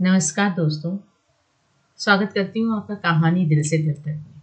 नमस्कार 0.00 0.50
दोस्तों, 0.50 0.98
स्वागत 1.96 2.32
करती 2.32 2.60
हूँ 2.60 2.76
आपका 2.76 2.94
कहानी 2.94 3.46
दिल 3.46 3.62
से 3.62 3.78
दिल 3.78 3.94
तक 3.94 4.06
में। 4.06 4.42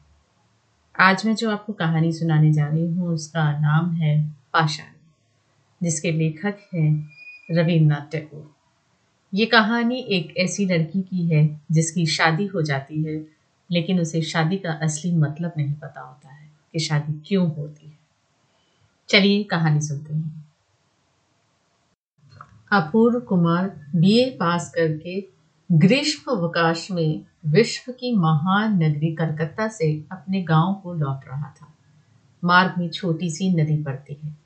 आज 0.99 1.25
मैं 1.25 1.35
जो 1.35 1.51
आपको 1.51 1.73
कहानी 1.73 2.11
सुनाने 2.11 2.53
जा 2.53 2.67
रही 2.67 2.87
हूँ, 2.87 3.13
उसका 3.13 3.59
नाम 3.59 3.91
है 3.91 4.29
पाषाण, 4.53 4.93
जिसके 5.83 6.11
लेखक 6.11 6.57
हैं 6.73 7.09
रविन्द्रनाथ 7.51 8.11
टैगोर। 8.11 8.55
ये 9.33 9.45
कहानी 9.45 9.99
एक 9.99 10.37
ऐसी 10.37 10.65
लड़की 10.65 11.01
की 11.01 11.27
है, 11.27 11.61
जिसकी 11.71 12.05
शादी 12.05 12.45
हो 12.45 12.61
जाती 12.61 13.03
है, 13.03 13.27
लेकिन 13.71 13.99
उसे 13.99 14.21
शादी 14.21 14.57
का 14.57 14.71
असली 14.71 15.11
मतलब 15.11 15.53
नहीं 15.57 15.73
पता 15.73 16.01
होता 16.01 16.29
है 16.29 16.51
कि 16.73 16.79
शादी 16.79 17.21
क्यों 17.27 17.55
होती 17.55 17.87
है। 17.87 17.97
चलिए 19.09 19.43
कहानी 19.43 19.81
सुनते 19.81 20.13
हैं। 20.13 20.45
अपूर्व 22.71 23.19
कुमार 23.19 23.87
बीए 23.95 24.29
पास 24.29 24.71
करके 24.75 25.40
ग्रीष्म 25.73 26.31
अवकाश 26.31 26.91
में 26.91 27.25
विश्व 27.45 27.91
की 27.91 28.15
महान 28.15 28.83
नगरी 28.83 29.15
कलकत्ता 29.15 29.67
से 29.67 30.05
अपने 30.11 30.41
गाँव 30.41 30.73
को 30.83 30.93
लौट 30.93 31.19
रहा 31.27 31.55
था। 31.61 31.73
मार्ग 32.43 32.73
में 32.77 32.89
छोटी 32.89 33.29
सी 33.29 33.61
नदी 33.61 33.83
पड़ती 33.83 34.17
है। 34.23 34.37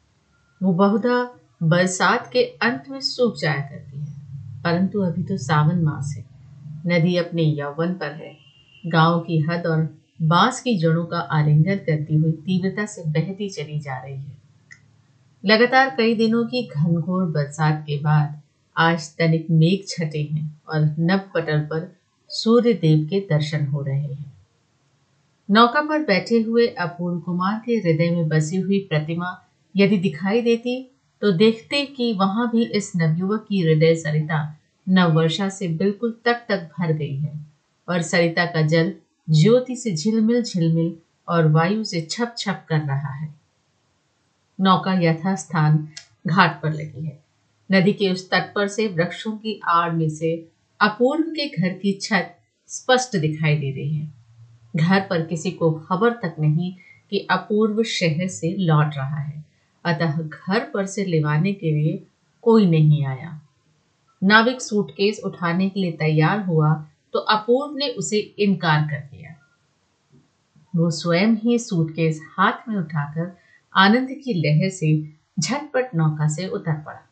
वो 0.64 0.73
बहुधा 0.73 1.36
बरसात 1.64 2.30
के 2.34 2.44
अंत 2.44 2.84
में 2.90 3.00
सूख 3.02 3.38
जाया 3.38 3.62
करती 3.62 4.00
है। 4.00 4.08
परंतु 4.64 5.02
अभी 5.02 5.23
तो 5.23 5.38
सावन 5.38 5.81
मास 5.81 6.16
है। 6.17 6.26
नदी 6.88 7.17
अपने 7.17 7.44
यौवन 7.44 7.94
पर 7.94 8.12
है। 8.12 8.38
गाँव 8.86 9.20
की 9.20 9.39
हद 9.39 9.66
और 9.66 9.98
बाँस 10.22 10.62
की 10.62 10.78
जड़ों 10.78 11.05
का 11.05 11.20
आलिंगन 11.20 11.76
करती 11.76 12.16
हुई 12.16 12.31
तीव्रता 12.31 12.86
से 12.86 13.03
बहती 13.08 13.50
चली 13.50 13.80
जा 13.80 13.98
रही 13.98 14.22
है। 14.22 14.38
लगातार 15.45 15.95
कई 15.98 16.16
दिनों 16.16 16.45
की 16.45 16.70
घनघोर 16.76 17.26
बरसात 17.26 17.84
के 17.88 18.00
बाद 18.00 18.42
आज 18.78 19.16
तनिक 19.18 19.48
मेघ 19.52 19.80
छटे 19.88 20.22
हैं 20.22 20.62
और 20.70 20.96
नव 21.00 21.20
पटल 21.34 21.60
पर 21.60 21.96
सूर्य 22.30 22.74
देव 22.74 23.06
के 23.06 23.20
दर्शन 23.20 23.66
हो 23.66 23.82
रहे 23.82 24.00
हैं। 24.00 24.34
नौका 25.52 25.82
पर 25.82 26.00
बैठे 26.00 26.40
हुए 26.40 26.67
अपूर्ण 26.67 27.20
कुमार 27.20 27.62
के 27.66 27.72
हृदय 27.72 28.09
में 28.12 28.28
बसी 28.28 28.58
हुई 28.58 28.80
प्रतिमा 28.80 29.45
यदि 29.76 29.98
दिखाई 29.98 30.42
देती 30.42 30.92
तो 31.22 31.32
देखते 31.32 31.86
कि 31.86 32.14
वहाँ 32.14 32.50
भी 32.52 32.66
इस 32.66 32.92
नवयुवक 32.95 33.45
की 33.50 33.62
हृदय 33.62 33.95
सरिता 33.95 34.59
नववर्षा 34.89 35.50
से 35.50 35.67
बिल्कुल 35.67 36.16
तक 36.26 36.45
तक 36.50 36.70
भर 36.80 36.94
गई 36.94 37.16
है 37.16 37.45
और 37.89 38.02
सरिता 38.02 38.45
का 38.45 38.62
जल 38.62 38.94
ज्योति 39.30 39.76
से 39.76 39.95
झिलमिल 39.95 40.44
झिलमिल 40.44 40.95
और 41.30 41.48
वायु 41.48 41.84
से 41.84 42.02
छप 42.02 42.36
छप 42.38 42.66
कर 42.70 42.80
रहा 42.80 43.14
है। 43.14 43.36
नौका 44.62 44.94
यथास्थान 44.94 45.88
घाट 46.28 46.62
पर 46.62 46.73
लगी 46.73 47.06
है। 47.06 47.25
नदी 47.69 47.94
के 47.94 48.11
उस 48.11 48.30
तट 48.30 48.53
पर 48.55 48.67
से 48.67 48.88
वृक्षों 48.88 49.31
की 49.31 49.59
आड़ 49.67 49.91
में 49.91 50.09
से 50.09 50.33
अपूर्व 50.80 51.30
के 51.31 51.47
घर 51.49 51.73
की 51.73 51.91
छत 52.02 52.35
स्पष्ट 52.69 53.16
दिखाई 53.17 53.55
दे 53.55 53.71
रही 53.71 53.95
है। 53.95 54.13
घर 54.75 55.02
पर 55.02 55.21
किसी 55.21 55.52
को 55.52 55.71
खबर 55.71 56.11
तक 56.13 56.36
नहीं 56.39 56.73
कि 57.11 57.19
अपूर्व 57.31 57.83
शहर 57.83 58.27
से 58.27 58.55
लौट 58.58 58.95
रहा 58.97 59.19
है। 59.19 59.43
अतः 59.86 60.17
घर 60.17 60.59
पर 60.73 60.86
से 60.86 61.05
लेवाने 61.05 61.53
के 61.53 61.71
लिए 61.71 62.03
कोई 62.41 62.66
नहीं 62.66 63.05
आया। 63.05 63.41
नाविक 64.21 64.61
सूटकेस 64.61 65.19
उठाने 65.25 65.69
के 65.69 65.80
लिए 65.80 65.91
तैयार 65.91 66.39
हुआ 66.41 66.73
तो 67.13 67.19
अपूर्व 67.19 67.75
ने 67.77 67.89
उसे 67.89 68.17
इनकार 68.17 68.81
कर 68.81 68.99
दिया। 69.11 69.36
वो 70.75 70.89
स्वयं 70.91 71.36
ही 71.36 71.59
सूटकेस 71.59 72.21
हाथ 72.38 72.67
में 72.69 72.75
उठाकर 72.77 73.38
आनंद 73.73 74.09
की 74.23 74.33
लहर 74.33 74.69
से 74.69 74.97
झटपट 75.39 75.95
नौका 75.95 76.27
से 76.27 76.47
उतर 76.47 76.73
पड़ा। 76.73 77.05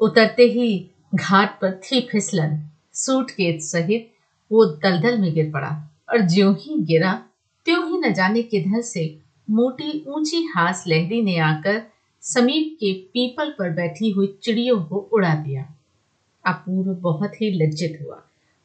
उतरते 0.00 0.42
ही 0.42 0.90
घाट 1.14 1.60
पर 1.60 1.80
थी 1.84 2.00
फिसलन। 2.00 2.58
सूटकेस 2.94 3.70
सहित 3.72 4.10
वो 4.50 4.64
दलदल 4.64 5.18
में 5.18 5.32
गिर 5.34 5.50
पड़ा 5.50 5.70
और 6.10 6.20
ज्यों 6.20 6.54
ही 6.54 6.76
गिरा, 6.84 7.12
त्यों 7.66 7.90
ही 7.90 7.98
न 7.98 8.12
जाने 8.12 8.42
किधर 8.42 8.80
से 8.80 9.18
मोटी 9.50 10.04
ऊँची 10.08 10.42
हास 10.56 10.84
लहरी 10.88 11.22
ने 11.22 11.38
आकर 11.38 11.82
समीप 12.22 12.76
के 12.80 12.92
पीपल 12.92 13.54
पर 13.58 13.70
बैठी 13.70 14.10
हुई 14.10 14.38
चिड़ियों 14.42 14.82
को 14.84 15.08
उड़ा 15.12 15.34
दिया। 15.34 15.66
अपूर्व 16.46 16.94
बहुत 16.94 17.40
ही 17.40 17.50
लज्जित 17.50 17.98
हुआ 18.02 18.22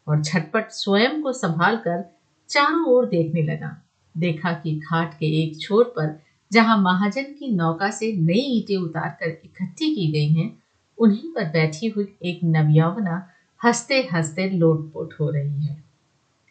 और 0.07 0.21
झटपट 0.21 0.71
स्वयं 0.71 1.21
को 1.21 1.33
संभाल 1.33 1.77
कर 1.77 2.03
चारों 2.49 2.85
ओर 2.85 3.05
देखने 3.05 3.41
लगा। 3.41 3.75
देखा 4.17 4.51
कि 4.53 4.75
घाट 4.75 5.13
के 5.13 5.25
एक 5.43 5.59
छोर 5.61 5.83
पर, 5.83 6.19
जहाँ 6.51 6.77
महाजन 6.77 7.23
की 7.23 7.51
नौका 7.51 7.89
से 7.89 8.11
नई 8.13 8.41
ईटें 8.57 8.77
उतार 8.77 9.09
कर 9.09 9.29
इकट्ठी 9.45 9.95
की 9.95 10.11
गई 10.11 10.27
हैं 10.27 10.64
उन्हीं 10.97 11.31
पर 11.31 11.45
बैठी 11.45 11.87
हुई 11.87 12.15
एक 12.23 12.39
नवयौवना 12.43 13.29
हँसते 13.63 14.09
हँसते 14.13 14.49
लोटपोट 14.49 15.13
हो 15.19 15.29
रही 15.29 15.65
है। 15.65 15.83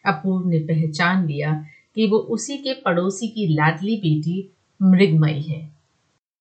अपूर्व 0.05 0.49
ने 0.49 0.59
पहचान 0.59 1.27
लिया 1.27 1.65
कि 1.95 2.07
वो 2.07 2.17
उसी 2.17 2.57
के 2.57 2.73
पड़ोसी 2.73 3.27
की 3.27 3.47
लाडली 3.47 3.97
बेटी 3.97 4.51
मृगमयी 4.81 5.41
है। 5.41 5.69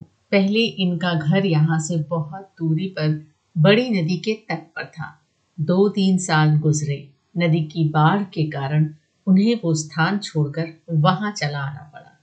पहले 0.03 0.61
इनका 0.61 1.15
घर 1.15 1.47
यहाँ 1.47 1.81
से 1.81 1.97
बहुत 1.97 2.53
दूरी 2.59 2.87
पर 2.87 3.27
बड़ी 3.59 3.91
नदी 3.91 4.17
के 4.17 4.33
तट 4.35 4.59
पर 4.59 4.85
था। 4.85 5.21
दो 5.61 5.89
तीन 5.89 6.19
साल 6.19 6.59
गुजरे। 6.59 7.09
नदी 7.39 7.61
की 7.61 7.89
बाढ़ 7.89 8.23
के 8.23 8.51
कारण 8.51 8.95
उन्हें 9.27 9.61
वो 9.65 9.75
स्थान 9.75 10.19
छोड़कर 10.19 10.69
वहाँ 10.91 11.33
चला 11.33 11.59
आना 11.59 11.91
पड़ा। 11.95 12.21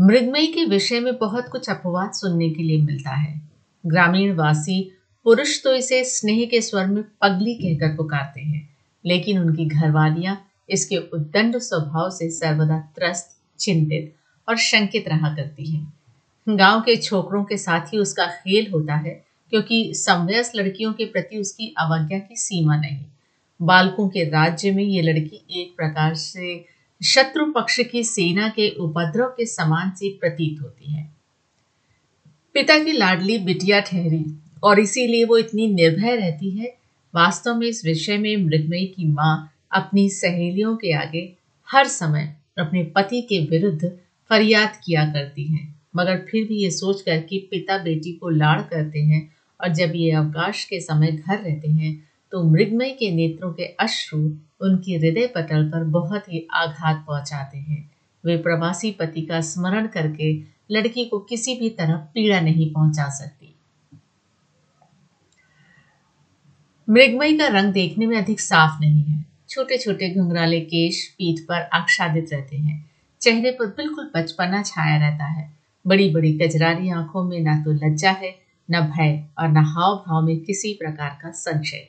मृगमयी 0.00 0.46
के 0.46 0.64
विषय 0.64 1.00
में 1.00 1.18
बहुत 1.18 1.48
कुछ 1.48 1.70
अपवाद 1.70 2.12
सुनने 2.12 2.50
के 2.50 2.62
लिए 2.62 2.82
मिलता 2.82 3.10
है। 3.10 3.51
ग्रामीण 3.84 4.34
वासी 4.34 4.82
पुरुष 5.26 5.62
तो 5.64 5.74
इसे 5.74 6.02
स्नेह 6.04 6.44
के 6.46 6.60
स्वर 6.60 6.86
में 6.86 7.02
पगली 7.22 7.54
कहकर 7.54 7.96
पुकारते 7.96 8.40
हैं, 8.40 8.68
लेकिन 9.04 9.38
उनकी 9.38 9.66
घरवालियाँ 9.66 10.36
इसके 10.70 10.96
उद्दंड 10.96 11.58
स्वभाव 11.58 12.10
से 12.10 12.30
सर्वदा 12.30 12.78
त्रस्त, 12.96 13.36
चिंतित 13.60 14.14
और 14.48 14.56
शंकित 14.56 15.08
रहा 15.08 15.34
करती 15.34 15.70
हैं। 15.70 15.92
गाँव 16.46 16.80
के 16.80 16.96
छोकरों 16.96 17.44
के 17.44 17.56
साथ 17.56 17.92
ही 17.92 17.98
उसका 17.98 18.26
खेल 18.26 18.70
होता 18.70 18.94
है, 18.94 19.22
क्योंकि 19.52 19.92
समवयस 19.94 20.52
लड़कियों 20.56 20.92
के 20.92 21.04
प्रति 21.04 21.38
उसकी 21.38 21.74
अवज्ञा 21.78 22.18
की 22.18 22.36
सीमा 22.36 22.76
नहीं। 22.76 23.04
बालकों 23.60 24.08
के 24.08 24.24
राज्य 24.24 24.70
में 24.70 24.82
ये 24.84 25.02
लड़की 25.02 25.44
एक 25.50 25.74
प्रकार 25.76 26.14
से 26.14 26.64
शत्रु 27.00 27.52
पक्ष 27.52 27.80
की 27.80 28.04
सेना 28.04 28.48
के 28.48 28.68
उपद्रव 28.76 29.26
के 29.26 29.46
समान 29.46 29.90
सी 29.90 30.08
प्रतीत 30.20 30.62
होती 30.62 30.92
है। 30.92 31.10
पिता 32.54 32.78
की 32.78 32.92
लाडली 32.92 33.38
बिटिया 33.38 33.78
ठहरी, 33.80 34.24
और 34.62 34.80
इसीलिए 34.80 35.24
वो 35.24 35.36
इतनी 35.38 35.66
निर्भय 35.66 36.16
रहती 36.16 36.50
है। 36.50 36.74
वास्तव 37.14 37.54
में 37.54 37.66
इस 37.66 37.84
विषय 37.84 38.18
में 38.18 38.36
मृगमयी 38.36 38.86
की 38.86 39.06
माँ 39.08 39.52
अपनी 39.72 40.08
सहेलियों 40.10 40.74
के 40.76 40.92
आगे 40.94 41.32
हर 41.68 41.86
समय 41.86 42.34
अपने 42.58 42.82
पति 42.96 43.20
के 43.22 43.38
विरुद्ध 43.46 43.90
फरियाद 44.30 44.76
किया 44.84 45.04
करती 45.04 45.44
हैं। 45.44 45.74
मगर 45.96 46.16
फिर 46.30 46.44
भी 46.48 46.62
ये 46.62 46.70
सोचकर 46.70 47.20
कि 47.20 47.38
पिता 47.50 47.78
बेटी 47.78 48.12
को 48.12 48.28
लाड़ 48.30 48.60
करते 48.62 49.00
हैं, 49.00 49.28
और 49.60 49.68
जब 49.70 49.92
ये 49.96 50.10
अवकाश 50.12 50.64
के 50.64 50.80
समय 50.80 51.12
घर 51.12 51.38
रहते 51.38 51.68
हैं 51.70 51.96
तो 52.32 52.42
मृगमय 52.44 52.90
के 52.90 53.10
नेत्रों 53.10 53.52
के 53.52 53.64
अश्रु 53.80 54.18
उनकी 54.60 54.96
हृदय 54.96 55.26
पटल 55.26 55.68
पर 55.70 55.84
बहुत 55.90 56.28
ही 56.28 56.46
आघात 56.54 57.04
पहुंचाते 57.08 57.58
हैं। 57.58 57.90
वे 58.24 58.36
प्रवासी 58.38 58.90
पति 58.90 59.22
का 59.22 59.40
स्मरण 59.40 59.86
करके 59.86 60.32
लड़की 60.72 61.04
को 61.04 61.18
किसी 61.18 61.54
भी 61.54 61.70
तरह 61.70 61.96
पीड़ा 61.96 62.40
नहीं 62.40 62.72
पहुँचा 62.72 63.08
सकती। 63.08 63.54
मृगमयी 66.90 67.38
का 67.38 67.46
रंग 67.46 67.72
देखने 67.72 68.06
में 68.06 68.16
अधिक 68.16 68.40
साफ़ 68.40 68.80
नहीं 68.80 69.02
है। 69.02 69.24
छोटे 69.50 69.78
छोटे 69.78 70.14
घुंघराले 70.14 70.60
केश 70.60 71.08
पीठ 71.08 71.40
पर 71.40 71.54
आच्छादित 71.54 72.32
रहते 72.32 72.56
हैं। 72.56 72.90
चेहरे 73.20 73.50
पर 73.50 73.66
बिल्कुल 73.66 74.10
बचपना 74.14 74.62
छाया 74.62 75.08
रहता 75.08 75.24
है। 75.24 75.52
बड़ी 75.86 76.10
बड़ी 76.10 76.38
कजरारी 76.38 76.90
आँखों 76.90 77.24
में 77.24 77.40
ना 77.40 77.62
तो 77.62 77.72
लज्जा 77.72 78.10
है, 78.10 78.38
न 78.70 78.80
भय 78.80 79.24
और 79.38 79.48
न 79.48 79.56
हाव 79.56 80.04
भाव 80.08 80.22
में 80.22 80.40
किसी 80.40 80.72
प्रकार 80.72 81.18
का 81.22 81.30
संशय। 81.30 81.88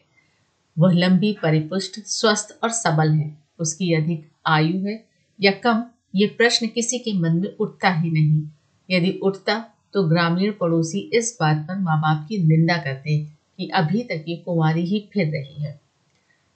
वह 0.80 0.94
लंबी, 0.94 1.38
परिपुष्ट, 1.44 2.00
स्वस्थ 2.00 2.60
और 2.64 2.70
सबल 2.70 3.12
है। 3.12 3.38
उसकी 3.60 3.94
अधिक 3.94 4.32
आयु 4.48 4.86
है 4.88 5.06
या 5.42 5.52
कम, 5.52 5.84
ये 6.16 6.28
प्रश्न 6.28 6.68
किसी 6.68 7.00
के 7.00 7.14
मन 7.14 7.36
में 7.36 7.56
उठता 7.56 7.90
ही 7.90 8.12
नहीं। 8.12 8.44
यदि 8.90 9.12
उठता 9.24 9.58
तो 9.94 10.04
ग्रामीण 10.04 10.52
पड़ोसी 10.52 11.00
इस 11.14 11.38
बात 11.42 11.66
पर 11.68 11.80
माँ 11.80 12.00
बाप 12.02 12.26
की 12.30 12.38
निंदा 12.38 12.78
करते 12.78 13.18
कि 13.58 13.70
अभी 13.76 14.02
तक 14.04 14.26
ये 14.28 14.36
कुंवारी 14.36 14.86
ही 14.86 15.00
फिर 15.14 15.28
रही 15.28 15.64
है। 15.64 15.80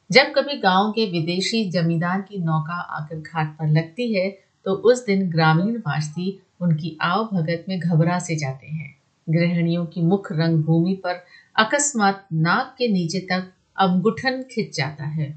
जब 0.10 0.32
कभी 0.36 0.58
गाँव 0.58 0.92
के 0.92 1.06
विदेशी 1.12 1.64
जमींदार 1.72 2.22
की 2.22 2.38
नौका 2.38 2.80
आकर 2.98 3.20
घाट 3.20 3.58
पर 3.58 3.68
लगती 3.68 4.14
है 4.14 4.30
तो 4.66 4.74
उस 4.86 5.06
दिन 5.06 5.30
ग्रामीण 5.30 5.78
वासी 5.78 6.40
उनकी 6.62 6.98
आव 7.02 7.24
भगत 7.34 7.66
में 7.70 7.80
घबरा 7.80 8.20
से 8.20 8.36
जाते 8.36 8.68
हैं। 8.68 8.96
गृहिणियों 9.28 9.86
की 9.86 10.02
मुख 10.02 10.32
रंग 10.32 10.64
भूमि 10.64 10.94
पर 10.94 11.24
अकस्मात 11.56 12.26
नाक 12.34 12.76
के 12.78 12.88
नीचे 12.88 13.20
तक 13.20 13.52
अवगुठन 13.78 14.42
खिंच 14.52 14.76
जाता 14.78 15.06
है। 15.06 15.30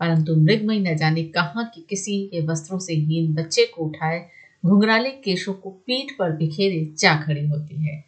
परंतु 0.00 0.36
मृगमय 0.36 0.78
न 0.78 0.96
जाने 0.96 1.22
कहाँ 1.24 1.64
की 1.74 1.84
किसी 1.90 2.26
के 2.26 2.40
वस्त्रों 2.46 2.78
से 2.78 2.94
हीन 2.94 3.34
बच्चे 3.34 3.64
को 3.66 3.84
उठाए 3.84 4.18
घुंघराले 4.64 5.10
केशों 5.10 5.52
को 5.52 5.70
पीठ 5.70 6.12
पर 6.18 6.32
बिखेरे 6.32 6.94
जा 6.98 7.16
खड़ी 7.16 7.46
होती 7.48 7.86
है। 7.86 8.04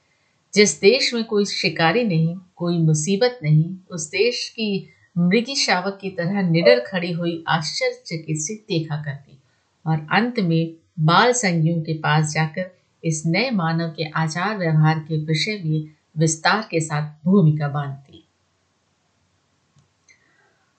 जिस 0.55 0.81
देश 0.81 1.15
में 1.15 1.25
कोई 1.25 1.45
शिकारी 1.45 2.05
नहीं, 2.05 2.37
कोई 2.57 2.79
मुसीबत 2.79 3.39
नहीं, 3.43 3.77
उस 3.91 4.09
देश 4.09 4.49
की 4.49 4.89
मृगी 5.19 5.55
शावक 5.55 5.99
की 6.03 6.11
तरह 6.11 6.51
निडर 6.51 6.81
खड़ी 6.81 7.13
हुई 7.13 7.45
आश्चर्यचकित 7.49 8.65
देखा 8.69 8.97
करती। 8.97 9.39
और 9.87 10.07
अंत 10.13 10.41
में 10.41 10.75
बाल 11.01 11.33
संगियों 11.33 11.83
के 11.83 11.95
पास 11.95 12.33
जाकर 12.35 12.71
इस 13.05 13.23
नए 13.27 13.51
मानव 13.51 13.89
के 13.89 14.05
आचार 14.05 14.59
व्यवहार 14.59 14.99
के 14.99 15.17
विषय 15.17 15.63
में 15.65 15.85
विस्तार 16.19 16.69
के 16.71 16.81
साथ 16.81 17.25
भूमिका 17.25 17.69
बांधती। 17.69 18.29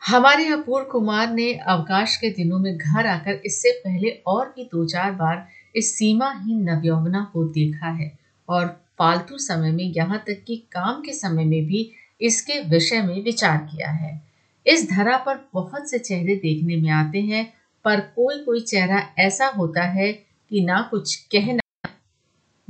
हमारे 0.08 0.48
अपूर्व 0.48 0.86
कुमार 0.86 1.34
ने 1.34 1.54
अवकाश 1.54 2.18
के 2.18 2.30
दिनों 2.30 2.60
में 2.60 2.78
घर 2.78 3.08
आकर 3.08 3.42
इससे 3.46 3.72
पहले 3.72 4.10
और 4.10 4.46
भी 4.46 4.64
दो 4.64 4.86
चार 4.86 5.12
बार 5.12 5.48
इस 5.76 5.98
सीमाहीन 5.98 6.70
नवयौवना 6.70 7.30
को 7.34 7.44
देखा 7.44 7.88
है 7.88 8.20
और 8.50 8.82
फालतू 9.00 9.38
समय 9.38 9.72
में 9.72 9.84
यहाँ 9.84 10.20
तक 10.20 10.44
कि 10.48 10.58
काम 10.72 11.02
के 11.02 11.14
समय 11.14 11.46
में 11.46 11.66
भी 11.66 11.92
इसके 12.22 12.60
विषय 12.60 13.02
में 13.02 13.24
विचार 13.24 13.58
किया 13.58 13.90
है। 13.90 14.22
इस 14.68 14.90
धरा 14.90 15.18
पर 15.18 15.50
बहुत 15.54 15.90
से 15.90 16.00
चेहरे 16.00 16.36
देखने 16.36 16.76
में 16.76 16.90
आते 16.90 17.22
हैं, 17.22 17.54
पर 17.86 18.00
कोई 18.00 18.40
कोई 18.40 18.60
चेहरा 18.60 19.10
ऐसा 19.20 19.48
होता 19.48 19.84
है 19.84 20.14
कि 20.50 20.66
ना 20.66 20.88
कुछ 20.92 21.16
कहना, 21.16 21.90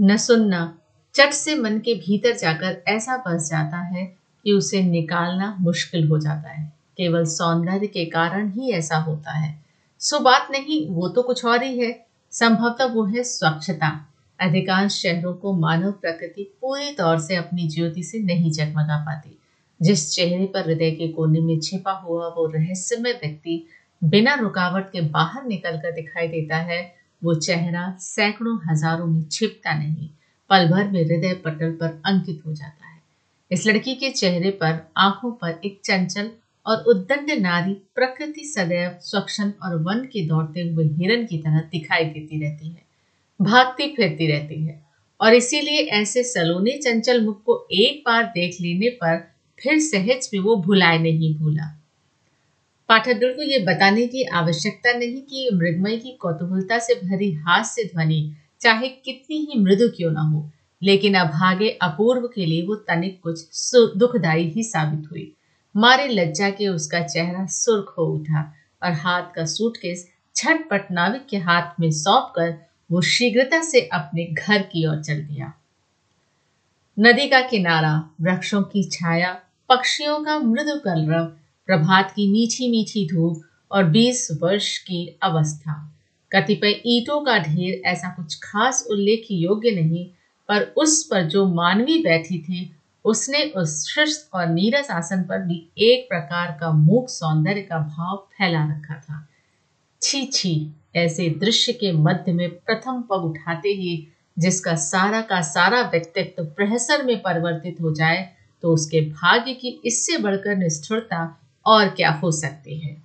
न 0.01 0.17
सुनना, 0.17 0.77
चट 1.13 1.29
से 1.29 1.55
मन 1.55 1.79
के 1.79 1.95
भीतर 1.95 2.37
जाकर 2.37 2.83
ऐसा 2.87 3.17
बस 3.17 3.49
जाता 3.49 3.77
है 3.77 4.17
कि 4.43 4.51
उसे 4.51 4.83
निकालना 4.83 5.57
मुश्किल 5.59 6.07
हो 6.07 6.19
जाता 6.19 6.49
है। 6.49 6.73
केवल 6.97 7.25
सौंदर्य 7.25 7.87
के 7.87 8.05
कारण 8.05 8.51
ही 8.51 8.71
ऐसा 8.71 8.97
होता 8.97 9.31
है। 9.31 9.65
सो 9.99 10.19
बात 10.19 10.47
नहीं, 10.51 10.89
वो 10.89 11.07
तो 11.07 11.21
कुछ 11.21 11.45
और 11.45 11.63
ही 11.63 11.79
है। 11.79 12.06
संभवतः 12.39 12.85
वो 12.85 13.03
है 13.05 13.23
स्वच्छता। 13.23 13.89
अधिकांश 14.39 14.91
शहरों 14.93 15.33
को 15.33 15.53
मानव 15.53 15.91
प्रकृति 15.91 16.43
पूरी 16.61 16.91
तौर 16.91 17.19
से 17.19 17.35
अपनी 17.35 17.67
ज्योति 17.67 18.03
से 18.03 18.19
नहीं 18.19 18.51
जगमगा 18.51 18.97
पाती। 19.05 19.37
जिस 19.79 20.11
चेहरे 20.11 20.45
पर 20.45 20.65
हृदय 20.65 20.91
के 20.91 21.07
कोने 21.07 21.39
में 21.39 21.59
छिपा 21.59 21.91
हुआ 21.91 22.27
वो 22.27 22.45
रहस्यमय 22.45 23.13
व्यक्ति 23.13 23.63
बिना 24.01 24.35
रुकावट 24.35 24.91
के 24.91 25.01
बाहर 25.01 25.45
निकल 25.45 25.77
कर 25.77 25.91
दिखाई 25.91 26.27
देता 26.27 26.57
है, 26.57 26.81
वो 27.21 27.33
चेहरा 27.35 27.89
सैकड़ों 27.99 28.57
हज़ारों 28.67 29.05
में 29.07 29.23
छिपता 29.23 29.73
नहीं, 29.73 30.09
पल 30.49 30.67
भर 30.67 30.87
में 30.87 31.03
हृदय 31.03 31.33
पटल 31.45 31.71
पर 31.71 32.01
अंकित 32.05 32.43
हो 32.45 32.53
जाता 32.53 32.87
है। 32.87 32.99
इस 33.51 33.67
लड़की 33.67 33.95
के 33.95 34.09
चेहरे 34.11 34.49
पर 34.51 34.79
आँखों 34.97 35.31
पर 35.31 35.59
एक 35.65 35.79
चंचल 35.85 36.31
और 36.67 36.83
उद्दंड 36.83 37.31
नारी 37.41 37.73
प्रकृति 37.95 38.43
सदैव 38.45 38.97
स्वक्षण 39.01 39.51
और 39.63 39.75
वन 39.83 40.03
के 40.03 40.25
दौड़ते 40.27 40.61
हुए 40.61 40.85
हिरन 40.87 41.25
की 41.25 41.37
तरह 41.37 41.59
दिखाई 41.71 42.03
देती 42.05 42.41
रहती 42.41 42.67
है, 42.67 42.81
भागती 43.39 43.87
फिरती 43.95 44.27
रहती 44.27 44.61
है। 44.65 44.81
और 45.19 45.33
इसीलिए 45.33 45.85
ऐसे 45.91 46.23
सलोने 46.23 46.77
चंचल 46.77 47.23
मुख 47.25 47.41
को 47.43 47.67
एक 47.73 48.03
बार 48.05 48.23
देख 48.25 48.57
लेने 48.61 48.89
पर 48.89 49.17
फिर 49.59 49.79
सहज 49.79 50.29
में 50.33 50.39
वो 50.39 50.55
भुलाए 50.55 50.97
नहीं 50.97 51.33
भूला। 51.35 51.73
पाठक 52.89 53.23
को 53.23 53.43
ये 53.43 53.59
बताने 53.59 54.05
की 54.07 54.23
आवश्यकता 54.33 54.91
नहीं 54.93 55.21
कि 55.21 55.49
मृगमय 55.53 55.97
की 55.97 56.11
कौतूहलता 56.21 56.79
से 56.79 56.95
भरी 56.95 57.31
हास्य 57.47 57.83
ध्वनि 57.83 58.21
चाहे 58.61 58.87
कितनी 58.87 59.37
ही 59.37 59.59
मृदु 59.59 59.87
क्यों 59.87 60.11
ना 60.11 60.21
हो, 60.21 60.49
लेकिन 60.81 61.13
अभागे 61.13 61.69
अपूर्व 61.81 62.27
के 62.27 62.45
लिए 62.45 62.61
वो 62.61 62.75
तनिक 62.87 63.19
कुछ 63.23 63.95
दुखदायी 63.97 64.49
ही 64.49 64.63
साबित 64.63 65.11
हुई। 65.11 65.33
मारे 65.77 66.07
लज्जा 66.07 66.49
के 66.49 66.67
उसका 66.67 66.99
चेहरा 67.07 67.45
सुर्ख 67.45 67.95
हो 67.97 68.03
उठा 68.03 68.53
और 68.83 68.91
हाथ 68.91 69.23
का 69.35 69.45
सूटकेस 69.45 70.09
छटपट 70.35 70.91
नाविक 70.91 71.27
के 71.29 71.37
हाथ 71.37 71.79
में 71.79 71.91
सौंप 71.91 72.33
कर 72.35 72.67
वो 72.91 73.01
शीघ्रता 73.01 73.61
से 73.61 73.81
अपने 73.81 74.25
घर 74.25 74.61
की 74.61 74.87
ओर 74.87 75.03
चल 75.03 75.21
दिया। 75.21 75.53
नदी 76.99 77.27
का 77.27 77.41
किनारा, 77.41 78.09
वृक्षों 78.21 78.61
की 78.61 78.83
छाया, 78.83 79.41
पक्षियों 79.69 80.23
का 80.23 80.39
मृदु 80.39 80.79
कलरव, 80.79 81.25
प्रभात 81.65 82.11
की 82.11 82.31
मीठी 82.31 82.71
मीठी 82.71 83.07
धूप 83.07 83.41
और 83.71 83.83
बीस 83.83 84.37
वर्ष 84.41 84.77
की 84.77 85.19
अवस्था। 85.23 85.99
कतिपय 86.31 86.81
ईटों 86.85 87.21
का 87.21 87.37
ढेर 87.37 87.81
ऐसा 87.85 88.09
कुछ 88.09 88.39
खास 88.43 88.87
उल्लेख 88.91 89.27
योग्य 89.31 89.71
नहीं, 89.71 90.05
पर 90.47 90.61
उस 90.77 91.03
पर 91.03 91.23
जो 91.23 91.47
मानवी 91.47 92.03
बैठी 92.03 92.39
थी 92.39 92.76
उसने 93.07 93.43
उस 93.57 93.75
शिष्ट 93.87 94.33
और 94.33 94.47
नीरस 94.47 94.91
आसन 94.91 95.23
पर 95.23 95.41
भी 95.41 95.57
एक 95.83 96.07
प्रकार 96.09 96.57
का 96.61 96.71
मूक 96.71 97.09
सौंदर्य 97.09 97.61
का 97.61 97.79
भाव 97.79 98.15
फैला 98.33 98.63
रखा 98.65 98.99
था। 98.99 99.27
छी 100.01 100.25
छी, 100.25 100.71
ऐसे 100.95 101.29
दृश्य 101.39 101.73
के 101.73 101.91
मध्य 101.91 102.33
में 102.33 102.49
प्रथम 102.49 103.01
पग 103.01 103.25
उठाते 103.25 103.69
ही 103.69 104.07
जिसका 104.37 104.75
सारा 104.75 105.21
का 105.21 105.41
सारा 105.41 105.81
व्यक्तित्व 105.81 106.43
प्रहसर 106.45 107.03
में 107.03 107.17
परिवर्तित 107.21 107.81
हो 107.81 107.93
जाए 107.93 108.29
तो 108.63 108.73
उसके 108.73 109.01
भाग्य 109.01 109.53
की 109.53 109.79
इससे 109.85 110.17
बढ़कर 110.17 110.55
निष्ठुरता 110.55 111.19
और 111.65 111.89
क्या 111.89 112.11
हो 112.13 112.31
सकती 112.31 112.77
है। 112.79 112.95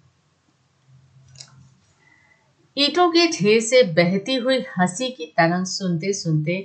ईटों 2.77 3.09
के 3.11 3.27
ढेर 3.29 3.61
से 3.61 3.83
बहती 3.93 4.35
हुई 4.35 4.59
हँसी 4.79 5.09
की 5.11 5.25
तरंग 5.39 5.67
सुनते 5.67 6.13
सुनते 6.13 6.57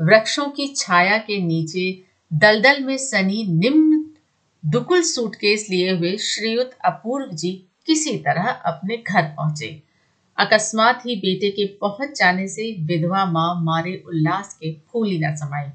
वृक्षों 0.00 0.48
की 0.50 0.66
छाया 0.76 1.18
के 1.18 1.40
नीचे 1.42 1.90
दलदल 2.34 2.84
में 2.84 2.96
सनी 2.96 3.44
निम्न 3.48 4.04
दुकुल 4.64 5.02
सूटकेस 5.02 5.66
लिए 5.70 5.96
हुए 5.96 6.16
श्रीयुत 6.16 6.70
अपूर्व 6.84 7.32
जी 7.32 7.50
किसी 7.86 8.16
तरह 8.18 8.48
अपने 8.48 8.96
घर 8.96 9.22
पहुँचे। 9.22 9.82
अकस्मात 10.38 11.02
ही 11.06 11.16
बेटे 11.16 11.50
के 11.50 11.66
पहुँच 11.66 12.18
जाने 12.18 12.48
से 12.48 12.76
विधवा 12.80 13.24
माँ 13.26 13.54
मारे 13.62 14.04
उल्लास 14.06 14.54
के 14.54 14.72
फूली 14.72 15.18
न 15.18 15.34
समाई। 15.36 15.66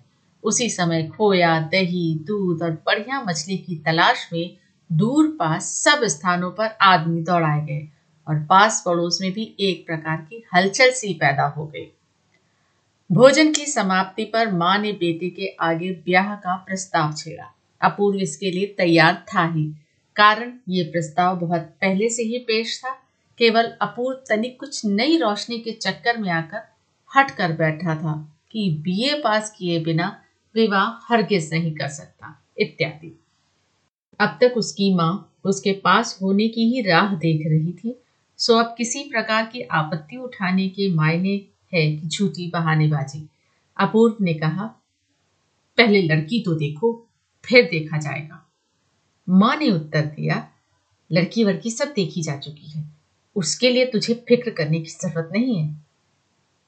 उसी 0.44 0.70
समय 0.70 1.04
खोया, 1.08 1.60
दही, 1.60 2.20
दूध 2.28 2.62
और 2.62 2.72
बढ़िया 2.72 3.22
मछली 3.22 3.58
की 3.58 3.76
तलाश 3.76 4.30
में 4.34 4.58
दूर 4.92 5.28
पास 5.28 5.64
सब 5.64 6.04
स्थानों 6.04 6.52
पर 6.52 6.78
आदमी 6.82 7.22
दौड़ाए 7.22 7.66
गए 7.66 7.88
और 8.28 8.40
पास 8.40 8.84
पड़ोस 8.86 9.20
में 9.22 9.32
भी 9.32 9.56
एक 9.60 9.86
प्रकार 9.88 10.18
की 10.18 10.44
हलचल 10.56 10.92
सी 10.92 11.14
पैदा 11.14 11.48
हो 11.48 11.66
गई। 11.66 11.97
भोजन 13.10 13.52
की 13.54 13.66
समाप्ति 13.66 14.24
पर 14.26 14.52
माँ 14.52 14.78
ने 14.78 14.92
बेटे 14.92 15.30
के 15.30 15.48
आगे 15.60 15.92
ब्याह 16.06 16.34
का 16.36 16.56
प्रस्ताव 16.58 17.14
छेड़ा। 17.14 17.46
अपूर्व 17.82 18.20
इसके 18.20 18.52
लिए 18.52 18.66
तैयार 18.78 19.26
था 19.26 19.46
ही। 19.46 19.64
कारण, 20.16 20.52
ये 20.70 20.84
प्रस्ताव 20.84 21.40
बहुत 21.40 21.62
पहले 21.82 22.10
से 22.10 22.24
ही 22.24 22.38
पेश 22.38 22.82
था। 22.86 22.92
केवल 23.40 23.72
अपूर्व 23.82 24.18
तनिक 24.30 24.60
कुछ 24.60 24.86
नई 24.86 25.18
रोशनी 25.18 25.60
के 25.60 25.72
चक्कर 25.72 26.18
में 26.18 26.30
आकर 26.30 26.68
हट 27.12 27.32
कर 27.32 27.52
बैठा 27.52 27.96
था 27.96 28.16
कि 28.52 28.70
बीए 28.82 29.14
पास 29.14 29.56
किए 29.58 29.80
बिना 29.80 30.22
विवाह 30.56 31.08
हरगिज 31.08 31.54
नहीं 31.54 31.76
कर 31.76 31.88
सकता, 31.88 32.44
इत्यादि। 32.58 33.20
अब 34.20 34.38
तक 34.42 34.58
उसकी 34.58 34.94
माँ 34.94 35.40
उसके 35.46 35.72
पास 35.74 36.20
होने 36.22 36.48
की 36.48 36.70
ही 36.70 36.82
राह 36.82 37.14
देख 37.16 37.48
रही 37.48 37.72
थी। 37.74 38.00
सो 38.40 38.58
अब 38.58 38.76
किसी 38.78 39.04
प्रकार 39.04 39.46
की 39.46 39.62
आपत्ति 39.62 40.18
उठाने 40.18 40.68
के 40.70 40.94
मायने 40.94 41.42
है 41.74 41.98
कि 41.98 42.08
झूठी 42.08 42.50
बहानेबाजी। 42.50 43.30
अपूर्व 43.78 44.16
ने 44.22 44.34
कहा, 44.34 44.66
पहले 45.78 46.02
लड़की 46.02 46.44
तो 46.44 46.54
देखो, 46.54 47.08
फिर 47.46 47.68
देखा 47.70 47.98
जाएगा। 47.98 48.50
माँ 49.30 49.56
ने 49.56 49.72
उत्तर 49.72 50.06
दिया, 50.06 50.50
लड़की 51.12 51.44
वड़की 51.44 51.72
सब 51.72 51.94
देखी 51.94 52.22
जा 52.22 52.38
चुकी 52.38 52.68
है। 52.68 52.86
उसके 53.36 53.70
लिए 53.70 53.86
तुझे 53.86 54.14
फ़िक्र 54.14 54.52
करने 54.52 54.80
की 54.80 54.90
ज़रूरत 54.90 55.30
नहीं 55.34 55.58
है। 55.58 55.78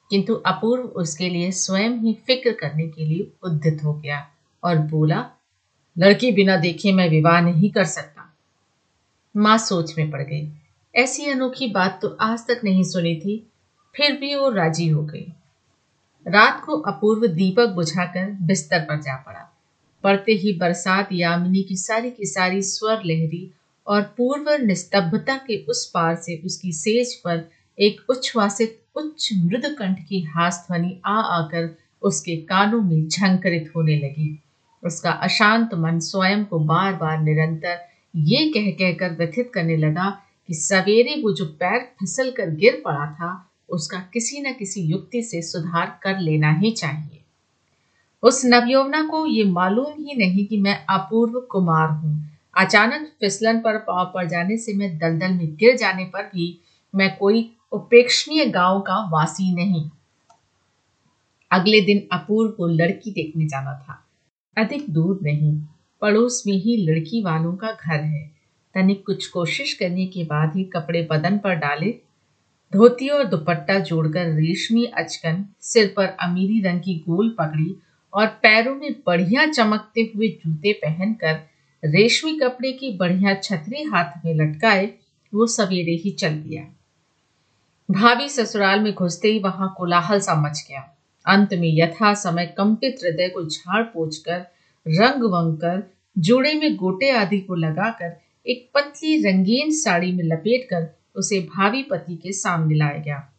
किंतु 0.10 0.34
अपूर्व 0.34 0.84
उसके 0.84 1.30
लिए 1.30 1.52
स्वयं 1.52 1.90
ही 1.90 2.14
फ़िक्र 2.14 2.52
करने 2.52 2.88
के 2.88 3.06
लिए 3.06 3.32
उद्यत 3.44 3.84
हो 3.84 3.94
गया 3.94 4.28
और 4.64 4.78
बोला, 4.78 5.32
लड़की 5.98 6.32
बिना 6.32 6.58
देखे 6.58 6.94
मैं 6.94 7.10
विवाह 7.10 7.42
नहीं 7.42 7.70
कर 7.70 7.84
सकता। 7.84 8.38
माँ 9.38 9.58
सोच 9.58 9.98
में 9.98 10.12
पड़ 10.12 10.22
गई। 10.22 10.52
ऐसी 10.96 11.26
अनोखी 11.26 11.68
बात 11.68 12.00
तो 12.02 12.08
आज 12.22 12.40
तक 12.40 12.62
नहीं 12.64 12.84
सुनी 12.84 13.16
थी 13.16 13.52
फिर 13.96 14.12
भी 14.12 14.36
वो 14.36 14.50
राज़ी 14.50 14.88
हो 14.88 15.04
गई। 15.04 15.34
रात 16.28 16.64
को 16.66 16.80
अपूर्व 16.80 17.28
दीपक 17.28 17.70
बुझाकर 17.70 18.32
बिस्तर 18.42 18.80
पर 18.80 19.02
जा 19.02 19.16
पड़ा। 19.16 19.56
पड़ते 20.04 20.32
ही 20.32 20.54
बरसात 20.54 21.10
यामिनी 21.12 21.64
की 21.64 21.78
सारी 21.78 22.12
की 22.12 22.26
सारी 22.26 22.62
स्वर 22.62 23.02
लहरी 23.06 23.52
और 23.88 24.02
पूर्व 24.02 24.58
निस्तब्धता 24.66 25.38
के 25.38 25.66
उस 25.66 25.92
पार 25.94 26.16
से 26.16 26.42
उसकी 26.46 26.72
सेज 26.72 27.16
पर 27.16 27.50
एक 27.80 28.02
उच्छ्वासित, 28.10 28.82
उच्च 28.96 29.30
मृद 29.34 29.66
कंठ 29.66 30.00
की 30.00 30.22
हास 30.22 30.66
ध्वनि 30.68 31.02
आ 31.06 31.20
आकर 31.20 31.78
उसके 32.02 32.36
कानों 32.36 32.82
में 32.82 33.08
झंकरित 33.08 33.72
होने 33.76 33.96
लगी। 33.96 34.40
उसका 34.84 35.12
अशांत 35.12 35.74
मन 35.74 36.00
स्वयं 36.00 36.46
को 36.46 36.60
बार 36.60 36.94
बार 36.94 37.22
निरंतर 37.22 37.80
ये 38.16 38.50
कह 38.50 38.72
कहकर 38.72 39.16
व्यथित 39.16 39.52
करने 39.54 39.78
लगा 39.78 40.22
कि 40.48 40.54
सवेरे 40.54 41.22
वो 41.22 41.34
जो 41.34 41.46
पैर 41.46 41.80
फिसल 42.00 42.32
कर 42.32 42.50
गिर 42.50 42.82
पड़ा 42.86 43.06
था 43.06 43.49
उसका 43.72 44.00
किसी 44.14 44.42
न 44.42 44.54
किसी 44.54 44.82
युक्ति 44.82 45.22
से 45.24 45.42
सुधार 45.42 46.00
कर 46.04 46.20
लेना 46.20 46.52
ही 46.52 46.72
चाहिए। 46.72 47.20
उस 48.24 48.42
नवयौवना 48.46 49.04
को 49.04 49.26
ये 49.26 49.44
मालूम 49.44 49.94
ही 50.00 50.16
नहीं 50.16 50.46
कि 50.46 50.58
मैं 50.58 50.86
अपूर्व 50.86 51.40
कुमार 51.40 51.90
हूँ। 51.90 52.30
अचानक 52.58 53.12
फिसलन 53.20 53.60
पर 53.60 53.78
पाव 53.78 54.12
पड़ 54.16 54.28
जाने 54.28 54.58
से 54.58 54.74
मैं 54.74 54.98
दलदल 54.98 55.32
में 55.32 55.56
गिर 55.56 55.78
जाने 55.78 56.06
पर 56.06 56.24
भी 56.24 56.60
मैं 56.96 57.18
कोई 57.18 57.52
उपेक्षणीय 57.72 58.46
गाँव 58.46 58.80
का 58.80 59.10
वासी 59.10 59.56
नहीं। 59.56 59.90
अगले 61.52 61.82
दिन 61.82 62.08
अपूर्व 62.12 62.52
को 62.52 62.68
लड़की 62.68 63.12
देखने 63.12 63.46
जाना 63.46 63.74
था। 63.74 64.06
अधिक 64.58 64.90
दूर 64.90 65.20
नहीं, 65.24 65.62
पड़ोस 66.02 66.44
में 66.48 66.54
ही 66.54 66.78
लड़की 66.78 67.24
वालों 67.24 67.56
का 67.56 67.72
घर 67.72 68.00
है। 68.00 68.32
तनिक 68.74 69.06
कुछ 69.06 69.28
कोशिश 69.28 69.74
करने 69.74 70.06
के 70.06 70.24
बाद 70.24 70.56
ही 70.56 70.64
कपड़े 70.64 71.08
बदन 71.12 71.38
पर 71.38 71.54
डाले 71.54 72.09
धोती 72.74 73.08
और 73.08 73.24
दुपट्टा 73.24 73.80
जोड़कर 73.80 74.26
रेशमी 74.26 74.86
अचकन, 74.86 75.46
सिर 75.62 75.94
पर 75.98 76.06
अमीरी 76.06 76.62
रंग 76.62 76.80
की 76.80 76.96
गोल 76.96 77.36
पगड़ी 77.40 77.76
और 78.14 78.28
पैरों 78.28 78.76
में 78.76 78.96
बढ़िया 79.06 79.46
चमकते 79.46 80.12
हुए 80.16 80.28
जूते 80.28 80.74
पहनकर 80.74 81.40
रेशमी 81.86 82.40
कपड़े 82.40 82.72
की 82.72 82.98
बढ़िया 82.98 83.34
छतरी 83.34 83.84
हाथ 83.84 84.26
में 84.26 84.34
लटकाए, 84.36 84.90
वो 85.34 85.48
सवेरे 85.48 85.92
ही 85.92 86.12
चल 86.12 86.30
दिया। 86.30 86.64
भाभी 87.92 88.30
ससुराल 88.30 88.80
में 88.80 88.94
घुसते 88.94 89.28
ही 89.28 89.40
वहाँ 89.40 89.74
कोलाहल 89.78 90.20
सा 90.20 90.36
मच 90.36 90.66
गया। 90.70 90.98
अंत 91.26 91.54
में 91.54 91.78
यथा 91.78 92.14
समय 92.14 92.46
कंपित 92.46 92.98
हृदय 93.04 93.30
को 93.30 93.46
झाड़ 93.46 93.84
पोछ 93.84 94.18
कर 94.18 94.40
रंग 94.88 95.24
वंग 95.24 95.58
कर 95.58 95.84
जोड़े 96.18 96.54
में 96.54 96.76
गोटे 96.76 97.10
आदि 97.12 97.40
को 97.40 97.56
लगाकर, 97.56 98.20
एक 98.48 98.70
पतली 98.74 99.22
रंगीन 99.24 99.72
साड़ी 99.72 100.12
में 100.12 100.24
लपेटकर 100.24 100.99
उसे 101.16 101.40
भावी 101.40 101.84
पति 101.84 102.16
के 102.16 102.32
सामने 102.32 102.76
लाया 102.76 102.98
गया। 102.98 103.34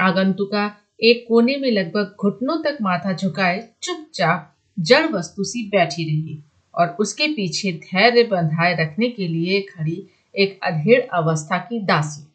आगंतुका 0.00 0.76
एक 1.02 1.24
कोने 1.28 1.56
में 1.56 1.70
लगभग 1.70 2.16
घुटनों 2.20 2.62
तक 2.62 2.78
माथा 2.82 3.12
झुकाए 3.12 3.68
चुपचाप 3.82 4.56
जड़ 4.78 5.06
वस्तु 5.06 5.44
सी 5.44 5.68
बैठी 5.68 6.04
रही 6.04 6.42
और 6.74 6.88
उसके 6.88 7.26
पीछे 7.28 7.72
धैर्य 7.72 8.22
बंधाए 8.22 8.76
रखने 8.80 9.08
के 9.08 9.28
लिए 9.28 9.60
खड़ी 9.60 10.06
एक 10.36 10.60
अधेड़ 10.62 11.02
अवस्था 11.02 11.58
की 11.58 11.80
दासी। 11.80 12.26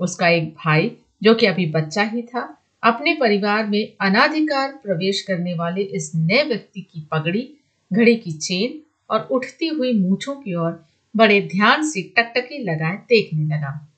उसका 0.00 0.28
एक 0.28 0.54
भाई, 0.54 0.92
जो 1.22 1.34
कि 1.34 1.46
अभी 1.46 1.66
बच्चा 1.66 2.02
ही 2.02 2.22
था, 2.22 2.56
अपने 2.82 3.14
परिवार 3.14 3.66
में 3.66 3.92
अनाधिकार 4.00 4.72
प्रवेश 4.72 5.22
करने 5.22 5.54
वाले 5.54 5.82
इस 5.82 6.12
नए 6.14 6.42
व्यक्ति 6.42 6.80
की 6.80 7.08
पगड़ी, 7.12 7.54
घड़ी 7.92 8.16
की 8.16 8.32
चेन 8.32 8.80
और 9.10 9.20
उठती 9.20 9.68
हुई 9.68 9.92
मूछों 9.92 10.34
की 10.34 10.54
ओर 10.54 10.84
बड़े 11.16 11.40
ध्यान 11.40 11.82
से 11.82 12.02
टकटकी 12.02 12.58
लगाए 12.64 12.96
देखने 12.96 13.56
लगा। 13.56 13.89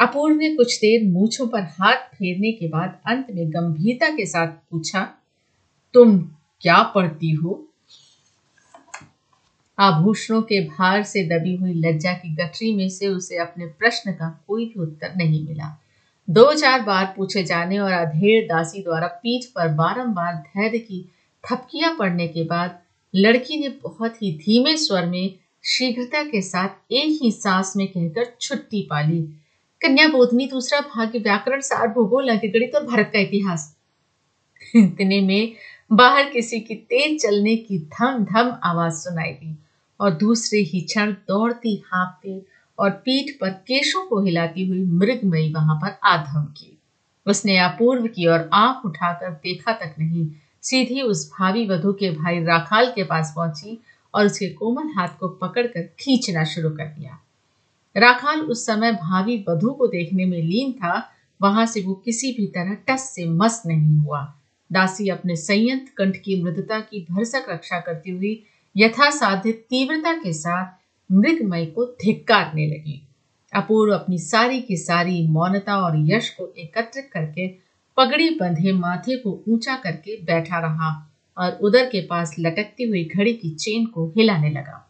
अपूर्व 0.00 0.36
ने 0.36 0.54
कुछ 0.56 0.76
देर 0.80 1.08
मूछों 1.10 1.46
पर 1.46 1.62
हाथ 1.62 1.96
फेरने 1.96 2.52
के 2.52 2.68
बाद 2.68 3.00
अंत 3.06 3.26
में 3.30 3.50
गंभीरता 3.50 4.08
के 4.08 4.26
साथ 4.26 4.46
पूछा, 4.46 5.08
तुम 5.94 6.18
क्या 6.60 6.82
पढ़ती 6.82 7.30
हो? 7.30 7.66
आभूषणों 9.78 10.42
के 10.42 10.60
भार 10.60 11.02
से 11.02 11.24
दबी 11.24 11.54
हुई 11.56 11.74
लज्जा 11.74 12.12
की 12.12 12.34
गठरी 12.34 12.74
में 12.74 12.88
से 12.88 13.08
उसे 13.08 13.36
अपने 13.36 13.66
प्रश्न 13.66 14.12
का 14.12 14.44
कोई 14.48 14.64
भी 14.64 14.80
उत्तर 14.80 15.14
नहीं 15.16 15.48
मिला। 15.48 15.76
दो 16.30 16.52
चार 16.54 16.80
बार 16.80 17.14
पूछे 17.16 17.42
जाने 17.42 17.78
और 17.78 17.92
अधेड़ 17.92 18.44
दासी 18.44 18.82
द्वारा 18.82 19.06
पीठ 19.06 19.44
पर 19.44 19.68
बारंबार 19.68 20.34
धैर्य 20.34 20.78
की 20.78 21.04
थपकियाँ 21.44 21.96
पड़ने 21.98 22.28
के 22.28 22.44
बाद 22.44 22.78
लड़की 23.14 23.60
ने 23.60 23.68
बहुत 23.68 24.22
ही 24.22 24.32
धीमे 24.32 24.76
स्वर 24.76 25.06
में 25.06 25.34
शीघ्रता 25.64 26.22
के 26.22 26.42
साथ 26.42 26.92
एक 26.92 27.18
ही 27.22 27.32
सांस 27.32 27.72
में 27.76 27.86
कहकर 27.86 28.32
छुट्टी 28.40 28.82
पाली 28.82 29.28
कन्या 29.82 30.06
बोधनी 30.08 30.46
दूसरा 30.46 30.80
भाग्य 30.86 31.18
व्याकरण 31.18 31.60
सार 31.60 31.86
भूगोल 31.88 32.28
अंकगणित 32.28 32.74
और 32.74 32.84
भारत 32.86 33.10
का 33.12 33.18
इतिहास। 33.18 33.62
इतने 34.76 35.20
में 35.20 35.52
बाहर 35.90 36.28
किसी 36.30 36.58
की 36.60 36.74
तेज 36.90 37.20
चलने 37.22 37.54
की 37.56 37.78
धम 37.94 38.24
धम 38.24 38.50
आवाज़ 38.64 38.94
सुनाई 38.94 39.32
दी 39.32 39.56
और 40.00 40.10
दूसरे 40.14 40.58
ही 40.62 40.80
क्षण 40.80 41.12
दौड़ती 41.28 41.74
हाँपती 41.86 42.40
और 42.78 42.90
पीठ 43.04 43.30
पर 43.40 43.50
केशों 43.68 44.04
को 44.06 44.20
हिलाती 44.24 44.66
हुई 44.66 44.84
मृगमयी 44.98 45.52
वहाँ 45.52 45.76
पर 45.76 45.98
आधम 46.08 46.44
की। 46.58 46.76
उसने 47.26 47.58
अपूर्व 47.58 48.06
की 48.06 48.26
और 48.26 48.48
आँख 48.52 48.84
उठाकर 48.86 49.30
देखा 49.30 49.72
तक 49.72 49.94
नहीं, 49.98 50.26
सीधी 50.62 51.02
उस 51.02 51.28
भावी 51.30 51.66
वधु 51.66 51.92
के 51.92 52.10
भाई 52.10 52.44
राखाल 52.44 52.92
के 52.92 53.04
पास 53.04 53.32
पहुँची 53.36 53.78
और 54.14 54.26
उसके 54.26 54.48
कोमल 54.50 54.92
हाथ 54.96 55.18
को 55.20 55.28
पकड़कर 55.38 55.82
खींचना 56.00 56.44
शुरू 56.44 56.70
कर 56.70 56.84
दिया। 56.84 57.18
राखाल 57.96 58.40
उस 58.40 58.66
समय 58.66 58.92
भावी 58.92 59.44
वधु 59.48 59.70
को 59.70 59.86
देखने 59.86 60.24
में 60.24 60.42
लीन 60.42 60.72
था। 60.72 61.12
वहाँ 61.42 61.66
से 61.66 61.80
वो 61.80 61.94
किसी 61.94 62.32
भी 62.32 62.46
तरह 62.46 62.74
टस 62.88 63.02
से 63.14 63.24
मस्त 63.24 63.62
नहीं 63.66 63.96
हुआ। 63.96 64.34
दासी 64.72 65.08
अपने 65.08 65.36
संयंत्र 65.36 65.92
कंठ 65.96 66.16
की 66.16 66.42
मृदता 66.42 66.80
की 66.80 67.06
भरसक 67.10 67.46
रक्षा 67.50 67.80
करती 67.80 68.10
हुई 68.10 68.42
यथासाध्य 68.76 69.52
तीव्रता 69.52 70.12
के 70.12 70.32
साथ 70.32 70.66
मृगमय 71.12 71.66
को 71.66 71.84
धिक्कारने 71.84 72.66
लगी। 72.66 73.06
अपूर्व 73.54 73.94
अपनी 73.94 74.18
सारी 74.18 74.60
की 74.60 74.76
सारी 74.76 75.26
मौनता 75.28 75.76
और 75.76 75.92
यश 75.96 76.30
को 76.30 76.54
एकत्रित 76.58 77.10
करके 77.12 77.48
पगड़ी 77.96 78.30
बंधे 78.30 78.72
माथे 78.72 79.16
को 79.16 79.44
ऊँचा 79.48 79.76
करके 79.76 80.22
बैठा 80.22 80.58
रहा 80.58 81.10
और 81.38 81.58
उधर 81.62 81.86
के 81.86 82.06
पास 82.06 82.36
लटकती 82.38 82.84
हुई 82.84 83.04
घड़ी 83.16 83.32
की 83.32 83.50
चेन 83.50 83.86
को 83.86 84.12
हिलाने 84.16 84.50
लगा। 84.50 84.89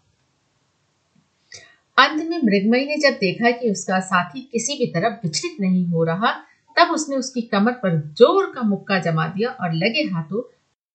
अंत 2.00 2.23
में 2.28 2.38
मृगमयी 2.38 2.87
ने 2.87 2.97
जब 2.97 3.19
देखा 3.21 3.50
कि 3.50 3.71
उसका 3.71 3.99
साथी 4.00 4.40
किसी 4.52 4.78
भी 4.78 4.87
तरफ़ 4.87 5.14
विचलित 5.25 5.61
नहीं 5.61 5.85
हो 5.87 6.04
रहा, 6.04 6.30
तब 6.76 6.90
उसने 6.90 7.16
उसकी 7.16 7.40
कमर 7.42 7.73
पर 7.73 7.97
ज़ोर 8.19 8.52
का 8.54 8.62
मुक्का 8.62 8.99
जमा 8.99 9.26
दिया 9.26 9.50
और 9.50 9.73
लगे 9.75 10.02
हाथों 10.04 10.40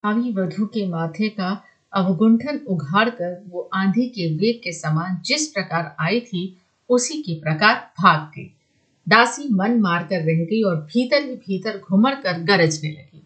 भावी 0.03 0.31
वधु 0.31 0.65
के 0.65 0.85
माथे 0.87 1.29
का 1.29 1.49
अवगुंठन 1.93 2.59
उघाड़ 2.67 3.09
कर 3.09 3.43
वो 3.49 3.69
आंधी 3.73 4.05
के 4.09 4.27
वेग 4.37 4.59
के 4.63 4.71
समान 4.73 5.21
जिस 5.25 5.47
प्रकार 5.47 5.95
आई 5.99 6.19
थी, 6.19 6.57
उसी 6.89 7.21
के 7.21 7.33
प्रकार 7.33 7.75
भाग 8.01 8.31
गई। 8.35 8.51
दासी 9.07 9.47
मन 9.51 9.79
मार 9.79 10.03
कर 10.03 10.21
रह 10.21 10.43
गई 10.45 10.61
और 10.61 10.75
भीतर 10.85 11.23
ही 11.23 11.35
भीतर 11.37 11.77
घुमर 11.79 12.15
कर 12.15 12.39
गरजने 12.43 12.89
लगी। 12.89 13.21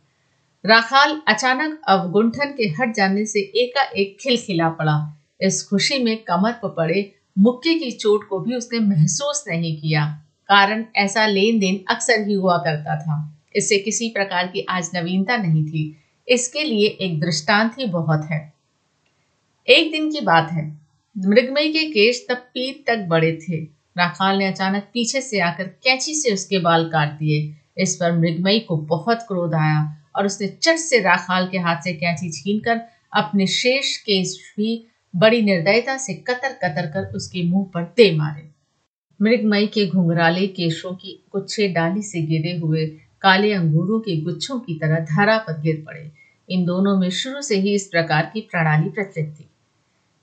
राखाल 0.63 1.19
अचानक 1.27 1.79
अवगुंठन 1.87 2.51
के 2.51 2.67
हट 2.79 2.93
जाने 2.95 3.25
से 3.25 3.39
एकाएक 3.63 4.17
खिलखिला 4.19 4.69
पड़ा। 4.69 4.97
इस 5.41 5.63
खुशी 5.69 6.03
में 6.03 6.17
कमर 6.23 6.51
पर 6.53 6.69
पड़े 6.69 7.01
मुक्के 7.39 7.73
की 7.75 7.91
चोट 7.91 8.27
को 8.27 8.39
भी 8.39 8.55
उसने 8.55 8.79
महसूस 8.79 9.43
नहीं 9.47 9.75
किया, 9.81 10.05
कारण 10.49 10.85
ऐसा 10.95 11.25
लेन 11.27 11.59
देन 11.59 11.79
अक्सर 11.89 12.27
ही 12.27 12.33
हुआ 12.33 12.57
करता 12.57 12.99
था। 12.99 13.17
इससे 13.55 13.77
किसी 13.77 14.09
प्रकार 14.09 14.47
की 14.47 14.65
आज 14.69 14.89
नवीनता 14.95 15.37
नहीं 15.37 15.65
थी। 15.65 15.95
इसके 16.27 16.63
लिए 16.63 16.87
एक 17.01 17.19
दृष्टांत 17.19 17.77
ही 17.79 17.85
बहुत 17.85 18.25
है। 18.25 18.41
एक 19.67 19.91
दिन 19.91 20.11
की 20.11 20.21
बात 20.21 20.51
है। 20.51 20.67
मृगमई 21.15 21.69
के 21.69 21.83
केश 21.85 22.25
तब 22.29 22.35
पीठ 22.35 22.75
तक 22.87 22.97
बड़े 22.97 23.31
थे। 23.49 23.57
राखाल 23.97 24.37
ने 24.37 24.45
अचानक 24.45 24.83
पीछे 24.83 25.21
से 25.21 25.39
आकर 25.39 25.67
कैंची 25.83 26.13
से 26.15 26.33
उसके 26.33 26.59
बाल 26.59 26.85
काट 26.85 27.09
दिए। 27.09 27.55
इस 27.77 27.95
पर 27.95 28.17
मृगमयी 28.19 28.59
को 28.59 28.77
बहुत 28.77 29.19
क्रोध 29.21 29.53
आया 29.53 29.81
और 30.15 30.25
उसने 30.25 30.47
चट 30.47 30.77
से 30.77 30.99
राखाल 30.99 31.47
के 31.47 31.57
हाथ 31.57 31.81
से 31.81 31.93
कैंची 31.93 32.31
छीनकर 32.31 32.81
अपने 33.13 33.47
शेष 33.47 33.97
केश 33.97 34.37
भी 34.57 34.85
बड़ी 35.15 35.41
निर्दयता 35.41 35.97
से 35.97 36.13
कतर 36.13 36.53
कतर 36.53 36.85
कर 36.85 37.15
उसके 37.15 37.43
मुँह 37.43 37.65
पर 37.73 37.83
दे 37.83 38.15
मारे। 38.15 38.49
मृगमई 39.21 39.67
के 39.67 39.87
घुंघराले 39.87 40.47
केशों 40.47 40.93
की 40.93 41.23
गुच्छे 41.31 41.67
डाली 41.67 42.01
से 42.01 42.21
गिरे 42.21 42.57
हुए 42.57 42.85
काले 43.21 43.53
अंगूरों 43.53 43.99
के 43.99 44.21
गुच्छों 44.21 44.59
की 44.59 44.75
तरह 44.75 44.99
धारा 44.99 45.37
पर 45.37 45.61
गिर 45.61 45.83
पड़े। 45.87 46.11
इन 46.49 46.65
दोनों 46.65 46.99
में 46.99 47.09
शुरू 47.09 47.41
से 47.41 47.59
ही 47.59 47.73
इस 47.73 47.87
प्रकार 47.87 48.31
की 48.33 48.41
प्रणाली 48.41 48.89
प्रचलित 48.89 49.35
थी। 49.39 49.49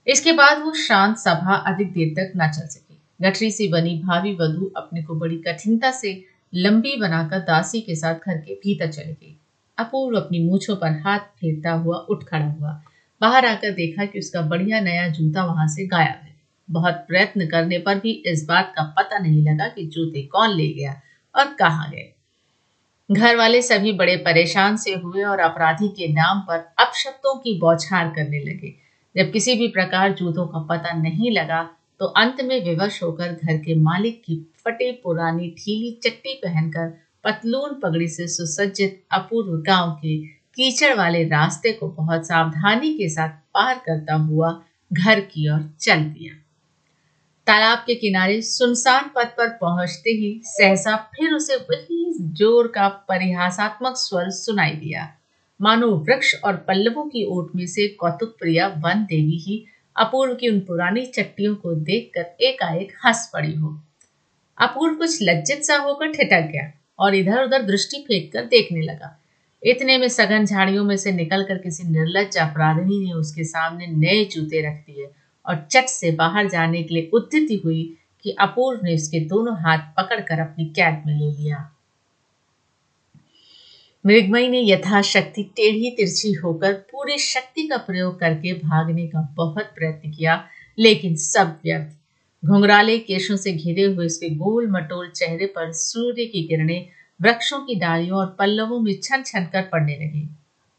इसके 0.07 0.31
बाद 0.31 0.63
वो 0.63 0.73
शांत 0.73 1.17
सभा 1.17 1.55
अधिक 1.55 1.91
देर 1.93 2.09
तक 2.09 2.33
न 2.37 2.51
चल 2.51 2.67
सकी। 2.67 2.97
गठरी 3.21 3.51
से 3.51 3.67
बनी 3.67 3.99
भावी 3.99 4.33
वधु 4.33 4.71
अपने 4.77 5.03
को 5.03 5.15
बड़ी 5.15 5.37
कठिनता 5.37 5.91
से 5.91 6.23
लंबी 6.55 6.97
बनाकर 6.97 7.39
दासी 7.39 7.81
के 7.81 7.95
साथ 7.95 8.15
घर 8.15 8.37
के 8.37 8.53
भीतर 8.53 8.91
चली 8.91 9.13
गई। 9.13 9.37
अपूर्व 9.77 10.17
अपनी 10.17 10.39
मूछों 10.39 10.75
पर 10.75 10.91
हाथ 10.91 11.19
फेरता 11.19 11.71
हुआ 11.71 11.97
उठ 11.97 12.23
खड़ा 12.23 12.45
हुआ। 12.45 12.83
बाहर 13.21 13.45
आकर 13.45 13.71
देखा 13.71 14.05
कि 14.05 14.19
उसका 14.19 14.41
बढ़िया 14.41 14.79
नया 14.79 15.07
जूता 15.07 15.43
वहाँ 15.45 15.67
से 15.67 15.85
गायब 15.87 16.23
है। 16.23 16.35
बहुत 16.69 16.93
प्रयत्न 17.07 17.47
करने 17.47 17.77
पर 17.77 17.99
भी 17.99 18.11
इस 18.25 18.45
बात 18.45 18.73
का 18.75 18.83
पता 18.97 19.17
नहीं 19.17 19.43
लगा 19.43 19.67
कि 19.67 19.85
जूते 19.85 20.21
कौन 20.21 20.55
ले 20.55 20.67
गया 20.73 21.01
और 21.35 21.53
कहाँ 21.53 21.89
गए। 21.91 22.13
घर 23.09 23.35
वाले 23.35 23.61
सभी 23.61 23.91
बड़े 23.93 24.15
परेशान 24.17 24.77
से 24.77 24.93
हुए 24.93 25.23
और 25.23 25.39
अपराधी 25.39 25.87
के 25.89 26.07
नाम 26.13 26.39
पर 26.39 26.57
अपशब्दों 26.79 27.35
की 27.39 27.57
बौछार 27.59 28.13
करने 28.15 28.43
लगे। 28.43 28.73
जब 29.15 29.31
किसी 29.31 29.55
भी 29.55 29.67
प्रकार 29.67 30.13
जूतों 30.13 30.45
का 30.47 30.59
पता 30.69 30.93
नहीं 30.93 31.31
लगा 31.31 31.63
तो 31.99 32.05
अंत 32.05 32.41
में 32.41 32.63
विवश 32.65 33.01
होकर 33.03 33.31
घर 33.33 33.57
के 33.57 33.75
मालिक 33.75 34.21
की 34.23 34.35
फटे 34.65 34.91
पुरानी 35.03 35.47
ढीली 35.49 35.91
चट्टी 36.03 36.33
पहनकर 36.35 36.89
पतलून 37.23 37.79
पगड़ी 37.79 38.07
से 38.07 38.27
सुसज्जित 38.27 39.03
अपूर्व 39.11 39.57
गाँव 39.61 39.91
के 40.01 40.17
कीचड़ 40.57 40.93
वाले 40.93 41.23
रास्ते 41.23 41.71
को 41.71 41.87
बहुत 41.87 42.25
सावधानी 42.27 42.93
के 42.93 43.07
साथ 43.09 43.29
पार 43.53 43.81
करता 43.85 44.13
हुआ 44.13 44.49
घर 44.91 45.19
की 45.19 45.49
ओर 45.49 45.59
चल 45.79 46.03
दिया। 46.03 46.33
तालाब 47.47 47.77
के 47.77 47.95
किनारे 47.95 48.41
सुनसान 48.41 49.09
पथ 49.15 49.27
पर 49.27 49.49
पहुँचते 49.49 50.09
ही 50.11 50.41
सहसा 50.45 50.95
फिर 51.15 51.33
उसे 51.33 51.55
वही 51.55 52.13
ज़ोर 52.37 52.67
का 52.67 52.87
परिहासात्मक 52.87 53.97
स्वर 53.97 54.29
सुनाई 54.29 54.71
दिया। 54.71 55.07
मानो 55.59 55.89
वृक्ष 55.97 56.33
और 56.43 56.55
पल्लवों 56.57 57.05
की 57.05 57.25
ओट 57.25 57.51
में 57.55 57.65
से 57.67 57.87
कौतुक 57.87 58.35
प्रिया 58.39 58.67
वन 58.67 59.03
देवी 59.03 59.37
ही 59.37 59.63
अपूर्व 59.95 60.33
की 60.35 60.49
उन 60.49 60.59
पुरानी 60.59 61.05
चट्टियों 61.05 61.55
को 61.55 61.73
देखकर 61.73 62.43
एकाएक 62.43 62.97
हंस 63.05 63.29
पड़ी 63.33 63.53
हो। 63.53 63.77
अपूर्व 64.57 64.95
कुछ 64.95 65.19
लज्जित 65.21 65.63
सा 65.63 65.77
होकर 65.77 66.11
ठिठक 66.11 66.49
गया 66.51 66.71
और 66.99 67.15
इधर 67.15 67.43
उधर 67.43 67.61
दृष्टि 67.61 67.97
फेंक 67.97 68.31
कर 68.33 68.45
देखने 68.47 68.81
लगा। 68.81 69.16
इतने 69.63 69.97
में 69.97 70.07
सघन 70.07 70.45
झाड़ियों 70.45 70.83
में 70.83 70.97
से 70.97 71.11
निकलकर 71.11 71.57
किसी 71.57 71.83
निर्लज 71.83 72.37
अपराधी 72.37 73.05
ने 73.05 73.13
उसके 73.13 73.43
सामने 73.43 73.87
नए 73.87 74.25
जूते 74.25 74.61
रख 74.67 74.75
दिए 74.75 75.07
और 75.45 75.67
चट 75.71 75.85
से 75.85 76.11
बाहर 76.11 76.49
जाने 76.49 76.83
के 76.83 76.93
लिए 76.95 77.09
उद्यति 77.13 77.61
हुई 77.65 77.97
कि 78.23 78.31
अपूर्व 78.31 78.79
ने 78.83 78.95
उसके 78.95 79.19
दोनों 79.19 79.55
हाथ 79.57 79.77
पकड़कर 79.77 80.39
अपनी 80.39 80.65
कैद 80.65 81.03
में 81.07 81.19
ले 81.19 81.31
लिया। 81.31 81.71
मृगमयी 84.05 84.47
ने 84.47 84.61
यथाशक्ति 84.61 85.43
टेढ़ी 85.43 85.91
तिरछी 85.91 86.31
होकर 86.33 86.73
पूरी 86.73 87.17
शक्ति 87.17 87.67
का 87.67 87.77
प्रयोग 87.77 88.19
करके 88.19 88.53
भागने 88.53 89.07
का 89.07 89.21
बहुत 89.35 89.65
प्रयत्न 89.65 90.11
किया, 90.11 90.43
लेकिन 90.79 91.15
सब 91.15 91.59
व्यर्थ। 91.63 92.45
घुंघराले 92.45 92.99
केशों 92.99 93.35
से 93.35 93.51
घिरे 93.51 93.83
हुए 93.83 94.05
उसके 94.05 94.29
गोल 94.29 94.67
मटोल 94.67 95.09
चेहरे 95.09 95.45
पर 95.45 95.71
सूर्य 95.71 96.25
की 96.25 96.43
किरणें 96.43 96.85
वृक्षों 97.19 97.59
की 97.59 97.75
डालियों 97.75 98.17
और 98.19 98.35
पल्लवों 98.39 98.79
में 98.79 98.93
छन 99.03 99.23
छन 99.23 99.45
कर 99.53 99.61
पड़ने 99.71 99.95
लगी। 99.95 100.27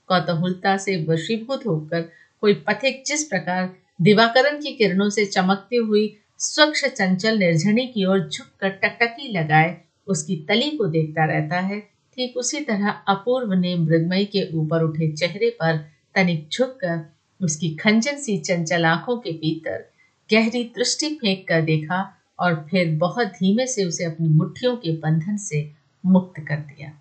कौतूहलता 0.09 0.77
से 0.77 0.97
वशीभूत 1.05 1.67
होकर 1.67 2.09
कोई 2.43 2.55
पथिक 2.69 3.03
जिस 3.07 3.25
प्रकार 3.25 3.69
दिवाकरण 4.01 4.61
की 4.63 4.73
किरणों 4.73 5.09
से 5.11 5.25
चमकती 5.27 5.77
हुई 5.77 6.17
स्वच्छ 6.41 6.85
चंचल 6.85 7.39
निर्झणी 7.39 7.87
की 7.87 8.05
ओर 8.05 8.29
झुककर 8.29 8.69
टकटकी 8.83 9.33
लगाए, 9.33 9.77
उसकी 10.07 10.37
तली 10.49 10.71
को 10.71 10.87
देखता 10.87 11.25
रहता 11.25 11.61
है, 11.61 11.81
ठीक 11.81 12.37
उसी 12.37 12.61
तरह 12.61 12.89
अपूर्व 12.89 13.53
ने 13.53 13.75
मृगमयी 13.77 14.25
के 14.25 14.49
ऊपर 14.59 14.83
उठे 14.83 15.11
चेहरे 15.13 15.51
पर 15.51 15.77
तनिक 16.15 16.49
झुक 16.53 16.79
कर 16.85 17.01
उसकी 17.41 17.75
खंजन 17.75 18.17
सी 18.17 18.39
चंचल 18.39 18.85
आँखों 18.85 19.17
के 19.17 19.33
भीतर 19.33 19.85
गहरी 20.31 20.63
दृष्टि 20.77 21.09
फेंक 21.15 21.47
कर 21.49 21.63
देखा 21.63 22.01
और 22.39 22.55
फिर 22.71 22.97
बहुत 22.97 23.27
धीमे 23.27 23.67
से 23.67 23.85
उसे 23.85 24.05
अपनी 24.05 24.29
मुट्ठियों 24.29 24.77
के 24.77 24.93
बंधन 24.97 25.37
से 25.37 25.61
मुक्त 26.09 26.41
कर 26.41 26.57
दिया। 26.57 26.93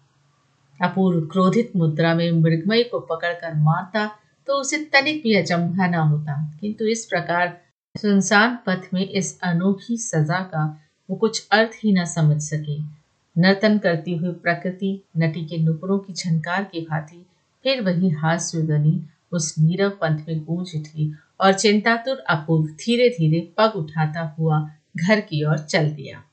अपूर्व 0.82 1.22
क्रोधित 1.22 1.72
मुद्रा 1.76 2.14
में 2.16 2.32
मृगमयी 2.32 2.84
को 2.84 3.00
पकड़कर 3.00 3.54
मारता 3.54 4.06
तो 4.48 4.54
उसे 4.54 4.78
तनिक 4.94 5.24
भी 5.24 5.36
अचंभा 5.36 5.88
न 5.88 5.96
होता। 5.96 6.58
किंतु 6.62 6.86
इस 6.86 7.06
प्रकार 7.06 7.58
सुनसान 7.96 8.58
पथ 8.66 8.94
में 8.94 9.10
इस 9.10 9.40
अनोखी 9.44 9.98
सजा 9.98 10.40
का 10.40 10.66
वो 11.10 11.16
कुछ 11.16 11.48
अर्थ 11.52 11.72
ही 11.84 11.94
न 11.94 12.06
समझ 12.06 12.42
सके। 12.42 12.78
नर्तन 13.42 13.78
करती 13.78 14.16
हुई 14.16 14.32
प्रकृति, 14.34 15.04
नटी 15.18 15.46
के 15.46 15.58
नुपुरों 15.58 16.00
की 16.00 16.14
झनकार 16.14 16.64
की 16.64 16.82
भांति 16.82 17.26
फिर 17.64 17.82
वही 17.82 18.10
हास्य 18.10 18.62
ध्वनि 18.62 19.06
उस 19.32 19.56
नीरव 19.60 19.90
पंथ 19.90 20.20
में 20.28 20.44
गूंज 20.44 20.72
उठी 20.76 21.14
और 21.42 21.54
चिंतातुर 21.54 22.18
अपूर्व 22.30 22.66
धीरे 22.66 23.10
धीरे 23.10 23.54
पग 23.58 23.72
उठाता 23.76 24.36
हुआ 24.40 24.70
घर 24.98 25.20
की 25.20 25.44
ओर 25.46 25.58
चल 25.58 25.90
दिया। 25.90 26.24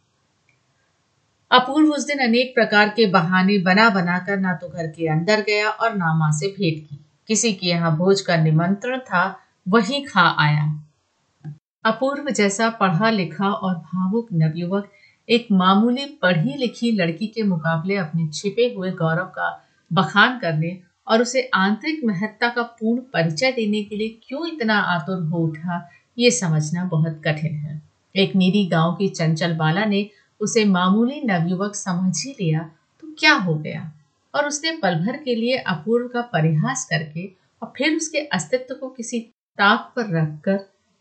अपूर्व 1.55 1.91
उस 1.91 2.07
दिन 2.07 2.19
अनेक 2.19 2.55
प्रकार 2.55 2.89
के 2.89 3.07
बहाने 3.07 3.59
बना 3.59 3.89
बनाकर 3.91 4.39
ना 4.39 4.53
तो 4.53 4.69
घर 4.69 4.87
के 4.87 5.07
अंदर 5.09 5.41
गया 5.41 5.69
और 5.71 5.95
ना 5.97 6.15
माँ 6.15 6.31
से 6.33 6.47
भेंट 6.49 6.79
की। 6.79 6.99
किसी 7.29 7.53
के 7.53 7.67
यहाँ 7.67 7.97
भोज 7.97 8.21
का 8.21 8.37
निमंत्रण 8.37 8.99
था, 8.99 9.23
वही 9.67 10.01
खा 10.03 10.23
आया। 10.39 10.65
अपूर्व 11.85 12.31
जैसा 12.31 12.69
पढ़ा 12.71 13.11
लिखा 13.11 13.49
और 13.49 13.75
भावुक 13.75 14.29
नवयुवक, 14.33 14.89
एक 15.29 15.47
मामूली 15.53 16.05
पढ़ी 16.23 16.57
लिखी 16.57 16.91
लड़की 16.93 17.27
के 17.27 17.43
मुकाबले 17.43 17.97
अपने 17.97 18.27
छिपे 18.29 18.73
हुए 18.77 18.91
गौरव 18.93 19.31
का 19.37 19.49
बखान 19.91 20.39
करने 20.39 20.77
और 21.09 21.23
उसे 21.23 21.51
आंतरिक 21.55 22.05
महत्ता 22.05 22.49
का 22.49 22.63
पूर्ण 22.63 23.01
परिचय 23.13 23.53
देने 23.53 23.83
के 23.83 23.97
लिए 23.97 24.19
क्यों 24.29 24.47
इतना 24.49 24.79
आतुर 24.81 25.23
हो 25.23 25.39
उठा, 25.39 25.89
ये 26.19 26.31
समझना 26.33 26.85
बहुत 26.85 27.23
कठिन 27.25 27.55
है। 27.55 27.81
एक 28.15 28.37
नीरी 28.37 28.67
गाँव 28.67 28.95
की 28.95 29.09
चंचल 29.09 29.55
बाला 29.57 29.85
ने 29.85 30.07
उसे 30.45 30.65
मामूली 30.65 31.21
नवयुवक 31.25 31.75
समझ 31.75 32.15
ही 32.25 32.31
लिया 32.31 32.71
तो 33.03 33.15
क्या 33.19 33.33
हो 33.35 33.55
गया? 33.55 33.93
और 34.35 34.47
उसने 34.47 34.71
पल 34.77 34.95
भर 34.95 35.17
के 35.17 35.35
लिए 35.35 35.57
अपूर्व 35.57 36.09
का 36.09 36.21
परिहास 36.33 36.87
करके 36.91 37.27
और 37.63 37.73
फिर 37.77 37.97
उसके 37.97 38.19
अस्तित्व 38.33 38.75
को 38.75 38.89
किसी 38.89 39.21
ताक 39.59 39.93
पर 39.97 40.15
रखकर 40.17 40.59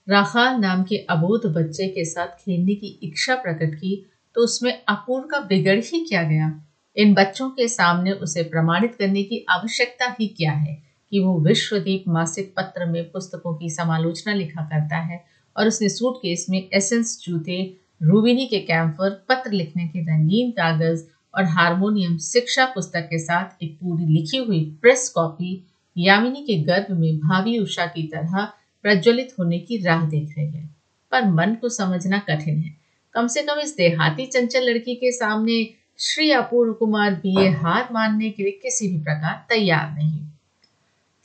राखाल 0.07 0.59
नाम 0.59 0.83
के 0.83 0.97
अबोध 1.09 1.45
बच्चे 1.53 1.87
के 1.87 2.05
साथ 2.05 2.27
खेलने 2.39 2.75
की 2.75 2.87
इच्छा 3.03 3.35
प्रकट 3.35 3.75
की 3.75 3.95
तो 4.35 4.41
उसमें 4.41 4.71
अपूर्व 4.87 5.27
का 5.27 5.39
बिगड़ 5.39 5.79
ही 5.83 6.05
क्या 6.05 6.23
गया? 6.23 6.51
इन 6.95 7.13
बच्चों 7.13 7.49
के 7.49 7.67
सामने 7.67 8.11
उसे 8.11 8.43
प्रमाणित 8.43 8.95
करने 8.95 9.23
की 9.23 9.45
आवश्यकता 9.49 10.15
ही 10.19 10.27
क्या 10.27 10.51
है 10.51 10.81
कि 11.11 11.19
वो 11.19 11.39
विश्वदीप 11.39 12.03
मासिक 12.07 12.53
पत्र 12.57 12.85
में 12.85 13.03
पुस्तकों 13.11 13.55
की 13.55 13.69
समालोचना 13.69 14.33
लिखा 14.33 14.61
करता 14.63 14.97
है 14.97 15.23
और 15.55 15.67
उसने 15.67 15.89
सूट 15.89 16.17
केस 16.17 16.45
में 16.49 16.69
एसेंस 16.73 17.17
जूते 17.25 17.57
रूबिनी 18.03 18.45
के 18.45 18.59
कैंपर 18.59 19.09
पत्र 19.29 19.51
लिखने 19.51 19.87
के 19.87 19.99
रंगीन 19.99 20.51
कागज़ 20.51 21.03
और 21.33 21.43
हारमोनियम 21.43 22.17
शिक्षा 22.17 22.65
पुस्तक 22.65 23.07
के 23.09 23.19
साथ 23.19 23.63
एक 23.63 23.75
पूरी 23.75 24.05
लिखी 24.05 24.37
हुई 24.37 24.63
प्रेस 24.81 25.09
कॉपी 25.09 25.63
यामिनी 25.97 26.43
के 26.43 26.57
गर्भ 26.63 26.91
में 26.91 27.17
भावी 27.19 27.57
उषा 27.59 27.85
की 27.85 28.03
तरह 28.07 28.45
प्रज्वलित 28.83 29.33
होने 29.39 29.59
की 29.59 29.77
राह 29.77 30.05
देख 30.05 30.37
रही 30.37 30.47
है। 30.47 30.69
पर 31.11 31.29
मन 31.29 31.55
को 31.61 31.69
समझना 31.69 32.17
कठिन 32.19 32.57
है। 32.57 32.73
कम 33.15 33.27
से 33.27 33.43
कम 33.43 33.59
इस 33.59 33.75
देहाती 33.75 34.25
चंचल 34.25 34.69
लड़की 34.69 34.95
के 34.95 35.11
सामने 35.11 35.63
श्री 35.99 36.31
अपूर्व 36.31 36.73
कुमार 36.73 37.21
ये 37.25 37.49
हार 37.49 37.87
मानने 37.91 38.29
के 38.29 38.43
लिए 38.43 38.59
किसी 38.63 38.87
भी 38.87 38.97
प्रकार 38.97 39.45
तैयार 39.49 39.91
नहीं। 39.91 40.19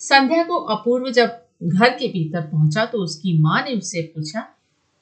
संध्या 0.01 0.43
को 0.45 0.57
अपूर्व 0.75 1.11
जब 1.11 1.38
घर 1.62 1.91
के 1.91 2.09
भीतर 2.09 2.41
पहुँचा 2.43 2.85
तो 2.85 2.99
उसकी 2.99 3.38
माँ 3.38 3.62
ने 3.62 3.75
उससे 3.75 4.03
पूछा, 4.14 4.47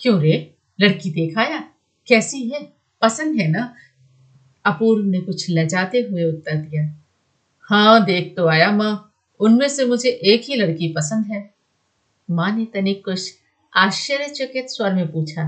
क्यों 0.01 0.21
रे? 0.21 0.53
लड़की 0.79 1.11
देखाया, 1.11 1.59
कैसी 2.09 2.49
है? 2.49 2.61
पसंद 3.03 3.41
है 3.41 3.49
ना? 3.49 3.73
अपूर्व 4.65 5.05
ने 5.05 5.21
कुछ 5.21 5.47
लजाते 5.51 6.01
हुए 6.01 6.25
उत्तर 6.25 6.57
दिया 6.57 6.85
हाँ 7.69 8.05
देख 8.05 8.33
तो 8.37 8.47
आया 8.49 8.71
माँ, 8.71 9.12
उनमें 9.41 9.69
से 9.69 9.85
मुझे 9.85 10.09
एक 10.09 10.45
ही 10.45 10.57
लड़की 10.57 10.89
पसंद 10.89 11.27
है। 11.27 11.51
माँ 12.29 12.51
ने 12.57 12.65
तनिक 12.65 13.05
कुछ 13.05 13.33
आश्चर्यचकित 13.73 14.71
स्वर 14.71 14.93
में 14.95 15.11
पूछा, 15.12 15.45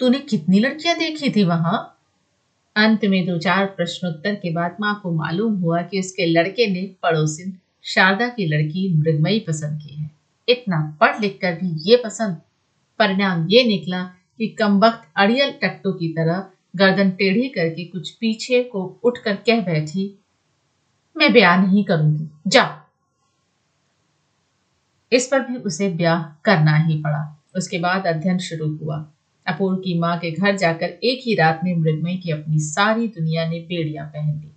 तूने 0.00 0.18
कितनी 0.20 0.60
लड़कियाँ 0.60 0.96
देखी 0.98 1.30
थी 1.30 1.44
वहाँ? 1.44 1.92
अंत 2.76 3.04
में 3.04 3.24
दो 3.26 3.38
चार 3.38 3.66
प्रश्नोत्तर 3.66 4.34
के 4.34 4.50
बाद 4.52 4.76
माँ 4.80 4.98
को 5.02 5.10
मालूम 5.12 5.54
हुआ 5.54 5.82
कि 5.82 6.00
उसके 6.00 6.26
लड़के 6.26 6.66
ने 6.66 6.82
पड़ोसिन 7.02 7.56
शारदा 7.84 8.28
की 8.28 8.46
लड़की 8.46 8.88
मृगमयी 8.94 9.40
पसंद 9.40 9.80
की 9.82 9.94
है। 9.94 10.10
इतना 10.48 10.80
पढ़ 11.00 11.20
लिख 11.20 11.38
कर 11.42 11.52
भी 11.52 11.72
ये 11.90 11.96
पसंद 11.96 12.40
परिणाम 12.98 13.46
ये 13.50 13.64
निकला 13.64 14.02
कि 14.38 14.48
कम 14.48 14.78
वक्त 14.78 15.08
अड़ियल 15.16 15.52
टट्टू 15.62 15.92
की 15.92 16.08
तरह 16.08 16.46
गर्दन 16.76 17.10
टेढ़ी 17.10 17.48
करके 17.48 17.84
कुछ 17.84 18.10
पीछे 18.10 18.62
को 18.62 18.84
उठकर 19.04 19.36
कह 19.36 19.60
बैठी, 19.60 20.18
मैं 21.16 21.32
ब्याह 21.32 21.56
नहीं 21.62 21.84
करूँगी 21.84 22.28
जा 22.46 22.64
इस 25.12 25.26
पर 25.26 25.40
भी 25.40 25.56
उसे 25.56 25.88
ब्याह 25.88 26.22
करना 26.44 26.76
ही 26.76 26.98
पड़ा। 27.02 27.22
उसके 27.56 27.78
बाद 27.78 28.06
अध्ययन 28.06 28.38
शुरू 28.38 28.66
हुआ। 28.76 28.96
अपूर्व 29.46 29.76
की 29.76 29.98
माँ 29.98 30.18
के 30.18 30.30
घर 30.30 30.56
जाकर 30.56 30.86
एक 30.86 31.20
ही 31.26 31.34
रात 31.34 31.60
में 31.64 31.74
मृगमय 31.74 32.16
की 32.16 32.30
अपनी 32.30 32.58
सारी 32.58 33.08
दुनिया 33.08 33.48
ने 33.48 33.60
बेड़ियाँ 33.60 34.06
पहन 34.06 34.32
ली। 34.40 34.50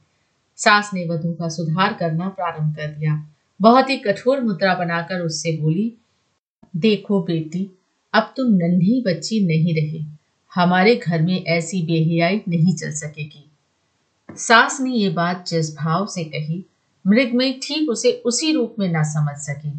सास 0.59 0.89
ने 0.93 1.05
वधु 1.05 1.33
का 1.33 1.49
सुधार 1.49 1.93
करना 1.93 2.29
प्रारंभ 2.29 2.75
कर 2.75 2.87
दिया। 2.87 3.25
बहुत 3.59 3.89
ही 3.89 3.97
कठोर 3.97 4.41
मुद्रा 4.41 4.73
बनाकर 4.75 5.21
उससे 5.21 5.57
बोली, 5.57 5.93
देखो 6.75 7.21
बेटी 7.23 7.69
अब 8.13 8.33
तुम 8.37 8.53
नन्ही 8.53 9.03
बच्ची 9.07 9.39
नहीं 9.45 9.73
रहे। 9.75 10.03
हमारे 10.55 10.95
घर 10.95 11.21
में 11.21 11.43
ऐसी 11.45 11.81
बेहियाई 11.81 12.41
नहीं 12.47 12.75
चल 12.75 12.91
सकेगी। 12.91 13.43
सास 14.29 14.77
ने 14.81 14.91
ये 14.91 15.09
बात 15.09 15.45
जिस 15.47 15.75
भाव 15.75 16.05
से 16.05 16.23
कही 16.23 16.63
मृगमय 17.07 17.51
ठीक 17.63 17.89
उसे 17.89 18.11
उसी 18.25 18.51
रूप 18.53 18.75
में 18.79 18.87
ना 18.89 19.03
समझ 19.03 19.35
सकी। 19.37 19.71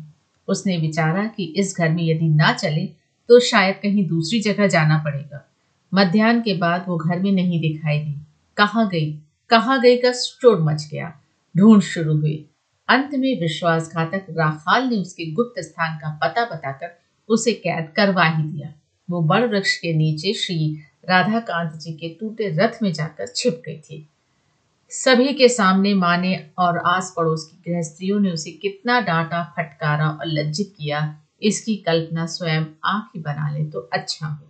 उसने 0.48 0.76
विचारा 0.78 1.26
कि 1.26 1.44
इस 1.56 1.74
घर 1.78 1.88
में 1.88 2.02
यदि 2.02 2.28
ना 2.28 2.52
चले 2.52 2.86
तो 3.28 3.40
शायद 3.40 3.76
कहीं 3.82 4.06
दूसरी 4.08 4.40
जगह 4.40 4.66
जाना 4.66 4.98
पड़ेगा। 4.98 5.46
मध्यान्ह 5.94 6.40
के 6.40 6.54
बाद 6.54 6.84
वो 6.88 6.96
घर 6.96 7.18
में 7.18 7.32
नहीं 7.32 7.60
दिखाई 7.60 7.98
दी 7.98 8.14
कहाँ 8.56 8.88
गई? 8.88 9.12
कहाँ 9.50 9.80
गई 9.80 9.96
का 9.96 10.12
चोर 10.12 10.60
मच 10.60 10.88
गया। 10.92 11.12
ढूंढ 11.56 11.80
शुरू 11.82 12.16
हुई। 12.16 12.46
अंत 12.88 13.10
में 13.14 13.40
विश्वासघातक 13.40 14.26
राखाल 14.30 14.88
ने 14.88 14.96
उसके 14.96 15.30
गुप्त 15.32 15.60
स्थान 15.60 15.96
का 15.96 16.18
पता 16.22 16.44
बताकर 16.44 16.99
उसे 17.30 17.52
कैद 17.52 17.92
करवा 17.96 18.24
ही 18.24 18.42
दिया। 18.42 18.72
वो 19.10 19.20
बड़ 19.22 19.44
वृक्ष 19.44 19.76
के 19.76 19.92
नीचे 19.92 20.32
श्री 20.34 20.78
राधाकांत 21.08 21.72
जी 21.80 21.92
के 21.92 22.08
टूटे 22.08 22.48
रथ 22.48 22.82
में 22.82 22.92
जाकर 22.92 23.26
छिप 23.26 23.62
गई 23.66 23.78
थी। 23.78 24.06
सभी 24.90 25.32
के 25.32 25.48
सामने 25.48 25.94
माँ 25.94 26.16
ने 26.18 26.34
और 26.58 26.78
आस 26.78 27.14
पड़ोस 27.16 27.44
की 27.44 27.70
गृहस्त्रियों 27.70 28.20
ने 28.20 28.30
उसे 28.30 28.50
कितना 28.50 29.00
डांटा, 29.00 29.42
फटकारा 29.56 30.08
और 30.08 30.26
लज्जित 30.26 30.74
किया। 30.78 31.16
इसकी 31.42 31.76
कल्पना 31.76 32.26
स्वयं 32.26 32.64
आप 32.84 33.12
ही 33.14 33.20
बना 33.20 33.50
ले 33.50 33.64
तो 33.64 33.80
अच्छा 33.92 34.26
हो। 34.26 34.46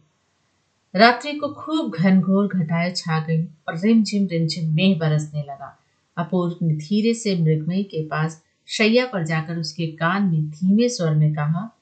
रात्रि 0.94 1.32
को 1.32 1.48
खूब 1.48 1.92
घनघोर 1.92 2.46
घटाए 2.46 2.92
छा 2.96 3.18
गई 3.20 3.42
और 3.68 3.78
रिमझिम 3.78 4.26
रिमझिम 4.26 4.74
मेह 4.74 4.98
बरसने 4.98 5.42
लगा। 5.42 5.76
अपूर्व 6.16 6.66
ने 6.66 6.74
धीरे 6.74 7.14
से 7.14 7.36
मृगमयी 7.36 7.82
के 7.82 8.04
पास 8.06 8.42
शैया 8.66 9.06
पर 9.06 9.24
जाकर 9.24 9.56
उसके 9.56 9.86
कान 9.86 10.22
में 10.22 10.50
धीमे 10.50 10.88
स्वर 10.88 11.14
में 11.14 11.32
कहा 11.34 11.76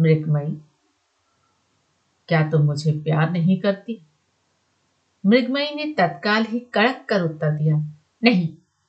मृगमयी। 0.00 0.56
क्या 2.28 2.42
तुम 2.50 2.62
मुझे 2.62 2.92
प्यार 2.92 3.30
नहीं 3.30 3.60
करती? 3.60 4.00
मृगमयी 5.24 5.74
ने 5.74 5.92
तत्काल 5.92 6.44
ही 6.44 6.58
कड़क 6.74 7.04
कर 7.08 7.22
उत्तर 7.22 7.50
दिया, 7.50 7.76
नहीं, 8.22 8.48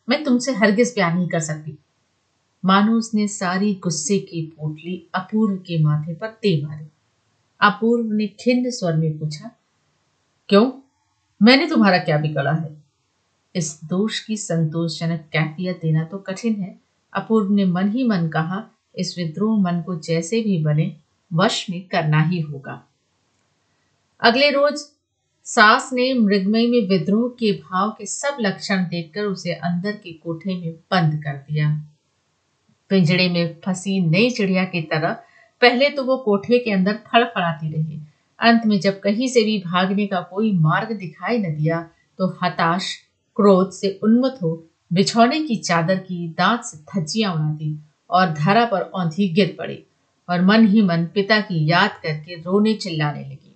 मैं 0.10 0.24
तुमसे 0.24 0.52
हरगिज 0.52 0.94
प्यार 0.94 1.14
नहीं 1.14 1.28
कर 1.30 1.40
सकती। 1.40 1.78
मानो 2.66 2.98
उसने 2.98 3.28
सारी 3.28 3.74
गुस्से 3.76 4.18
की 4.20 4.42
पोटली 4.58 4.96
अपूर्व 5.16 5.56
के 5.58 5.82
माथे 5.84 6.14
पर 6.14 6.28
दे 6.28 6.62
मारी। 6.66 6.86
अपूर्व 7.62 8.12
ने 8.14 8.28
खिन्न 8.40 8.70
स्वर 8.70 8.96
में 8.96 9.18
पूछा, 9.20 9.52
क्यों? 10.50 10.72
मैंने 11.42 11.68
तुम्हारा 11.68 11.98
क्या 11.98 12.18
बिगड़ा 12.18 12.52
है? 12.52 12.78
इस 13.56 13.80
दोष 13.84 14.20
की 14.20 14.38
संतोषजनक 14.38 15.20
कैफियत 15.34 15.80
देना 15.82 16.04
तो 16.04 16.18
कठिन 16.18 16.56
है। 16.56 16.80
अपूर्व 17.14 17.52
ने 17.52 17.66
मन 17.66 17.90
ही 17.90 18.04
मन 18.04 18.28
कहा 18.28 18.60
इस 18.96 19.18
विद्रोह 19.18 19.62
मन 19.62 19.82
को 19.82 20.00
जैसे 20.00 20.42
भी 20.42 20.64
बने, 20.64 20.96
वश 21.34 21.70
में 21.70 21.82
करना 21.82 22.22
ही 22.22 22.40
होगा। 22.40 22.88
अगले 24.22 24.50
रोज, 24.50 24.80
सास 25.44 25.90
ने 25.94 26.14
मृगमय 26.14 26.68
में 26.68 26.88
विद्रोह 26.88 27.30
के 27.30 27.52
भाव 27.52 27.90
के 27.90 28.06
सब 28.06 28.38
लक्षण 28.40 28.84
देखकर 28.84 29.22
उसे 29.22 29.54
अंदर 29.54 29.92
के 29.92 30.14
कोठे 30.14 30.56
में 30.56 30.72
बंद 30.72 31.24
कर 31.24 31.34
दिया। 31.34 31.86
पिंजड़े 32.90 33.30
में 33.30 33.56
फंसी 33.66 34.00
नई 34.02 34.30
चिड़िया 34.30 34.64
की 34.64 34.82
तरह, 34.82 35.14
पहले 35.62 35.90
तो 35.90 36.04
वो 36.04 36.18
कोठे 36.18 36.60
के 36.60 36.72
अंदर 36.72 36.94
फड़फड़ाती 36.94 37.74
रही। 37.74 38.00
अंत 38.40 38.66
में 38.66 38.80
जब 38.80 39.00
कहीं 39.00 39.28
से 39.28 39.44
भी 39.44 39.58
भागने 39.60 40.08
का 40.08 40.22
कोई 40.22 40.54
मार्ग 40.54 40.98
दिखाई 40.98 41.38
न 41.38 41.56
दिया 41.56 41.90
तो 42.18 42.40
हताश, 42.44 42.96
क्रोध 43.36 43.72
से 43.72 44.00
उन्मत 44.04 44.40
हो, 44.44 44.68
बिछौने 44.94 45.40
की 45.40 45.56
चादर 45.56 45.96
की 45.96 46.28
दांत 46.28 46.62
से 46.62 46.78
धज्जियाँ 46.78 47.34
उड़ा 47.34 47.52
दी। 47.54 47.80
और 48.10 48.34
धरा 48.34 48.66
पर 48.66 48.82
औंधी 48.82 49.28
गिर 49.30 49.56
पड़ी 49.60 49.84
और 50.30 50.42
मन 50.42 50.66
ही 50.68 50.82
मन 50.82 51.06
पिता 51.06 51.40
की 51.42 51.66
याद 51.70 52.00
करके 52.04 52.36
रोने 52.36 52.74
चिल्लाने 52.74 53.24
लगी। 53.24 53.56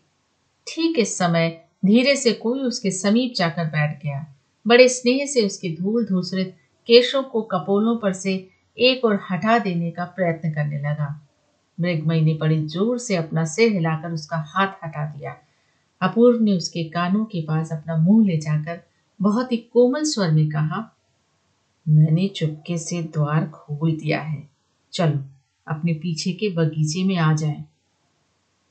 ठीक 0.67 0.99
इस 0.99 1.17
समय 1.17 1.49
धीरे 1.85 2.15
से 2.15 2.31
कोई 2.33 2.59
उसके 2.59 2.91
समीप 2.91 3.33
जाकर 3.37 3.65
बैठ 3.65 4.03
गया। 4.03 4.25
बड़े 4.65 4.87
स्नेह 4.87 5.25
से 5.25 5.45
उसके 5.45 5.69
धूल 5.69 6.05
धूसरित 6.05 6.55
केशों 6.87 7.23
को 7.23 7.41
कपोलों 7.41 7.97
पर 7.97 8.13
से 8.13 8.33
एक 8.77 9.05
और 9.05 9.19
हटा 9.31 9.57
देने 9.59 9.91
का 9.91 10.05
प्रयत्न 10.05 10.51
करने 10.51 10.77
लगा। 10.79 11.27
मृगमयी 11.77 12.21
ने 12.21 12.33
बड़ी 12.33 12.65
ज़ोर 12.67 12.97
से 12.99 13.15
अपना 13.15 13.45
सिर 13.45 13.71
हिलाकर 13.71 14.11
उसका 14.11 14.37
हाथ 14.47 14.67
हटा 14.83 15.05
दिया। 15.05 15.35
अपूर्व 16.01 16.41
ने 16.41 16.55
उसके 16.57 16.83
कानों 16.83 17.25
के 17.25 17.41
पास 17.41 17.71
अपना 17.71 17.97
मुँह 17.97 18.25
ले 18.27 18.37
जाकर 18.37 18.79
बहुत 19.19 19.51
ही 19.51 19.57
कोमल 19.73 20.03
स्वर 20.03 20.31
में 20.31 20.49
कहा 20.49 20.79
मैंने 21.87 22.27
चुपके 22.27 22.77
से 22.77 23.03
द्वार 23.03 23.47
खोल 23.47 23.91
दिया 23.91 24.21
है। 24.21 24.49
चलो, 24.93 25.19
अपने 25.67 25.93
पीछे 25.93 26.31
के 26.31 26.49
बगीचे 26.49 27.03
में 27.03 27.17
आ 27.17 27.33
जाए। 27.33 27.63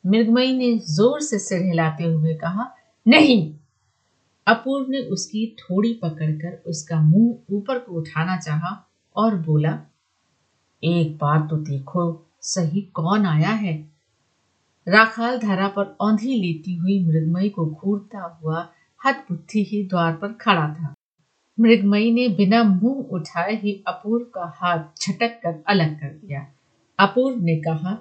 मृगमयी 0.07 0.57
ने 0.57 0.79
ज़ोर 0.79 1.21
से 1.21 1.39
सिर 1.39 1.63
हिलाते 1.63 2.05
हुए 2.05 2.35
कहा, 2.35 2.75
नहीं! 3.09 3.55
अपूर्व 4.47 4.91
ने 4.91 4.99
उसकी 4.99 5.57
थोड़ी 5.61 5.95
पकड़कर 5.95 6.63
उसका 6.67 7.01
मुँह 7.01 7.57
ऊपर 7.57 7.79
को 7.79 7.93
उठाना 7.93 8.37
चाहा 8.37 8.91
और 9.17 9.37
बोला, 9.37 9.81
एक 10.85 11.17
बार 11.17 11.41
तो 11.41 11.57
देखो, 11.57 12.27
सही 12.41 12.81
कौन 12.81 13.27
आया 13.27 13.51
है? 13.51 13.93
राखाल 14.89 15.39
धारा 15.39 15.69
पर 15.69 15.97
औंधी 16.01 16.35
लेती 16.35 16.75
हुई 16.77 17.05
मृगमयी 17.05 17.49
को 17.49 17.67
घूरता 17.67 18.41
हुआ 18.43 18.69
हत 19.07 19.27
बुद्धि 19.31 19.65
ही 19.65 19.87
द्वार 19.87 20.13
पर 20.13 20.33
खड़ा 20.33 20.69
था। 20.69 20.95
मृगमयी 21.61 22.13
ने 22.13 22.29
बिना 22.29 22.63
मुँह 22.65 23.05
उठाए 23.05 23.55
ही 23.57 23.85
अपूर्व 23.87 24.25
का 24.25 24.53
हाथ 24.57 24.79
झटक 24.79 25.29
कर 25.29 25.65
अलग 25.67 26.01
कर 26.01 26.09
दिया। 26.09 26.47
अपूर्व 26.99 27.45
ने 27.45 27.57
कहा, 27.57 27.99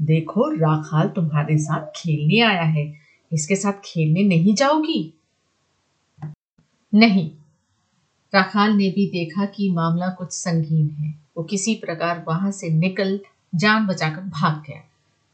देखो, 0.00 0.50
राखाल 0.50 1.08
तुम्हारे 1.08 1.58
साथ 1.58 1.86
खेलने 1.96 2.40
आया 2.40 2.62
है। 2.62 2.94
इसके 3.32 3.56
साथ 3.56 3.72
खेलने 3.84 4.22
नहीं 4.22 4.54
जाओगी? 4.54 5.14
नहीं। 6.94 7.30
राखाल 8.34 8.72
ने 8.72 8.90
भी 8.90 9.06
देखा 9.06 9.44
कि 9.44 9.70
मामला 9.70 10.08
कुछ 10.08 10.32
संगीन 10.32 10.90
है। 10.90 11.14
वो 11.36 11.44
किसी 11.44 11.74
प्रकार 11.74 12.24
वहाँ 12.28 12.50
से 12.50 12.68
निकल 12.68 13.20
जान 13.54 13.86
बचाकर 13.86 14.20
भाग 14.20 14.62
गया। 14.70 14.82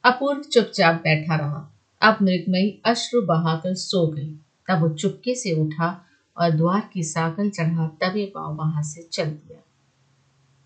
अपूर्व 0.05 0.43
चुपचाप 0.43 0.95
बैठा 0.95 1.37
रहा। 1.37 1.73
अब 2.03 2.19
मृगमयी 2.23 2.83
अश्रु 2.85 3.23
बहाकर 3.23 3.75
सो 3.75 4.07
गई। 4.07 4.35
तब 4.69 4.81
वो 4.81 4.88
चुपके 4.88 5.35
से 5.35 5.53
उठा 5.53 6.08
और 6.38 6.51
द्वार 6.51 6.90
की 6.92 7.03
साकल 7.03 7.51
चढ़ा 7.51 7.87
तबे 7.88 8.33
पाव 8.35 8.55
वहाँ 8.55 8.83
से 8.83 9.09
चल 9.12 9.24
दिया। 9.24 9.62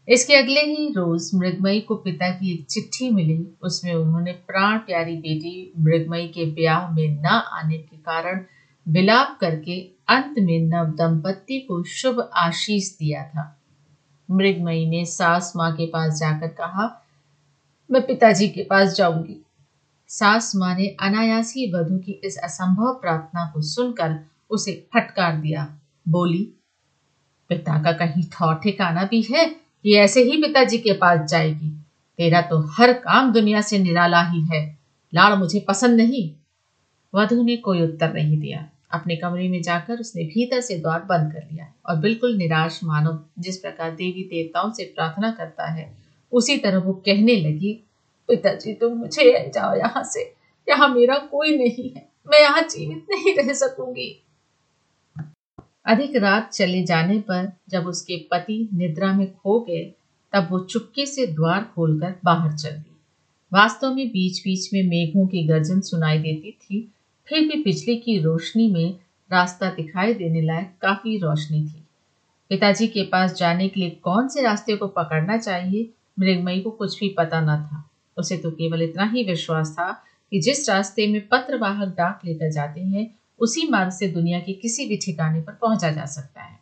इसके 0.08 0.34
अगले 0.34 0.60
ही 0.60 0.92
रोज 0.92 1.30
मृगमयी 1.34 1.80
को 1.80 1.94
पिता 1.94 2.30
की 2.30 2.52
एक 2.52 2.66
चिट्ठी 2.66 3.10
मिली। 3.10 3.48
उसमें 3.62 3.94
उन्होंने 3.94 4.32
प्राण 4.32 4.78
प्यारी 4.78 5.16
बेटी 5.16 5.72
मृगमयी 5.78 6.28
के 6.28 6.44
ब्याह 6.44 6.90
में 6.90 7.22
न 7.22 7.26
आने 7.26 7.78
के 7.78 7.96
कारण 7.96 8.44
विलाप 8.88 9.38
करके 9.40 9.80
अंत 10.08 10.34
में 10.38 10.58
नव 10.60 10.86
दंपत्ति 10.86 11.60
को 11.60 11.82
शुभ 11.82 12.30
आशीष 12.32 12.98
दिया 12.98 13.24
था। 13.24 13.58
मृगमयी 14.30 14.86
ने 14.86 15.04
सास 15.04 15.52
माँ 15.56 15.72
के 15.72 15.86
पास 15.86 16.18
जाकर 16.18 16.48
कहा, 16.48 17.06
मैं 17.90 18.06
पिताजी 18.06 18.48
के 18.48 18.62
पास 18.62 18.94
जाऊँगी। 18.94 19.36
सास 20.08 20.52
माँ 20.56 20.74
ने 20.76 20.86
अनायासी 21.00 21.72
वधु 21.72 21.98
की 21.98 22.12
इस 22.12 22.38
असंभव 22.38 22.92
प्रार्थना 22.92 23.50
को 23.54 23.62
सुनकर 23.62 24.31
उसे 24.52 24.88
फटकार 24.94 25.36
दिया। 25.36 25.78
बोली, 26.08 26.52
पिता 27.48 27.82
का 27.82 27.92
कहीं 27.92 28.22
ठौ 28.32 28.54
ठिकाना 28.54 29.04
भी 29.04 29.22
है 29.22 29.48
कि 29.48 29.94
ऐसे 29.94 30.22
ही 30.22 30.42
पिताजी 30.42 30.78
के 30.78 30.92
पास 30.92 31.30
जाएगी। 31.30 31.68
तेरा 32.18 32.40
तो 32.40 32.58
हर 32.58 32.92
काम 32.92 33.32
दुनिया 33.32 33.60
से 33.60 33.78
निराला 33.78 34.22
ही 34.22 34.40
है। 34.40 34.78
लाड़ 35.14 35.34
मुझे 35.34 35.60
पसंद 35.60 35.96
नहीं। 35.96 36.34
वधु 37.14 37.42
ने 37.42 37.56
कोई 37.56 37.82
उत्तर 37.82 38.12
नहीं 38.12 38.38
दिया। 38.38 38.68
अपने 38.92 39.16
कमरे 39.16 39.48
में 39.48 39.62
जाकर 39.62 39.98
उसने 39.98 40.24
भीतर 40.24 40.60
से 40.60 40.78
द्वार 40.78 41.00
बंद 41.00 41.32
कर 41.32 41.48
लिया 41.52 41.72
और 41.86 41.96
बिल्कुल 41.96 42.36
निराश 42.36 42.80
मानो, 42.84 43.24
जिस 43.38 43.56
प्रकार 43.56 43.90
देवी 43.90 44.24
देवताओं 44.24 44.72
से 44.72 44.84
प्रार्थना 44.84 45.30
करता 45.30 45.70
है, 45.70 45.96
उसी 46.32 46.56
तरह 46.56 46.78
वो 46.78 46.92
कहने 46.92 47.36
लगी, 47.36 47.72
पिताजी 48.28 48.74
तुम 48.74 48.92
मुझे 48.92 49.24
ले 49.24 49.50
जाओ 49.50 49.74
यहाँ 49.74 50.02
से। 50.04 50.34
यहाँ 50.68 50.88
मेरा 50.88 51.18
कोई 51.18 51.56
नहीं 51.58 51.90
है। 51.90 52.08
मैं 52.26 52.40
यहाँ 52.40 52.62
जीवित 52.62 53.06
नहीं 53.10 53.34
रह 53.38 53.52
सकूँगी। 53.52 54.21
अधिक 55.86 56.16
रात 56.16 56.50
चले 56.50 56.82
जाने 56.82 57.18
पर 57.18 57.52
जब 57.68 57.86
उसके 57.86 58.16
पति 58.30 58.68
निद्रा 58.74 59.12
में 59.12 59.32
खो 59.32 59.60
गए, 59.60 59.92
तब 60.32 60.48
वो 60.50 60.58
चुपके 60.58 61.06
से 61.06 61.26
द्वार 61.26 61.72
खोलकर 61.74 62.14
बाहर 62.24 62.52
चल 62.52 62.70
गई। 62.70 62.96
वास्तव 63.52 63.94
में 63.94 64.08
बीच 64.08 64.40
बीच 64.40 64.72
में 64.74 64.82
मेघों 64.82 65.26
की 65.26 65.46
गर्जन 65.46 65.80
सुनाई 65.80 66.18
देती 66.18 66.50
थी, 66.50 66.92
फिर 67.28 67.40
भी 67.40 67.62
बिजली 67.62 67.96
की 67.96 68.18
रोशनी 68.18 68.70
में 68.70 68.96
रास्ता 69.32 69.70
दिखाई 69.70 70.14
देने 70.14 70.42
लायक 70.42 70.72
काफ़ी 70.82 71.18
रोशनी 71.18 71.64
थी। 71.64 71.86
पिताजी 72.48 72.86
के 72.86 73.02
पास 73.02 73.34
जाने 73.34 73.68
के 73.68 73.80
लिए 73.80 73.90
कौन 73.90 74.28
से 74.28 74.42
रास्ते 74.42 74.76
को 74.76 74.86
पकड़ना 74.86 75.38
चाहिए, 75.38 75.90
मृगमयी 76.18 76.60
को 76.60 76.70
कुछ 76.70 77.00
भी 77.00 77.08
पता 77.08 77.40
न 77.40 77.44
था। 77.44 77.90
उसे 78.18 78.36
तो 78.36 78.50
केवल 78.50 78.82
इतना 78.82 79.04
ही 79.04 79.24
विश्वास 79.24 79.72
था 79.72 80.04
कि 80.30 80.40
जिस 80.40 80.70
रास्ते 80.70 81.06
में 81.06 81.28
पत्र 81.28 81.58
वाहक 81.58 81.88
डाक 81.88 82.20
लेकर 82.24 82.50
जाते 82.50 82.80
हैं 82.80 83.21
उसी 83.42 83.66
मार्ग 83.68 83.90
से 83.90 84.08
दुनिया 84.08 84.38
के 84.40 84.52
किसी 84.52 84.86
भी 84.86 84.96
ठिकाने 84.96 85.40
पर 85.40 85.52
पहुँचा 85.52 85.90
जा 85.90 86.04
सकता 86.06 86.42
है। 86.42 86.58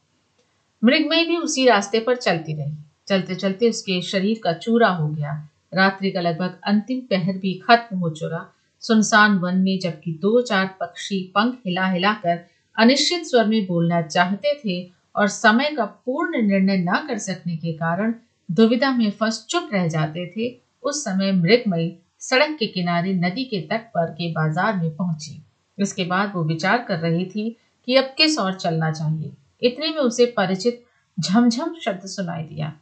मृगमयी 0.82 1.24
भी 1.24 1.36
उसी 1.36 1.66
रास्ते 1.66 2.00
पर 2.00 2.16
चलती 2.16 2.54
रही। 2.54 2.76
चलते 3.08 3.34
चलते 3.34 3.68
उसके 3.70 4.00
शरीर 4.02 4.40
का 4.44 4.52
चूरा 4.52 4.88
हो 4.88 5.08
गया। 5.08 5.32
रात्रि 5.74 6.10
का 6.10 6.20
लगभग 6.20 6.58
अंतिम 6.66 7.00
पहर 7.00 7.38
भी 7.38 7.52
खत्म 7.64 7.98
हो 7.98 8.10
चुरा 8.10 8.46
सुनसान 8.82 9.36
वन 9.38 9.56
में 9.56 9.78
जबकि 9.78 10.12
दो 10.12 10.40
चार 10.42 10.66
पक्षी 10.80 11.20
पंख 11.34 11.58
हिला 11.66 11.86
हिलाकर 11.86 12.38
अनिश्चित 12.76 13.26
स्वर 13.26 13.46
में 13.46 13.66
बोलना 13.66 14.00
चाहते 14.02 14.54
थे 14.54 14.80
और 15.16 15.28
समय 15.28 15.70
का 15.70 15.84
पूर्ण 15.84 16.42
निर्णय 16.42 16.76
न 16.76 17.04
कर 17.08 17.18
सकने 17.18 17.56
के 17.56 17.72
कारण 17.72 18.14
दुविधा 18.48 18.90
में 18.90 19.10
फंस 19.10 19.44
चुप 19.50 19.68
रह 19.72 19.86
जाते 19.88 20.26
थे, 20.26 20.48
उस 20.82 21.04
समय 21.04 21.32
मृगमयी 21.32 21.92
सड़क 22.20 22.56
के 22.58 22.66
किनारे 22.66 23.12
नदी 23.14 23.44
के 23.44 23.60
तट 23.60 23.86
पर 23.94 24.10
के 24.10 24.32
बाज़ार 24.32 24.76
में 24.76 24.96
पहुँची। 24.96 25.42
इसके 25.80 26.04
बाद 26.04 26.32
वो 26.34 26.44
विचार 26.44 26.84
कर 26.88 26.98
रही 26.98 27.24
थी 27.26 27.50
कि 27.88 27.96
अब 27.96 28.14
किस 28.18 28.38
ओर 28.38 28.54
चलना 28.54 28.90
चाहिए। 28.92 29.32
इतने 29.62 29.88
में 29.88 29.98
उसे 29.98 30.26
परिचित 30.26 30.84
झमझम 31.18 31.74
शब्द 31.84 32.06
सुनाई 32.06 32.42
दिया। 32.42 32.72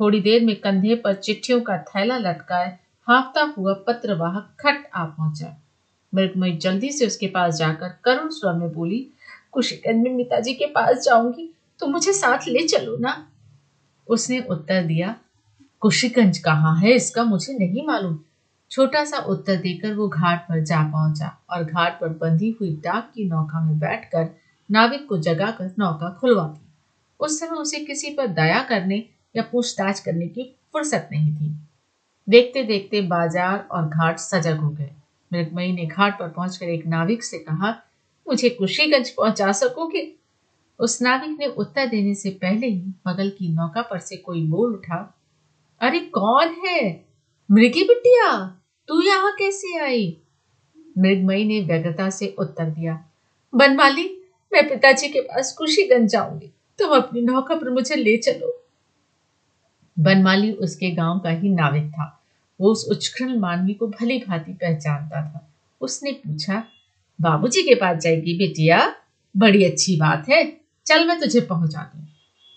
थोड़ी 0.00 0.20
देर 0.20 0.44
में 0.44 0.54
कंधे 0.56 0.94
पर 0.94 1.14
चिट्ठियों 1.14 1.60
का 1.60 1.78
थैला 1.78 2.18
लटकाए 2.18 2.78
हाफता 3.08 3.42
हुआ 3.58 3.72
पत्रवाहक 3.86 4.54
खट 4.60 4.90
आ 4.94 5.04
पहुँचा। 5.04 5.56
मृगमयी 6.12 6.56
जल्दी 6.56 6.90
से 6.92 7.06
उसके 7.06 7.26
पास 7.26 7.54
जाकर 7.54 7.94
करुण 8.04 8.28
स्वर 8.28 8.52
में 8.52 8.72
बोली 8.72 9.06
कुशिकंज 9.52 10.02
में 10.02 10.14
मिताजी 10.14 10.54
के 10.54 10.66
पास 10.66 11.04
जाऊँगी 11.04 11.48
तो 11.80 11.86
मुझे 11.86 12.12
साथ 12.12 12.48
ले 12.48 12.66
चलो 12.68 12.96
ना? 12.96 13.26
उसने 14.08 14.40
उत्तर 14.40 14.82
दिया 14.82 15.14
कुशिकंज 15.80 16.38
कहाँ 16.38 16.76
है? 16.78 16.92
इसका 16.92 17.24
मुझे 17.24 17.52
नहीं 17.58 17.86
मालूम। 17.86 18.18
छोटा 18.70 19.04
सा 19.04 19.18
उत्तर 19.18 19.56
देकर 19.56 19.94
वो 19.94 20.08
घाट 20.08 20.40
पर 20.40 20.64
जा 20.64 20.82
पहुँचा 20.82 21.38
और 21.50 21.64
घाट 21.64 22.00
पर 22.00 22.08
बंधी 22.08 22.50
हुई 22.60 22.70
डाक 22.76 23.10
की 23.14 23.28
नौका 23.28 23.64
में 23.64 23.78
बैठकर 23.78 24.28
नाविक 24.70 25.08
को 25.08 25.18
जगाकर 25.18 25.74
नौका 25.78 26.10
खुलवा 26.10 26.44
दी 26.44 26.60
उस 27.20 27.40
समय 27.40 27.56
उसे 27.56 27.78
किसी 27.78 28.10
पर 28.10 28.26
दया 28.26 28.62
करने 28.62 29.04
या 29.36 29.42
पूछताछ 29.42 30.00
करने 30.00 30.26
की 30.26 30.56
फुर्सत 30.72 31.08
नहीं 31.12 31.34
थी। 31.36 31.56
देखते 32.28 32.62
देखते 32.62 33.00
बाज़ार 33.00 33.66
और 33.70 33.88
घाट 33.88 34.18
सजग 34.18 34.56
हो 34.56 34.70
गए। 34.70 34.90
मृगमयी 35.32 35.72
ने 35.72 35.86
घाट 35.86 36.18
पर 36.18 36.28
पहुंचकर 36.28 36.66
एक 36.66 36.86
नाविक 36.86 37.24
से 37.24 37.38
कहा, 37.38 37.70
मुझे 38.28 38.48
कुशीगंज 38.48 39.10
पहुँचा 39.10 39.52
सकोगे? 39.52 40.12
उस 40.80 41.02
नाविक 41.02 41.38
ने 41.38 41.46
उत्तर 41.46 41.86
देने 41.86 42.14
से 42.14 42.30
पहले 42.30 42.66
ही 42.66 42.94
बगल 43.06 43.30
की 43.30 43.48
नौका 43.48 43.82
पर 43.82 43.98
से 43.98 44.16
कोई 44.16 44.46
बोल 44.46 44.74
उठा, 44.74 45.14
अरे 45.80 46.00
कौन 46.00 46.56
है? 46.66 47.06
मृगी 47.50 47.82
बिटिया? 47.84 48.56
तू 48.90 49.02
यहाँ 49.02 49.32
कैसे 49.32 49.78
आई? 49.78 50.16
मृगमयी 50.98 51.44
ने 51.44 51.60
व्यग्रता 51.60 52.10
से 52.10 52.34
उत्तर 52.38 52.64
दिया, 52.64 53.04
बनमाली, 53.54 54.22
मैं 54.52 54.68
पिताजी 54.68 55.08
के 55.08 55.20
पास 55.20 55.54
खुशीगंज 55.58 56.10
जाऊँगी। 56.10 56.46
तुम 56.78 56.90
अपनी 56.90 57.20
नौका 57.20 57.54
पर 57.54 57.70
मुझे 57.70 57.94
ले 57.94 58.16
चलो। 58.16 58.66
बनमाली 59.98 60.52
उसके 60.52 60.90
गाँव 60.90 61.18
का 61.18 61.30
ही 61.30 61.48
नाविक 61.48 61.90
था। 61.90 62.22
वो 62.60 62.70
उस 62.70 62.88
उच्छृण 62.90 63.38
मानवी 63.38 63.74
को 63.74 63.86
भली 63.86 64.18
भांति 64.18 64.52
पहचानता 64.52 65.22
था। 65.22 65.52
उसने 65.80 66.12
पूछा, 66.12 66.64
बाबूजी 67.20 67.62
के 67.62 67.74
पास 67.74 68.02
जाएगी 68.02 68.38
बेटिया? 68.38 68.96
बड़ी 69.36 69.64
अच्छी 69.64 69.96
बात 69.96 70.28
है। 70.28 70.60
चल 70.86 71.08
मैं 71.08 71.20
तुझे 71.20 71.40
पहुँचा 71.40 71.92
दू। 71.96 72.06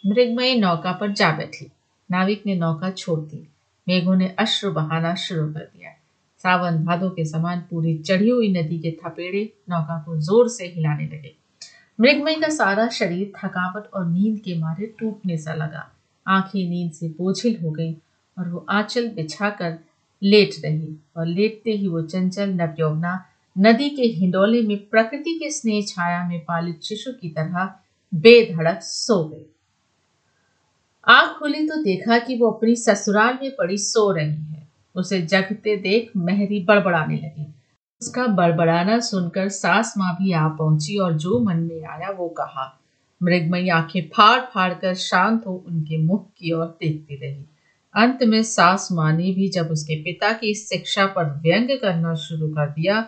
मृगमयी 0.10 0.60
नौका 0.60 0.92
पर 0.92 1.12
जा 1.12 1.32
बैठी। 1.32 1.72
नाविक 2.12 2.44
ने 2.46 2.56
नौका 2.56 2.92
छोड़ 2.92 3.20
दी। 3.20 3.48
मेघों 3.88 4.16
ने 4.16 4.36
अश्रु 4.40 4.72
बहाना 4.72 5.16
शुरू 5.16 5.54
कर 5.54 5.60
दिया। 5.60 6.00
सावन 6.44 6.78
भादों 6.86 7.10
के 7.10 7.26
समान 7.26 7.60
पूरी 7.70 7.98
चढ़ी 7.98 8.30
हुई 8.30 8.52
नदी 8.54 8.80
के 8.80 8.92
थपेड़े 9.04 9.44
नौका 9.70 9.98
को 10.04 10.18
ज़ोर 10.22 10.48
से 10.50 10.66
हिलाने 10.68 11.06
लगे। 11.06 11.34
मृगमय 12.00 12.36
का 12.36 12.50
सारा 12.50 12.88
शरीर 12.88 13.32
थकावट 13.38 13.84
और 13.94 14.06
नींद 14.06 14.40
के 14.40 14.58
मारे 14.60 14.86
टूटने 15.00 15.38
सा 15.38 15.54
लगा। 15.54 15.90
आँखें 16.28 16.70
नींद 16.70 16.92
से 16.92 17.08
बोझिल 17.10 17.58
हो 17.64 17.72
गई 17.72 17.94
और 18.38 18.50
वो 18.50 18.66
आंचल 18.70 19.08
बिछाकर 19.08 19.78
लेट 20.22 20.56
रही 20.66 20.96
और 21.18 21.26
लेटते 21.26 21.72
ही 21.72 21.88
वो 21.88 22.02
चंचल 22.02 22.50
नवयौवना 22.50 23.14
नदी 23.58 23.90
के 23.90 24.02
हिंडोले 24.02 24.62
में 24.62 24.78
प्रकृति 24.86 25.34
के 25.34 25.50
स्नेह 25.52 25.82
छाया 25.88 26.28
में 26.28 26.40
पालित 26.40 26.84
शिशु 26.84 27.12
की 27.12 27.30
तरह 27.30 27.74
बेधड़क 28.14 28.80
सो 28.82 29.24
गई। 29.24 29.46
आँख 31.08 31.38
खोली 31.40 31.68
तो 31.68 31.82
देखा 31.84 32.20
कि 32.20 32.38
वो 32.38 32.52
अपनी 32.52 32.76
ससुराल 32.76 33.38
में 33.42 33.52
पड़ी 33.52 33.78
सो 33.78 34.12
रही 34.12 34.28
है। 34.28 34.63
उसे 34.96 35.22
जगते 35.22 35.76
देख 35.78 36.12
मेहरी 36.18 36.64
बड़बड़ाने 36.64 37.16
लगी। 37.16 37.54
उसका 38.02 38.28
बड़बड़ाना 38.28 39.00
सुनकर 39.00 39.50
सास 39.50 39.94
माँ 39.98 40.14
भी 40.14 40.32
आ 40.32 40.48
पहुँची 40.48 40.98
और 40.98 41.14
जो 41.14 41.40
मन 41.40 41.58
में 41.58 41.84
आया 41.86 42.10
वो 42.10 42.30
कहा 42.30 42.80
मृगमयी 43.22 43.70
आँखें 43.70 44.02
फाड़ 44.08 44.42
फाड़ 44.42 44.74
कर 44.74 44.94
शांत 44.94 45.44
हो 45.48 45.64
उनके 45.68 45.98
मुख 45.98 46.28
की 46.38 46.52
ओर 46.52 46.66
देखती 46.66 47.16
रही। 47.16 47.46
अंत 47.96 48.24
में 48.24 48.44
सास 48.44 48.88
माँ 48.92 49.12
ने 49.14 49.32
भी 49.32 49.50
जब 49.50 49.68
उसके 49.68 49.96
पिता 49.96 50.32
की 50.34 50.54
शिक्षा 50.54 51.06
पर 51.06 51.24
व्यंग 51.24 51.70
करना 51.82 52.16
शुरू 52.16 52.48
कर 52.48 52.70
दिया, 52.70 53.02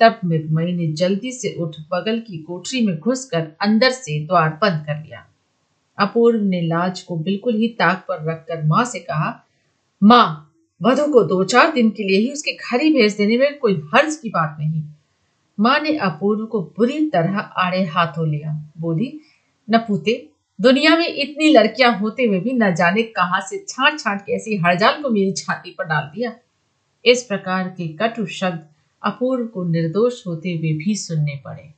तब 0.00 0.20
मृगमयी 0.24 0.72
ने 0.72 0.92
जल्दी 0.92 1.32
से 1.32 1.54
उठ 1.54 1.76
बगल 1.90 2.20
की 2.20 2.38
कोठरी 2.38 2.86
में 2.86 2.98
घुसकर 2.98 3.48
अंदर 3.60 3.90
से 3.90 4.26
द्वार 4.26 4.50
बंद 4.62 4.84
कर 4.86 5.02
लिया। 5.02 5.26
अपूर्व 5.98 6.42
ने 6.42 6.60
लाज 6.62 7.02
को 7.02 7.16
बिल्कुल 7.16 7.54
ही 7.54 7.68
ताक 7.68 8.04
पर 8.08 8.24
रखकर 8.24 8.62
माँ 8.64 8.84
से 8.84 8.98
कहा, 8.98 9.44
माँ 10.02 10.47
वधु 10.82 11.12
को 11.12 11.22
दो 11.22 11.44
चार 11.44 11.72
दिन 11.72 11.90
के 11.90 12.02
लिए 12.02 12.18
ही 12.18 12.32
उसके 12.32 12.52
घर 12.52 12.80
ही 12.80 12.92
भेज 12.94 13.16
देने 13.16 13.36
में 13.38 13.58
कोई 13.58 13.74
हर्ज 13.94 14.16
की 14.16 14.28
बात 14.28 14.56
नहीं। 14.60 14.82
माँ 15.60 15.80
ने 15.80 15.96
अपूर्व 15.98 16.44
को 16.46 16.60
बुरी 16.78 17.10
तरह 17.10 17.38
आड़े 17.38 17.84
हाथों 17.84 18.28
लिया। 18.28 18.72
बोली, 18.78 19.20
न 19.70 19.78
पूते, 19.78 20.28
दुनिया 20.60 20.96
में 20.96 21.08
इतनी 21.08 21.48
लड़कियाँ 21.48 21.98
होते 21.98 22.24
हुए 22.24 22.40
भी 22.40 22.52
न 22.52 22.74
जाने 22.74 23.02
कहाँ 23.02 23.40
से 23.40 23.64
छाट 23.68 23.98
छाट 23.98 24.20
के 24.20 24.32
ऐसी 24.32 24.56
हड़जाल 24.56 25.02
को 25.02 25.10
मेरी 25.10 25.32
छाती 25.32 25.70
पर 25.70 25.84
डाल 25.84 26.10
दिया। 26.14 26.32
इस 27.04 27.22
प्रकार 27.22 27.68
के 27.68 27.88
कटु 27.88 28.26
शब्द 28.26 28.66
अपूर्व 29.02 29.46
को 29.46 29.64
निर्दोष 29.64 30.26
होते 30.26 30.48
हुए 30.48 30.72
भी 30.72 30.94
सुनने 30.94 31.40
पड़े। 31.44 31.77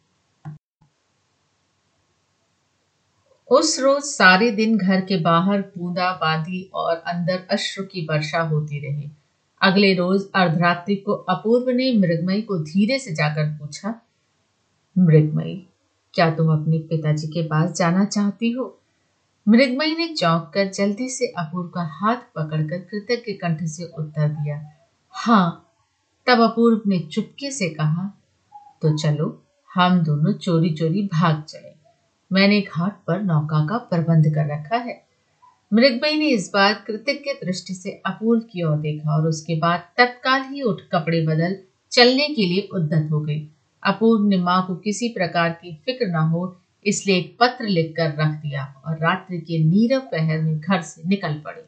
उस 3.51 3.79
रोज 3.81 4.03
सारे 4.03 4.51
दिन 4.51 4.77
घर 4.79 5.01
के 5.01 5.17
बाहर 5.21 5.61
बूंदा 5.61 6.11
बांदी 6.13 6.63
और 6.75 6.97
अंदर 6.97 7.47
अश्रु 7.51 7.85
की 7.85 8.07
वर्षा 8.07 8.41
होती 8.41 8.79
रही। 8.81 9.11
अगले 9.61 9.93
रोज 9.95 10.27
अर्धरात्रि 10.35 10.95
को 10.97 11.13
अपूर्व 11.13 11.71
ने 11.71 11.93
मृगमयी 11.93 12.43
को 12.43 12.59
धीरे 12.59 12.99
से 12.99 13.15
जाकर 13.15 13.49
पूछा, 13.51 13.95
मृगमयी, 14.97 15.57
क्या 16.15 16.31
तुम 16.31 16.53
अपने 16.53 16.79
पिताजी 16.79 17.29
के 17.29 17.43
पास 17.43 17.73
जाना 17.73 18.05
चाहती 18.05 18.51
हो? 18.51 18.77
मृगमयी 19.47 19.97
ने 19.97 20.07
चौंक 20.15 20.51
कर 20.55 20.71
जल्दी 20.71 21.09
से 21.09 21.27
अपूर्व 21.39 21.69
का 21.69 21.83
हाथ 21.93 22.17
पकड़कर 22.35 22.79
कृतज्ञ 22.91 23.33
कंठ 23.33 23.65
से 23.67 23.85
उत्तर 23.99 24.29
दिया 24.29 24.63
हाँ। 25.15 25.67
तब 26.27 26.41
अपूर्व 26.41 26.83
ने 26.87 26.99
चुपके 26.99 27.51
से 27.51 27.69
कहा 27.69 28.11
तो 28.83 28.97
चलो, 28.99 29.43
हम 29.71 30.01
दोनों 30.01 30.33
चोरी 30.33 30.71
चोरी 30.71 31.03
भाग 31.03 31.43
चले। 31.43 31.70
मैंने 32.33 32.61
घाट 32.61 32.93
पर 33.07 33.23
नौका 33.23 33.67
का 33.67 33.79
प्रबंध 33.79 34.35
कर 34.35 34.53
रखा 34.53 34.77
है। 34.77 35.03
मृगमयी 35.73 36.19
ने 36.19 36.29
इस 36.29 36.51
बार 36.55 36.75
कृतज्ञ 36.87 37.33
दृष्टि 37.45 37.75
से 37.75 37.91
अपूर्व 38.07 38.41
की 38.41 38.63
ओर 38.63 38.77
देखा 38.77 39.17
और 39.17 39.29
उसके 39.29 39.55
बाद 39.55 39.81
तत्काल 39.97 40.43
ही 40.43 40.63
उठ 40.63 40.81
कपड़े 40.93 41.27
बदल 41.27 41.57
चलने 41.91 42.29
के 42.29 42.47
लिए 42.47 42.69
उद्दत 42.75 43.09
हो 43.11 43.21
गई। 43.21 43.49
अपूर्व 43.83 44.25
ने 44.25 44.37
माँ 44.37 44.67
को 44.67 44.75
किसी 44.75 45.09
प्रकार 45.09 45.51
की 45.51 45.75
फ़िक्र 45.75 46.07
न 46.07 46.15
हो, 46.15 46.57
इसलिए 46.87 47.17
एक 47.17 47.37
पत्र 47.41 47.65
लिखकर 47.65 48.11
रख 48.11 48.35
दिया 48.43 48.83
और 48.87 48.99
रात्रि 48.99 49.39
के 49.39 49.65
नीरव 49.65 50.01
पहर 50.01 50.41
में 50.41 50.61
घर 50.61 50.83
से 50.83 51.09
निकल 51.09 51.35
पड़े। 51.35 51.65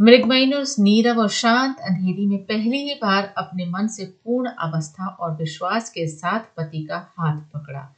मृगमयी 0.00 0.46
ने 0.46 0.56
उस 0.56 0.78
नीरव 0.78 1.20
और 1.20 1.28
शांत 1.28 1.76
अंधेरी 1.78 2.26
में 2.26 2.38
पहली 2.38 2.78
ही 2.78 2.94
बार 2.94 3.34
अपने 3.38 3.66
मन 3.66 3.86
से 3.86 4.04
पूर्ण 4.04 4.48
अवस्था 4.48 5.06
और 5.06 5.36
विश्वास 5.36 5.90
के 5.90 6.06
साथ 6.06 6.40
पति 6.40 6.84
का 6.84 6.96
हाथ 7.18 7.40
पकड़ा। 7.54 7.94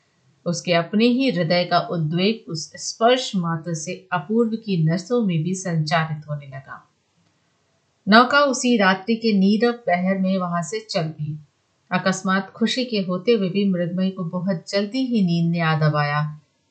उसके 0.47 0.73
अपने 0.73 1.07
ही 1.09 1.31
हृदय 1.31 1.65
का 1.65 1.79
उद्वेग 1.93 2.51
उस 2.51 2.71
स्पर्श 2.79 3.31
मात्र 3.37 3.75
से 3.75 3.95
अपूर्व 4.13 4.57
की 4.57 4.83
नसों 4.85 5.21
में 5.23 5.43
भी 5.43 5.55
संचारित 5.55 6.29
होने 6.29 6.47
लगा। 6.47 6.83
नौका 8.07 8.41
उसी 8.41 8.77
रात्रि 8.77 9.17
के 9.17 9.33
नीरव 9.39 9.73
पहर 9.87 10.19
में 10.19 10.37
वहाँ 10.39 10.63
से 10.63 10.81
चल 10.91 11.13
गई 11.21 11.37
अकस्मात 11.91 12.51
खुशी 12.51 12.85
के 12.85 13.01
होते 13.01 13.33
हुए 13.33 13.49
भी 13.49 13.65
मृदमयी 13.71 14.11
को 14.11 14.25
बहुत 14.25 14.65
जल्दी 14.69 15.05
ही 15.07 15.23
नींद 15.23 15.51
ने 15.53 15.61
आ 15.61 15.75
दबाया 15.79 16.21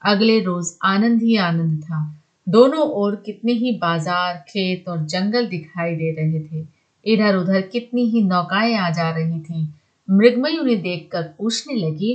अगले 0.01 0.39
रोज 0.39 0.71
आनंद 0.83 1.21
ही 1.21 1.35
आनंद 1.37 1.83
था। 1.83 1.99
दोनों 2.47 2.81
ओर 2.93 3.15
कितने 3.15 3.53
ही 3.53 3.71
बाज़ार, 3.71 4.33
खेत 4.49 4.89
और 4.89 5.05
जंगल 5.05 5.47
दिखाई 5.47 5.95
दे 5.95 6.11
रहे 6.11 6.39
थे। 6.39 6.65
इधर 7.05 7.35
उधर 7.35 7.61
कितनी 7.61 8.05
ही 8.09 8.21
नौकाएँ 8.23 8.75
आ 8.75 8.89
जा 8.89 9.09
रही 9.09 9.39
थी। 9.39 9.67
मृगमयी 10.07 10.57
उन्हें 10.57 10.81
देखकर 10.81 11.23
पूछने 11.37 11.75
लगी 11.75 12.13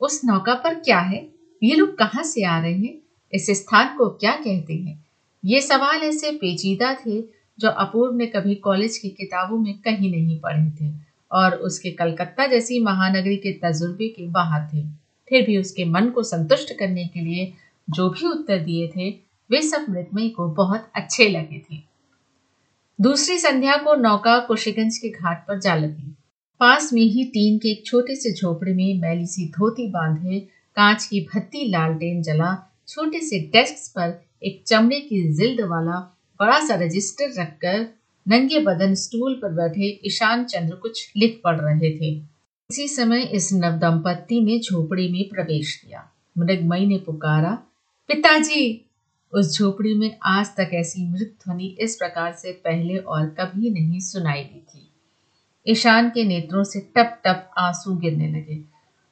उस 0.00 0.20
नौका 0.24 0.54
पर 0.54 0.74
क्या 0.74 0.98
है? 0.98 1.28
ये 1.62 1.74
लोग 1.74 1.98
कहाँ 1.98 2.22
से 2.22 2.44
आ 2.44 2.60
रहे 2.60 2.74
हैं? 2.74 2.94
इस 3.32 3.46
स्थान 3.50 3.96
को 3.96 4.08
क्या 4.08 4.32
कहते 4.32 4.74
हैं? 4.74 5.04
ये 5.44 5.60
सवाल 5.60 5.96
ऐसे 5.96 6.30
पेचीदा 6.30 6.94
थे 6.94 7.20
जो 7.58 7.68
अपूर्व 7.68 8.16
ने 8.16 8.26
कभी 8.26 8.54
कॉलेज 8.54 8.98
की 8.98 9.08
किताबों 9.08 9.58
में 9.58 9.78
कहीं 9.78 10.10
नहीं 10.10 10.40
पढ़े 10.40 10.70
थे 10.70 10.94
और 11.32 11.54
उसके 11.54 11.90
कलकत्ता 11.90 12.46
जैसी 12.46 12.80
महानगरी 12.80 13.36
के 13.36 13.52
तजुर्बे 13.52 14.08
के 14.08 14.26
बाहर 14.26 14.68
थे। 14.74 14.82
फिर 15.28 15.46
भी 15.46 15.58
उसके 15.58 15.84
मन 15.84 16.10
को 16.10 16.22
संतुष्ट 16.22 16.78
करने 16.78 17.06
के 17.06 17.20
लिए 17.20 17.52
जो 17.90 18.10
भी 18.10 18.26
उत्तर 18.26 18.58
दिए 18.58 18.88
थे, 18.88 19.10
वे 19.50 19.62
सब 19.62 19.86
मृतमयी 19.90 20.30
को 20.30 20.48
बहुत 20.48 20.90
अच्छे 20.94 21.28
लगे 21.28 21.58
थे। 21.58 21.82
दूसरी 23.00 23.38
संध्या 23.38 23.76
को 23.76 23.94
नौका 23.94 24.38
कुशीगंज 24.38 24.98
के 24.98 25.08
घाट 25.08 25.46
पर 25.48 25.60
जा 25.60 25.74
लगी। 25.74 26.16
पास 26.60 26.92
में 26.92 27.02
ही 27.02 27.24
टीन 27.24 27.58
के 27.58 27.68
एक 27.68 27.86
छोटे 27.86 28.16
से 28.16 28.32
झोपड़े 28.32 28.74
में 28.74 29.00
मैली 29.00 29.26
सी 29.26 29.48
धोती 29.48 29.86
बांधे, 29.86 30.40
कांच 30.76 31.04
की 31.04 31.20
भत्ती 31.20 31.68
लालटेन 31.68 32.22
जला, 32.22 32.72
छोटे 32.88 33.20
से 33.20 33.40
डेस्क 33.40 33.92
पर 33.92 34.24
एक 34.42 34.62
चमड़े 34.66 35.00
की 35.00 35.32
जिल्द 35.32 35.60
वाला 35.60 36.16
बड़ा 36.40 36.68
सा 36.68 36.74
रजिस्टर 36.74 37.40
रखकर 37.40 37.86
नंगे 38.28 38.58
बदन 38.58 38.94
स्टूल 38.94 39.34
पर 39.34 39.52
बैठे 39.52 40.00
ईशान 40.04 40.44
चंद्र 40.44 40.74
कुछ 40.74 41.12
लिख 41.16 41.40
पढ़ 41.44 41.60
रहे 41.60 41.98
थे। 41.98 42.16
इसी 42.70 42.88
समय 42.88 43.22
इस 43.22 43.52
नवदंपति 43.52 44.40
ने 44.40 44.58
झोपड़ी 44.58 45.12
में 45.12 45.28
प्रवेश 45.28 45.74
किया। 45.74 46.10
मृगमयी 46.38 46.86
ने 46.86 46.98
पुकारा, 46.98 47.58
पिताजी, 48.08 48.84
उस 49.32 49.58
झोपड़ी 49.58 49.94
में 49.94 50.16
आज 50.24 50.46
तक 50.46 50.70
ऐसी 50.74 51.10
मृत 51.10 51.34
ध्वनि 51.44 51.76
इस 51.80 51.96
प्रकार 51.96 52.32
से 52.32 52.52
पहले 52.52 52.96
और 52.96 53.26
कभी 53.26 53.70
नहीं 53.70 54.00
सुनाई 54.00 54.44
दी 54.44 54.60
थी। 54.60 54.89
ईशान 55.68 56.08
के 56.08 56.24
नेत्रों 56.24 56.64
से 56.64 56.80
टप 56.80 57.22
टप 57.26 57.50
आँसू 57.58 57.96
गिरने 57.96 58.28
लगे। 58.28 58.60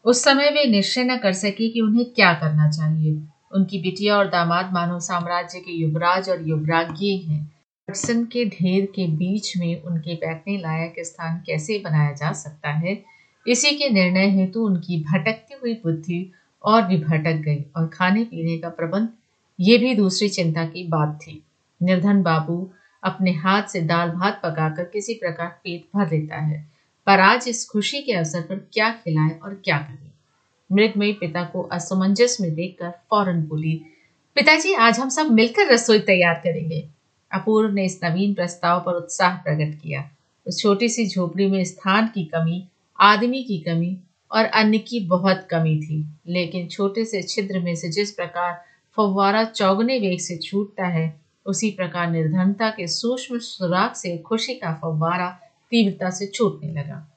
उस 0.05 0.25
समय 0.25 0.51
वे 0.51 0.65
निश्चय 0.65 1.05
न 1.05 1.17
कर 1.17 1.33
सके 1.33 1.69
कि 1.69 1.81
उन्हें 1.81 2.05
क्या 2.05 2.33
करना 2.33 2.71
चाहिए। 2.71 3.23
उनकी 3.53 3.79
बिटिया 3.79 4.17
और 4.17 4.29
दामाद 4.29 4.73
मानव 4.73 5.01
साम्राज्य 5.01 5.59
के 5.59 5.73
युवराज 5.73 6.29
और 6.29 6.49
युवराज्ञी 6.49 7.19
हैं। 7.19 7.53
हडसन 7.91 8.25
के 8.25 8.45
ढेर 8.45 8.85
के 8.85 9.07
बीच 9.07 9.57
में 9.57 9.83
उनके 9.83 10.15
बैठने 10.15 10.59
लायक 10.59 10.95
स्थान 10.99 11.43
कैसे 11.47 11.79
बनाया 11.79 12.13
जा 12.13 12.33
सकता 12.33 12.71
है? 12.71 13.05
इसी 13.47 13.71
के 13.71 13.89
निर्णय 13.89 14.27
हेतु 14.27 14.67
उनकी 14.67 15.01
भटकती 15.01 15.55
हुई 15.55 15.75
बुद्धि 15.75 16.33
और 16.65 16.83
भी 16.83 16.97
भटक 16.97 17.33
गई 17.33 17.65
और 17.77 17.87
खाने 17.87 18.25
पीने 18.25 18.59
का 18.59 18.69
प्रबंध, 18.69 19.09
ये 19.61 19.79
भी 19.79 19.95
दूसरी 19.95 20.29
चिंता 20.29 20.65
की 20.65 20.87
बात 20.87 21.19
थी। 21.23 21.43
निर्धन 21.83 22.23
बाबू 22.23 22.71
अपने 23.03 23.33
हाथ 23.33 23.63
से 23.63 23.81
दाल 23.81 24.11
भात 24.11 24.41
पकाकर 24.43 24.85
किसी 24.85 25.15
प्रकार 25.15 25.47
पेट 25.47 25.85
भर 25.97 26.11
लेता 26.11 26.37
है। 26.37 26.69
पर 27.07 27.21
आज 27.21 27.45
इस 27.49 27.69
खुशी 27.69 28.03
के 28.03 28.13
अवसर 28.13 28.41
पर 28.41 28.69
क्या 28.73 28.91
खिलाए 28.91 29.39
और 29.39 29.63
क्या 29.65 29.79
करे? 29.79 30.09
मृगमयी 30.73 31.13
पिता 31.13 31.45
को 31.45 31.63
असमंजस 31.63 32.39
में 32.41 32.55
देखकर 32.55 32.91
फ़ौरन 32.91 33.43
बोली, 33.43 33.81
पिताजी, 34.35 34.73
आज 34.75 34.99
हम 34.99 35.09
सब 35.09 35.31
मिलकर 35.31 35.73
रसोई 35.73 35.99
तैयार 35.99 36.35
करेंगे। 36.35 36.89
अपूर्व 37.33 37.75
ने 37.75 37.85
इस 37.85 38.01
नवीन 38.05 38.35
प्रस्ताव 38.35 38.81
पर 38.81 38.93
उत्साह 38.93 39.37
प्रकट 39.37 39.83
किया। 39.83 40.11
उस 40.47 40.63
छोटी 40.63 40.89
सी 40.89 41.07
झोपड़ी 41.07 41.47
में 41.47 41.65
स्थान 41.65 42.07
की 42.07 42.25
कमी, 42.25 42.69
आदमी 43.01 43.43
की 43.43 43.59
कमी 43.59 43.99
और 44.33 44.45
अन्न 44.45 44.79
की 44.79 45.01
बहुत 45.01 45.49
कमी 45.51 45.81
थी। 45.81 46.07
लेकिन 46.27 46.67
छोटे 46.67 47.05
से 47.05 47.23
छिद्र 47.23 47.59
में 47.59 47.75
से 47.75 47.89
जिस 47.89 48.13
प्रकार 48.13 48.65
फव्वारा 48.97 49.45
चौगने 49.45 49.99
वेग 49.99 50.21
से 50.21 50.37
छूटता 50.37 50.87
है 50.87 51.28
उसी 51.47 51.71
प्रकार 51.71 52.11
निर्धनता 52.11 52.71
के 52.71 52.87
सूक्ष्म 52.87 53.39
सुराग 53.39 53.93
से 53.93 54.19
खुशी 54.19 54.55
का 54.55 54.75
फव्वारा 54.75 55.29
तीव्रता 55.71 56.11
से 56.11 56.27
छूटने 56.27 56.73
लगा। 56.73 57.15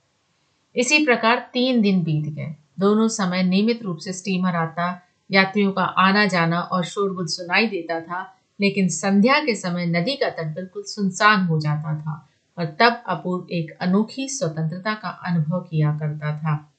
इसी 0.76 1.06
प्रकार 1.06 1.50
तीन 1.54 1.82
दिन 1.82 2.04
बीत 2.04 2.34
गए। 2.34 2.56
दोनों 2.80 3.08
समय 3.08 3.44
नियमित 3.44 3.84
रूप 3.84 3.98
से 3.98 4.14
स्टीमर 4.14 4.56
आता, 4.56 5.02
यात्रियों 5.32 5.72
का 5.72 5.84
आना 5.84 6.26
जाना 6.26 6.60
और 6.60 6.86
शोरगुल 6.86 7.26
सुनाई 7.26 7.68
देता 7.68 8.02
था, 8.02 8.38
लेकिन 8.62 8.88
संध्या 8.88 9.40
के 9.40 9.56
समय 9.56 9.86
नदी 9.86 10.16
का 10.16 10.30
तट 10.30 10.46
बिल्कुल 10.46 10.84
सुनसान 10.84 11.46
हो 11.46 11.60
जाता 11.60 12.02
था 12.02 12.30
और 12.58 12.66
तब 12.66 13.04
अपूर्व 13.08 13.48
एक 13.52 13.78
अनोखी 13.82 14.30
स्वतंत्रता 14.30 14.94
का 14.94 15.10
अनुभव 15.10 15.60
किया 15.60 15.92
करता 15.92 16.38
था। 16.38 16.74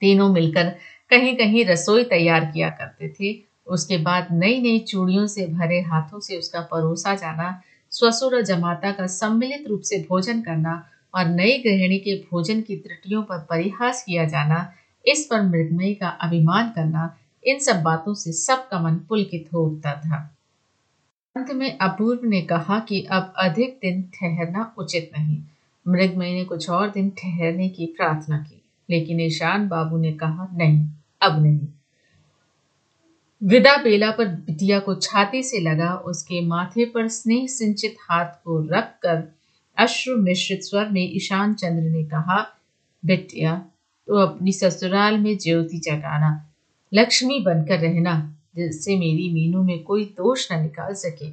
तीनों 0.00 0.32
मिलकर 0.32 0.76
कहीं 1.10 1.36
कहीं 1.36 1.64
रसोई 1.64 2.04
तैयार 2.04 2.44
किया 2.44 2.68
करते 2.70 3.08
थे 3.08 3.55
उसके 3.66 3.98
बाद 3.98 4.28
नई 4.32 4.60
नई 4.60 4.78
चूड़ियों 4.78 5.26
से 5.26 5.46
भरे 5.46 5.80
हाथों 5.80 6.20
से 6.20 6.38
उसका 6.38 6.60
परोसा 6.60 7.14
जाना, 7.14 7.62
ससुर 7.90 8.34
और 8.34 8.42
जमाता 8.42 8.92
का 8.92 9.06
सम्मिलित 9.06 9.68
रूप 9.68 9.80
से 9.80 10.06
भोजन 10.08 10.40
करना 10.40 10.86
और 11.14 11.24
नई 11.24 11.58
गृहिणी 11.58 11.98
के 11.98 12.16
भोजन 12.30 12.60
की 12.60 12.76
त्रुटियों 12.76 13.22
पर 13.22 13.38
परिहास 13.38 14.04
किया 14.04 14.24
जाना, 14.24 14.72
इस 15.06 15.28
पर 15.30 15.42
मृगमयी 15.42 15.94
का 15.94 16.08
अभिमान 16.08 16.70
करना, 16.70 17.16
इन 17.46 17.58
सब 17.58 17.82
बातों 17.82 18.14
से 18.14 18.32
सबका 18.32 18.80
मन 18.80 18.94
पुलकित 18.94 19.48
हो 19.54 19.64
उठता 19.64 19.92
था। 19.92 20.36
अंत 21.36 21.50
में 21.50 21.78
अपूर्व 21.78 22.20
ने 22.24 22.42
कहा 22.42 22.78
कि 22.78 23.02
अब 23.10 23.34
अधिक 23.36 23.78
दिन 23.82 24.02
ठहरना 24.02 24.74
उचित 24.78 25.10
नहीं। 25.18 25.42
मृगमयी 25.88 26.34
ने 26.34 26.44
कुछ 26.44 26.70
और 26.70 26.90
दिन 26.90 27.10
ठहरने 27.10 27.68
की 27.68 27.86
प्रार्थना 27.86 28.38
की, 28.38 28.62
लेकिन 28.90 29.20
ईशान 29.20 29.68
बाबू 29.68 29.98
ने 29.98 30.12
कहा, 30.12 30.48
नहीं, 30.52 30.88
अब 31.20 31.42
नहीं। 31.42 31.68
विदा 33.46 33.76
बेला 33.76 34.10
पर 34.10 34.26
बिटिया 34.26 34.78
को 34.78 34.94
छाती 34.94 35.42
से 35.42 35.58
लगा, 35.60 35.94
उसके 35.94 36.40
माथे 36.46 36.84
पर 36.84 37.08
स्नेह 37.08 37.46
सिंचित 37.46 37.96
हाथ 38.00 38.30
को 38.44 38.58
रख 38.72 38.88
कर 39.02 39.22
अश्रु 39.78 40.16
मिश्रित 40.16 40.62
स्वर 40.62 40.88
में 40.88 41.02
ईशान 41.02 41.54
चंद्र 41.54 41.82
ने 41.82 42.04
कहा, 42.04 42.38
बिटिया 43.02 43.54
तो 44.08 44.16
अपनी 44.16 44.52
ससुराल 44.52 45.18
में 45.18 45.36
ज्योति 45.38 45.78
जगाना, 45.78 46.30
लक्ष्मी 46.92 47.38
बनकर 47.40 47.78
रहना, 47.78 48.14
जिससे 48.56 48.96
मेरी 48.98 49.28
मीनू 49.32 49.62
में 49.62 49.82
कोई 49.82 50.04
दोष 50.04 50.50
न 50.52 50.60
निकाल 50.62 50.94
सके। 50.94 51.30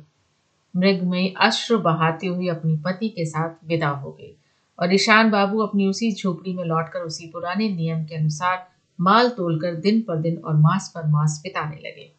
मृग 0.75 1.03
में 1.03 1.33
अश्रु 1.33 1.77
बहाते 1.77 2.27
हुए 2.27 2.47
अपनी 2.47 2.75
पति 2.77 3.09
के 3.09 3.25
साथ 3.25 3.67
विदा 3.67 3.89
हो 3.89 4.11
गई 4.11 4.33
और 4.79 4.93
ईशान 4.93 5.31
बाबू 5.31 5.59
अपनी 5.59 5.87
उसी 5.87 6.11
झोपड़ी 6.11 6.53
में 6.53 6.63
लौटकर 6.63 6.99
उसी 6.99 7.27
पुराने 7.27 7.69
नियम 7.69 8.05
के 8.05 8.15
अनुसार 8.15 8.67
माल 9.01 9.29
तोलकर 9.29 9.75
दिन 9.75 10.01
पर 10.01 10.17
दिन 10.17 10.37
और 10.37 10.55
मास 10.55 10.91
पर 10.95 11.07
मास 11.07 11.39
बिताने 11.43 11.75
लगे। 11.75 12.11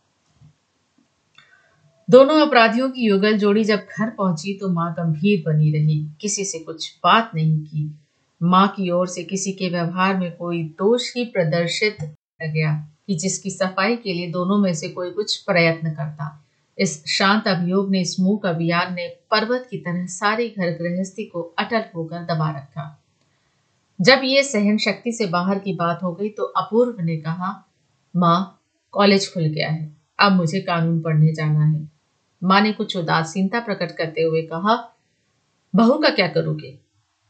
दोनों 2.10 2.46
अपराधियों 2.46 2.90
की 2.90 3.06
युगल 3.06 3.38
जोड़ी 3.38 3.64
जब 3.64 3.76
घर 3.76 4.10
पहुँची 4.10 4.54
तो 4.54 4.68
माँ 4.68 4.92
गंभीर 4.92 5.42
बनी 5.46 5.72
रही। 5.72 6.08
किसी 6.20 6.44
से 6.44 6.58
कुछ 6.58 6.98
बात 7.04 7.30
नहीं 7.34 7.58
की। 7.58 7.98
माँ 8.42 8.68
की 8.68 8.90
ओर 8.90 9.06
से 9.06 9.24
किसी 9.24 9.52
के 9.52 9.68
व्यवहार 9.68 10.16
में 10.16 10.36
कोई 10.36 10.62
दोष 10.62 11.16
ही 11.16 11.24
प्रदर्शित 11.24 11.96
गया 12.42 12.88
कि 13.06 13.14
जिसकी 13.14 13.50
सफ़ाई 13.50 13.96
के 13.96 14.12
लिए 14.12 14.30
दोनों 14.30 14.58
में 14.58 14.74
से 14.74 14.88
कोई 14.88 15.10
कुछ 15.10 15.36
प्रयत्न 15.36 15.90
करता। 15.90 16.44
इस 16.78 17.04
शांत 17.06 17.48
अभियोग 17.48 17.90
ने 17.90 18.00
इस 18.00 18.20
मूक 18.20 18.46
अभियान 18.46 18.94
ने 18.94 19.08
पर्वत 19.08 19.68
की 19.70 19.78
तरह 19.78 20.06
सारी 20.06 20.48
घर 20.48 20.70
गृहस्थी 20.70 21.24
को 21.24 21.42
अटल 21.58 21.84
होकर 21.96 22.18
दबा 22.18 22.50
रखा। 22.50 23.03
जब 24.00 24.20
ये 24.24 24.42
सहन 24.42 24.78
शक्ति 24.78 25.12
से 25.12 25.26
बाहर 25.26 25.58
की 25.58 25.72
बात 25.72 26.02
हो 26.02 26.12
गई 26.12 26.28
तो 26.28 26.42
अपूर्व 26.42 27.00
ने 27.00 27.16
कहा, 27.16 27.64
माँ, 28.16 28.60
कॉलेज 28.92 29.34
खुल 29.34 29.44
गया 29.44 29.70
है। 29.70 29.96
अब 30.20 30.32
मुझे 30.32 30.60
कानून 30.60 31.00
पढ़ने 31.00 31.32
जाना 31.34 31.64
है। 31.64 31.90
माँ 32.42 32.60
ने 32.60 32.72
कुछ 32.72 32.96
उदासीनता 32.96 33.60
प्रकट 33.60 33.96
करते 33.96 34.22
हुए 34.22 34.42
कहा, 34.42 34.94
बहू 35.74 35.98
का 35.98 36.08
क्या 36.08 36.28
करोगे? 36.28 36.78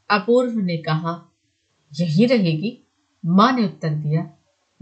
अपूर्व 0.09 0.59
ने 0.59 0.77
कहा, 0.77 1.31
यही 1.99 2.25
रहेगी। 2.25 2.81
माँ 3.25 3.51
ने 3.51 3.63
उत्तर 3.65 3.89
दिया, 3.89 4.29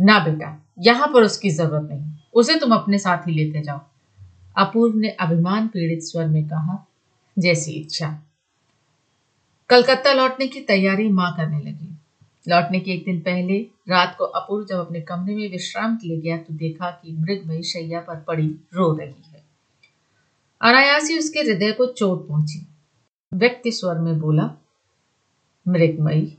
ना 0.01 0.19
बेटा, 0.19 0.65
यहाँ 0.79 1.07
पर 1.07 1.23
उसकी 1.23 1.49
ज़रूरत 1.49 1.89
नहीं। 1.91 2.13
उसे 2.33 2.59
तुम 2.59 2.73
अपने 2.73 2.97
साथ 2.97 3.27
ही 3.27 3.33
लेते 3.33 3.61
जाओ। 3.61 3.79
अपूर्व 4.57 4.95
ने 4.95 5.09
अभिमान 5.09 5.67
पीड़ित 5.67 6.03
स्वर 6.03 6.27
में 6.27 6.45
कहा, 6.47 6.87
जैसी 7.39 7.71
इच्छा। 7.71 8.23
कलकत्ता 9.69 10.13
लौटने 10.13 10.47
की 10.47 10.59
तैयारी 10.59 11.07
माँ 11.09 11.31
करने 11.37 11.59
लगी। 11.59 11.89
लौटने 12.47 12.79
के 12.79 12.91
एक 12.91 13.03
दिन 13.05 13.19
पहले, 13.19 13.59
रात 13.89 14.15
को 14.17 14.23
अपूर्व 14.23 14.65
जब 14.65 14.79
अपने 14.79 15.01
कमरे 15.01 15.35
में 15.35 15.49
विश्राम 15.51 15.95
के 15.95 16.07
लिए 16.07 16.21
गया 16.21 16.37
तो 16.37 16.53
देखा 16.53 16.89
कि 16.91 17.13
मृगमयी 17.13 17.63
शैया 17.63 17.99
पर 17.99 18.19
पड़ी 18.19 18.47
रो 18.73 18.91
रही 18.97 19.31
है। 19.33 19.43
अनायास 20.61 21.09
ही 21.09 21.17
उसके 21.19 21.39
हृदय 21.39 21.71
को 21.71 21.85
चोट 21.85 22.27
पहुँची। 22.27 22.65
व्यक्ति 23.31 23.71
स्वर 23.71 23.99
में 23.99 24.19
बोला, 24.19 24.49
मृगमयी, 25.65 26.37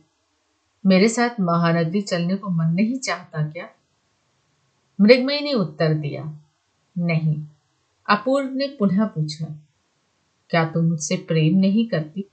मेरे 0.85 1.09
साथ 1.09 1.41
महानगरी 1.41 2.01
चलने 2.03 2.37
को 2.37 2.51
मन 2.51 2.75
नहीं 2.75 2.99
चाहता 2.99 3.43
क्या? 3.51 3.69
मृगमयी 4.99 5.41
ने 5.41 5.53
उत्तर 5.55 5.95
दिया, 5.95 6.25
नहीं। 6.97 7.37
अपूर्व 8.09 8.55
ने 8.55 8.67
पुनः 8.79 9.05
पूछा, 9.07 9.47
क्या 10.51 10.65
तुम 10.65 10.85
मुझसे 10.85 11.17
प्रेम 11.29 11.59
नहीं 11.59 11.87
करती? 11.89 12.25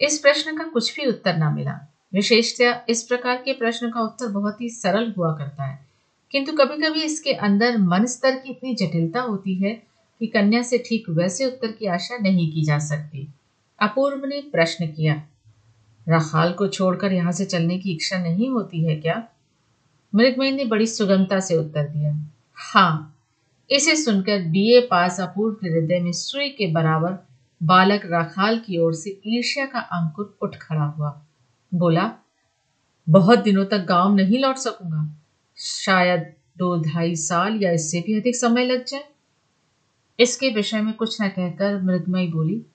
इस 0.00 0.18
प्रश्न 0.18 0.56
का 0.56 0.64
कुछ 0.64 0.94
भी 0.96 1.06
उत्तर 1.06 1.36
ना 1.36 1.50
मिला। 1.50 1.80
विशेषतया 2.14 2.84
इस 2.88 3.02
प्रकार 3.02 3.36
के 3.36 3.52
प्रश्न 3.52 3.90
का 3.90 4.00
उत्तर 4.00 4.26
बहुत 4.26 4.60
ही 4.60 4.68
सरल 4.68 5.12
हुआ 5.18 5.32
करता 5.32 5.64
है। 5.64 5.86
किंतु 6.30 6.52
कभी 6.52 6.76
कभी 6.76 7.02
इसके 7.02 7.32
अंदर 7.32 7.78
मन 7.78 8.04
स्तर 8.06 8.34
की 8.34 8.50
इतनी 8.50 8.74
जटिलता 8.74 9.20
होती 9.20 9.54
है 9.54 9.72
कि 10.20 10.26
कन्या 10.26 10.62
से 10.62 10.78
ठीक 10.78 11.08
वैसे 11.10 11.46
उत्तर 11.46 11.72
की 11.72 11.86
आशा 11.86 12.18
नहीं 12.18 12.52
की 12.52 12.64
जा 12.64 12.78
सकती। 12.78 13.28
अपूर्व 13.80 14.26
ने 14.26 14.40
प्रश्न 14.40 14.86
किया, 14.86 15.14
रखाल 16.08 16.52
को 16.52 16.68
छोड़कर 16.68 17.12
यहाँ 17.12 17.32
से 17.32 17.44
चलने 17.44 17.78
की 17.78 17.92
इच्छा 17.92 18.18
नहीं 18.18 18.48
होती 18.50 18.84
है 18.84 18.96
क्या? 18.96 19.22
मृगमयी 20.14 20.52
ने 20.52 20.64
बड़ी 20.64 20.86
सुगमता 20.86 21.40
से 21.40 21.56
उत्तर 21.56 21.88
दिया 21.88 22.16
हाँ। 22.54 23.14
इसे 23.70 23.96
सुनकर 23.96 24.42
बीए 24.42 24.80
पास 24.80 25.20
अपूर्व 25.20 25.54
के 25.54 25.68
हृदय 25.68 25.98
में 26.00 26.12
सुई 26.12 26.48
के 26.48 26.72
बराबर 26.72 27.27
बालक 27.62 28.06
राखाल 28.06 28.58
की 28.58 28.78
ओर 28.78 28.94
से 28.94 29.20
ईर्ष्या 29.26 29.66
का 29.66 29.78
अंकुर 29.78 30.38
उठ 30.42 30.56
खड़ा 30.56 30.84
हुआ। 30.84 31.22
बोला, 31.74 32.12
बहुत 33.08 33.38
दिनों 33.38 33.64
तक 33.64 33.78
गाँव 33.78 34.14
नहीं 34.14 34.38
लौट 34.38 34.56
सकूँगा। 34.56 35.16
शायद 35.58 36.34
दो 36.58 36.82
ढाई 36.82 37.16
साल 37.16 37.62
या 37.62 37.70
इससे 37.70 38.00
भी 38.00 38.20
अधिक 38.20 38.36
समय 38.36 38.64
लग 38.64 38.84
जाए। 38.84 39.04
इसके 40.20 40.50
विषय 40.50 40.80
में 40.80 40.94
कुछ 40.94 41.22
न 41.22 41.28
कहकर 41.28 41.82
मृगमयी 41.82 42.28
बोली, 42.28 42.66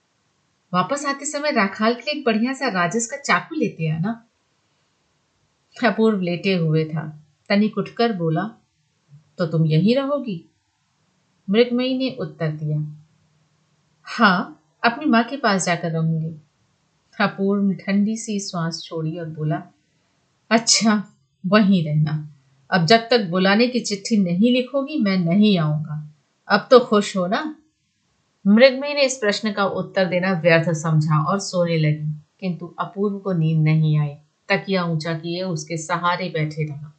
वापस 0.72 1.04
आते 1.06 1.24
समय 1.24 1.50
राखाल 1.50 1.94
के 1.94 2.00
लिए 2.00 2.20
एक 2.20 2.24
बढ़िया 2.26 2.52
सा 2.52 2.68
राजस 2.68 3.06
का 3.06 3.16
चाकू 3.16 3.54
लेते 3.54 3.84
हैं 3.84 4.00
ना 4.00 4.24
अपूर्व 5.84 6.20
लेटे 6.20 6.54
हुए 6.54 6.84
था। 6.84 7.06
तनिक 7.48 7.78
उठकर 7.78 8.12
बोला 8.12 8.42
तो 9.38 9.46
तुम 9.46 9.64
यहीं 9.66 9.96
रहोगी? 9.96 10.44
मृगमयी 11.50 11.96
ने 11.98 12.16
उत्तर 12.20 12.52
दिया 12.52 12.78
हाँ 14.06 14.63
अपनी 14.84 15.06
माँ 15.06 15.24
के 15.24 15.36
पास 15.36 15.66
जाकर 15.66 15.90
रहूँगी। 15.90 16.40
अपूर्व 17.20 17.72
ठंडी 17.72 18.16
सी 18.16 18.40
सांस 18.40 18.82
छोड़ी 18.84 19.18
और 19.18 19.26
बोला 19.26 19.62
अच्छा 20.50 21.02
वहीं 21.46 21.84
रहना। 21.84 22.30
अब 22.70 22.86
जब 22.86 23.08
तक 23.10 23.24
बुलाने 23.24 23.66
की 23.66 23.80
चिट्ठी 23.80 24.16
नहीं 24.16 24.52
लिखोगी, 24.52 24.98
मैं 24.98 25.16
नहीं 25.18 25.58
आऊँगा। 25.58 26.12
अब 26.48 26.68
तो 26.70 26.80
खुश 26.80 27.16
हो 27.16 27.26
ना? 27.26 27.56
मृगमयी 28.46 28.94
ने 28.94 29.02
इस 29.02 29.16
प्रश्न 29.16 29.52
का 29.52 29.64
उत्तर 29.64 30.04
देना 30.04 30.32
व्यर्थ 30.32 30.70
समझा 30.70 31.22
और 31.22 31.38
सोने 31.38 31.78
लगी, 31.78 32.12
किंतु 32.40 32.74
अपूर्व 32.78 33.18
को 33.18 33.32
नींद 33.32 33.64
नहीं 33.64 33.98
आई। 33.98 34.14
तकिया 34.48 34.84
ऊँचा 34.84 35.14
किए 35.14 35.42
उसके 35.42 35.76
सहारे 35.76 36.28
बैठे 36.28 36.64
रहा। 36.64 36.92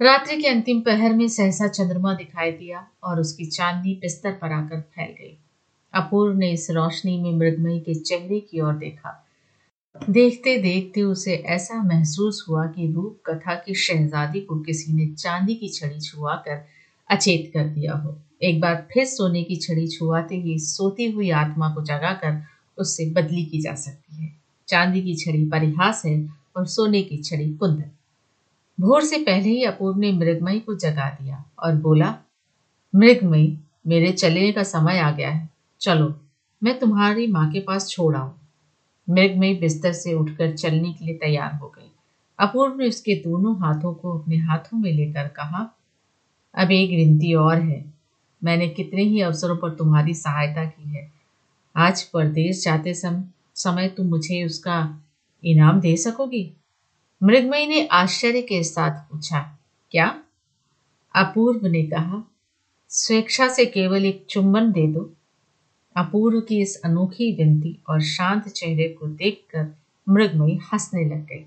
रात्रि 0.00 0.42
के 0.42 0.48
अंतिम 0.48 0.80
पहर 0.80 1.12
में 1.12 1.28
सहसा 1.28 1.68
चंद्रमा 1.68 2.14
दिखाई 2.14 2.52
दिया 2.52 2.86
और 3.04 3.20
उसकी 3.20 3.46
चांदनी 3.46 3.94
बिस्तर 3.94 4.32
पर 4.32 4.52
आकर 4.52 4.80
फैल 4.80 5.12
गई। 5.12 5.38
अपूर्व 5.94 6.38
ने 6.38 6.50
इस 6.50 6.70
रोशनी 6.70 7.22
में 7.22 7.32
मृगमयी 7.32 7.80
के 7.80 7.94
चेहरे 7.94 8.40
की 8.40 8.60
ओर 8.60 8.74
देखा। 8.74 9.24
देखते 10.10 10.58
देखते 10.58 11.02
उसे 11.02 11.34
ऐसा 11.34 11.82
महसूस 11.82 12.46
हुआ 12.48 12.66
कि 12.66 12.92
रूप 12.92 13.20
कथा 13.26 13.54
की 13.54 13.74
शहजादी 13.74 14.40
को 14.40 14.60
किसी 14.60 14.92
ने 14.92 15.06
चांदी 15.06 15.54
की 15.54 15.68
छड़ी 15.68 16.00
छुआकर 16.00 16.64
अचेत 17.10 17.50
कर 17.54 17.64
दिया 17.64 17.94
हो। 17.94 18.18
एक 18.42 18.60
बार 18.60 18.88
फिर 18.92 19.04
सोने 19.04 19.42
की 19.42 19.56
छड़ी 19.56 19.88
छुआते 19.88 20.36
ही 20.36 20.58
सोती 20.58 21.10
हुई 21.10 21.30
आत्मा 21.30 21.74
को 21.74 21.82
जगाकर 21.82 22.42
उससे 22.78 23.10
बदली 23.10 23.44
की 23.44 23.60
जा 23.60 23.74
सकती 23.74 24.22
है। 24.22 24.32
चांदी 24.68 25.02
की 25.02 25.14
छड़ी 25.14 25.44
परिहास 25.44 26.02
है 26.06 26.28
और 26.56 26.66
सोने 26.66 27.02
की 27.02 27.16
छड़ी 27.16 27.54
कुंदन। 27.54 27.90
भोर 28.80 29.04
से 29.04 29.18
पहले 29.18 29.48
ही 29.48 29.64
अपूर्व 29.64 29.98
ने 29.98 30.12
मृगमयी 30.12 30.60
को 30.60 30.74
जगा 30.74 31.10
दिया 31.10 31.44
और 31.58 31.74
बोला, 31.74 32.18
मृगमयी, 32.94 33.58
मेरे 33.86 34.12
चलने 34.12 34.52
का 34.52 34.62
समय 34.62 34.98
आ 34.98 35.10
गया 35.10 35.30
है। 35.30 35.57
चलो 35.80 36.14
मैं 36.62 36.78
तुम्हारी 36.78 37.26
माँ 37.26 37.52
के 37.52 37.60
पास 37.60 37.88
छोड़ 37.88 38.16
आऊँ। 38.16 38.38
मृगमयी 39.10 39.54
बिस्तर 39.54 39.92
से 39.92 40.14
उठकर 40.14 40.56
चलने 40.56 40.92
के 40.92 41.04
लिए 41.04 41.14
तैयार 41.14 41.54
हो 41.54 41.68
गई। 41.68 41.90
अपूर्व 42.38 42.76
ने 42.76 42.88
उसके 42.88 43.14
दोनों 43.14 43.60
हाथों 43.60 43.94
को 43.94 44.18
अपने 44.18 44.36
हाथों 44.36 44.78
में 44.78 44.92
लेकर 44.92 45.28
कहा 45.28 45.76
अब 46.54 46.70
एक 46.70 46.90
गिनती 46.90 47.34
और 47.34 47.58
है। 47.58 47.94
मैंने 48.44 48.68
कितने 48.68 49.02
ही 49.02 49.20
अवसरों 49.20 49.56
पर 49.56 49.70
तुम्हारी 49.70 50.14
सहायता 50.14 50.64
की 50.64 50.90
है। 50.90 51.12
आज 51.76 52.02
परदेश 52.02 52.64
जाते 52.64 52.94
सम, 52.94 53.24
समय 53.54 53.88
तुम 53.88 54.06
मुझे 54.06 54.44
उसका 54.44 55.02
इनाम 55.44 55.80
दे 55.80 55.96
सकोगी? 55.96 56.52
मृगमयी 57.22 57.66
ने 57.66 57.86
आश्चर्य 57.86 58.42
के 58.42 58.62
साथ 58.62 58.90
पूछा 58.90 59.58
क्या? 59.90 60.22
अपूर्व 61.14 61.66
ने 61.66 61.82
कहा 61.82 62.22
स्वेच्छा 62.88 63.48
से 63.48 63.66
केवल 63.66 64.04
एक 64.04 64.26
चुंबन 64.30 64.72
दे 64.72 64.86
दो। 64.86 65.14
अपूर्व 65.98 66.40
की 66.40 66.60
इस 66.60 66.80
अनोखी 66.84 67.32
विनती 67.32 67.78
और 67.88 68.00
शांत 68.00 68.48
चेहरे 68.48 68.88
को 68.88 69.06
देखकर 69.06 69.76
मृगमयी 70.08 70.58
हंसने 70.72 71.04
लग 71.04 71.24
गई 71.26 71.44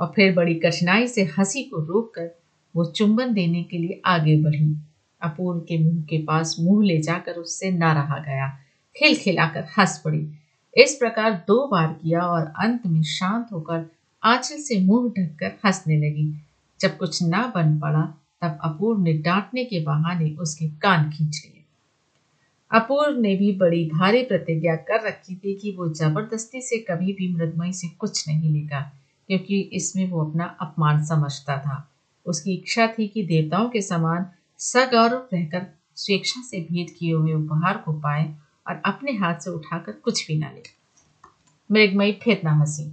और 0.00 0.12
फिर 0.16 0.34
बड़ी 0.34 0.54
कठिनाई 0.54 1.06
से 1.06 1.24
हँसी 1.38 1.62
को 1.62 1.80
रोककर 1.84 2.30
वो 2.76 2.84
चुंबन 2.84 3.32
देने 3.32 3.62
के 3.62 3.78
लिए 3.78 4.02
आगे 4.06 4.36
बढ़ी। 4.42 4.76
अपूर्व 5.22 5.60
के 5.60 5.78
मुँह 5.78 6.02
के 6.02 6.18
पास 6.18 6.56
मुँह 6.60 6.84
ले 6.86 6.98
जाकर 6.98 7.32
उससे 7.32 7.70
ना 7.70 7.92
रहा 7.92 8.18
गया 8.18 8.48
खिलखिलाकर 8.96 9.64
हंस 9.78 10.02
पड़ी। 10.04 10.28
इस 10.76 10.94
प्रकार 10.94 11.44
दो 11.46 11.66
बार 11.66 11.86
किया 11.86 12.20
और 12.20 12.52
अंत 12.58 12.86
में 12.86 13.02
शांत 13.02 13.46
होकर 13.52 13.90
आंचल 14.24 14.56
से 14.56 14.80
मुँह 14.80 15.08
ढककर 15.08 15.52
हंसने 15.64 15.96
लगी। 15.96 16.34
जब 16.80 16.96
कुछ 16.96 17.22
ना 17.22 17.52
बन 17.54 17.78
पड़ा, 17.78 18.02
तब 18.42 18.58
अपूर्व 18.64 19.00
ने 19.00 19.12
डांटने 19.12 19.64
के 19.64 19.80
बहाने 19.80 20.30
उसके 20.30 20.68
कान 20.68 21.10
खींच 21.10 21.42
लिए। 21.44 21.53
अपूर्व 22.70 23.18
ने 23.20 23.34
भी 23.36 23.52
बड़ी 23.52 23.84
भारी 23.84 24.22
प्रतिज्ञा 24.22 24.74
कर 24.76 25.06
रखी 25.06 25.34
थी 25.34 25.54
कि 25.54 25.72
वो 25.72 25.88
ज़बरदस्ती 25.88 26.60
से 26.60 26.78
कभी 26.78 27.12
भी 27.12 27.34
मृदमयी 27.34 27.72
से 27.72 27.88
कुछ 27.88 28.28
नहीं 28.28 28.52
लेगा, 28.52 28.80
क्योंकि 29.28 29.60
इसमें 29.72 30.10
वो 30.10 30.24
अपना 30.24 30.44
अपमान 30.60 31.04
समझता 31.04 31.56
था। 31.58 31.88
उसकी 32.26 32.54
इच्छा 32.54 32.86
थी 32.86 33.08
कि 33.08 33.22
देवताओं 33.22 33.68
के 33.68 33.82
समान 33.82 34.26
सगौरव 34.58 35.28
रहकर 35.32 35.66
स्वेच्छा 35.96 36.42
से 36.42 36.60
भेंट 36.60 36.90
किए 36.98 37.12
हुए 37.12 37.32
उपहार 37.32 37.76
को 37.76 37.92
पाए 37.92 38.24
और 38.68 38.80
अपने 38.84 39.12
हाथ 39.12 39.38
से 39.38 39.50
उठाकर 39.50 39.92
कुछ 39.92 40.26
भी 40.28 40.38
ना 40.38 40.50
ले। 40.50 40.62
मृगमयी 41.70 42.12
फिर 42.12 42.40
न 42.44 42.48
हँसी। 42.48 42.90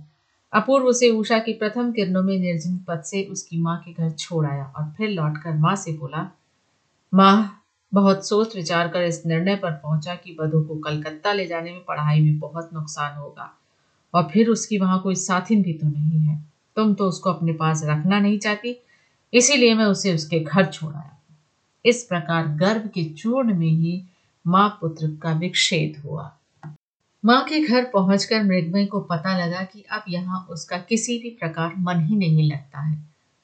अपूर्व 0.54 0.86
उसे 0.86 1.10
उषा 1.10 1.40
की 1.40 1.54
प्रथम 1.54 1.92
किरणों 1.92 2.22
में 2.24 2.38
निर्जन 2.40 2.78
पद 2.78 3.02
से 3.02 3.24
उसकी 3.24 3.62
माँ 3.62 3.78
के 3.78 3.94
घर 3.94 4.10
छोड़ 4.10 4.46
आया 4.46 4.64
और 4.78 4.94
फिर 4.98 5.10
लौटकर 5.10 5.54
माँ 5.54 5.76
से 5.76 5.92
बोला, 5.94 6.30
माँ 7.14 7.61
बहुत 7.94 8.28
सोच 8.28 8.56
विचार 8.56 8.88
कर 8.88 9.04
इस 9.04 9.26
निर्णय 9.26 9.56
पर 9.56 9.72
पहुँचा 9.72 10.16
कि 10.16 10.38
वधु 10.40 10.62
को 10.64 10.76
कलकत्ता 10.76 11.34
ले 11.34 11.48
जाने 11.48 11.72
में 11.72 11.84
पढ़ाई 11.84 12.22
में 12.22 12.40
बहुत 12.40 12.70
नुकसान 12.74 13.18
होगा। 13.18 13.50
और 14.14 14.24
फिर 14.24 14.50
उसकी 14.50 14.78
वहाँ 14.78 15.02
कोई 15.02 15.16
साथिन 15.16 15.62
भी 15.64 15.74
तो 15.74 15.88
नहीं 15.88 16.20
है। 16.20 16.40
तुम 16.78 16.94
तो 16.94 17.08
उसको 17.08 17.30
अपने 17.30 17.54
पास 17.54 17.82
रखना 17.86 18.20
नहीं 18.20 18.40
चाहती, 18.40 18.76
इसीलिए 19.34 19.74
मैं 19.74 19.86
उसे 19.86 20.14
उसके 20.16 20.40
घर 20.40 20.66
छोड़ाया 20.66 21.08
इस 21.86 22.04
प्रकार 22.04 22.48
गर्भ 22.48 22.88
के 22.88 23.04
चूर्ण 23.04 23.54
में 23.54 23.68
ही 23.68 24.02
माँ 24.46 24.78
पुत्र 24.82 25.08
का 25.24 25.32
विक्षेद 25.34 26.02
हुआ। 26.06 26.32
माँ 27.26 27.44
के 27.44 27.60
घर 27.62 27.84
पहुंचकर 27.84 28.44
मृगमय 28.44 28.86
को 28.86 29.00
पता 29.00 29.38
लगा 29.38 29.64
कि 29.64 29.84
अब 29.92 30.04
यहाँ 30.10 30.48
उसका 30.50 30.78
किसी 30.78 31.18
भी 31.20 31.30
प्रकार 31.30 31.74
मन 31.78 32.00
ही 32.00 32.16
नहीं 32.16 32.52
लगता 32.52 32.80
है। 32.80 32.98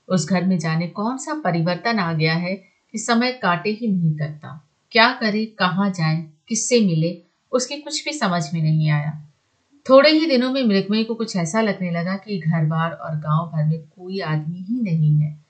उस 0.07 0.29
घर 0.29 0.43
में 0.43 0.57
जाने 0.59 0.87
कौन 0.87 1.17
सा 1.17 1.33
परिवर्तन 1.33 1.99
आ 1.99 2.13
गया 2.13 2.33
है 2.33 2.55
कि 2.97 3.03
समय 3.03 3.31
काटे 3.31 3.69
ही 3.69 3.87
नहीं 3.87 4.15
करता। 4.15 4.69
क्या 4.91 5.11
करे, 5.11 5.45
कहाँ 5.45 5.89
जाए, 5.89 6.27
किससे 6.47 6.81
मिले, 6.81 7.21
उसकी 7.51 7.75
कुछ 7.75 8.05
भी 8.05 8.13
समझ 8.13 8.53
में 8.53 8.61
नहीं 8.61 8.89
आया। 8.89 9.31
थोड़े 9.89 10.09
ही 10.09 10.25
दिनों 10.25 10.51
में 10.51 10.63
मृगमय 10.63 11.03
को 11.03 11.15
कुछ 11.15 11.35
ऐसा 11.35 11.61
लगने 11.61 11.91
लगा 11.91 12.15
कि 12.15 12.39
घर 12.39 12.65
बार 12.65 12.91
और 12.91 13.15
गाँव 13.15 13.45
भर 13.47 13.65
में 13.65 13.79
कोई 13.79 14.19
आदमी 14.19 14.59
ही 14.59 14.81
नहीं 14.81 15.17
है। 15.17 15.45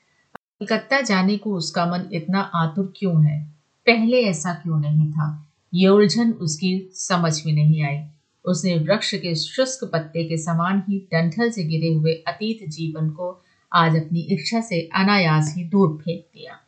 कलकत्ता 0.60 1.02
जाने 1.02 1.38
को 1.38 1.56
उसका 1.56 1.86
मन 1.86 2.10
इतना 2.14 2.40
आतुर 2.40 2.94
क्यों 2.98 3.26
है? 3.26 3.44
पहले 3.88 4.22
ऐसा 4.22 4.54
क्यों 4.54 4.80
नहीं 4.80 5.12
था? 5.12 5.52
ये 5.74 5.88
उलझन 5.88 6.32
उसकी 6.32 6.90
समझ 6.94 7.46
में 7.46 7.54
नहीं 7.54 7.84
आई। 7.84 8.04
उसने 8.46 8.78
वृक्ष 8.78 9.16
के 9.16 9.36
शुष्क 9.36 9.90
पत्ते 9.94 10.24
के 10.24 10.38
समान 10.38 10.84
ही 10.90 11.00
डंठल 11.00 11.52
से 11.52 11.64
गिरे 11.64 11.94
हुए 11.94 12.14
अतीत 12.14 12.70
जीवन 12.70 13.10
को 13.10 13.44
आज 13.74 13.96
अपनी 13.96 14.20
इच्छा 14.20 14.62
से 14.62 14.90
अनायास 14.96 15.54
ही 15.58 15.64
दूर 15.64 15.98
फेंक 15.98 16.22
दिया। 16.34 16.64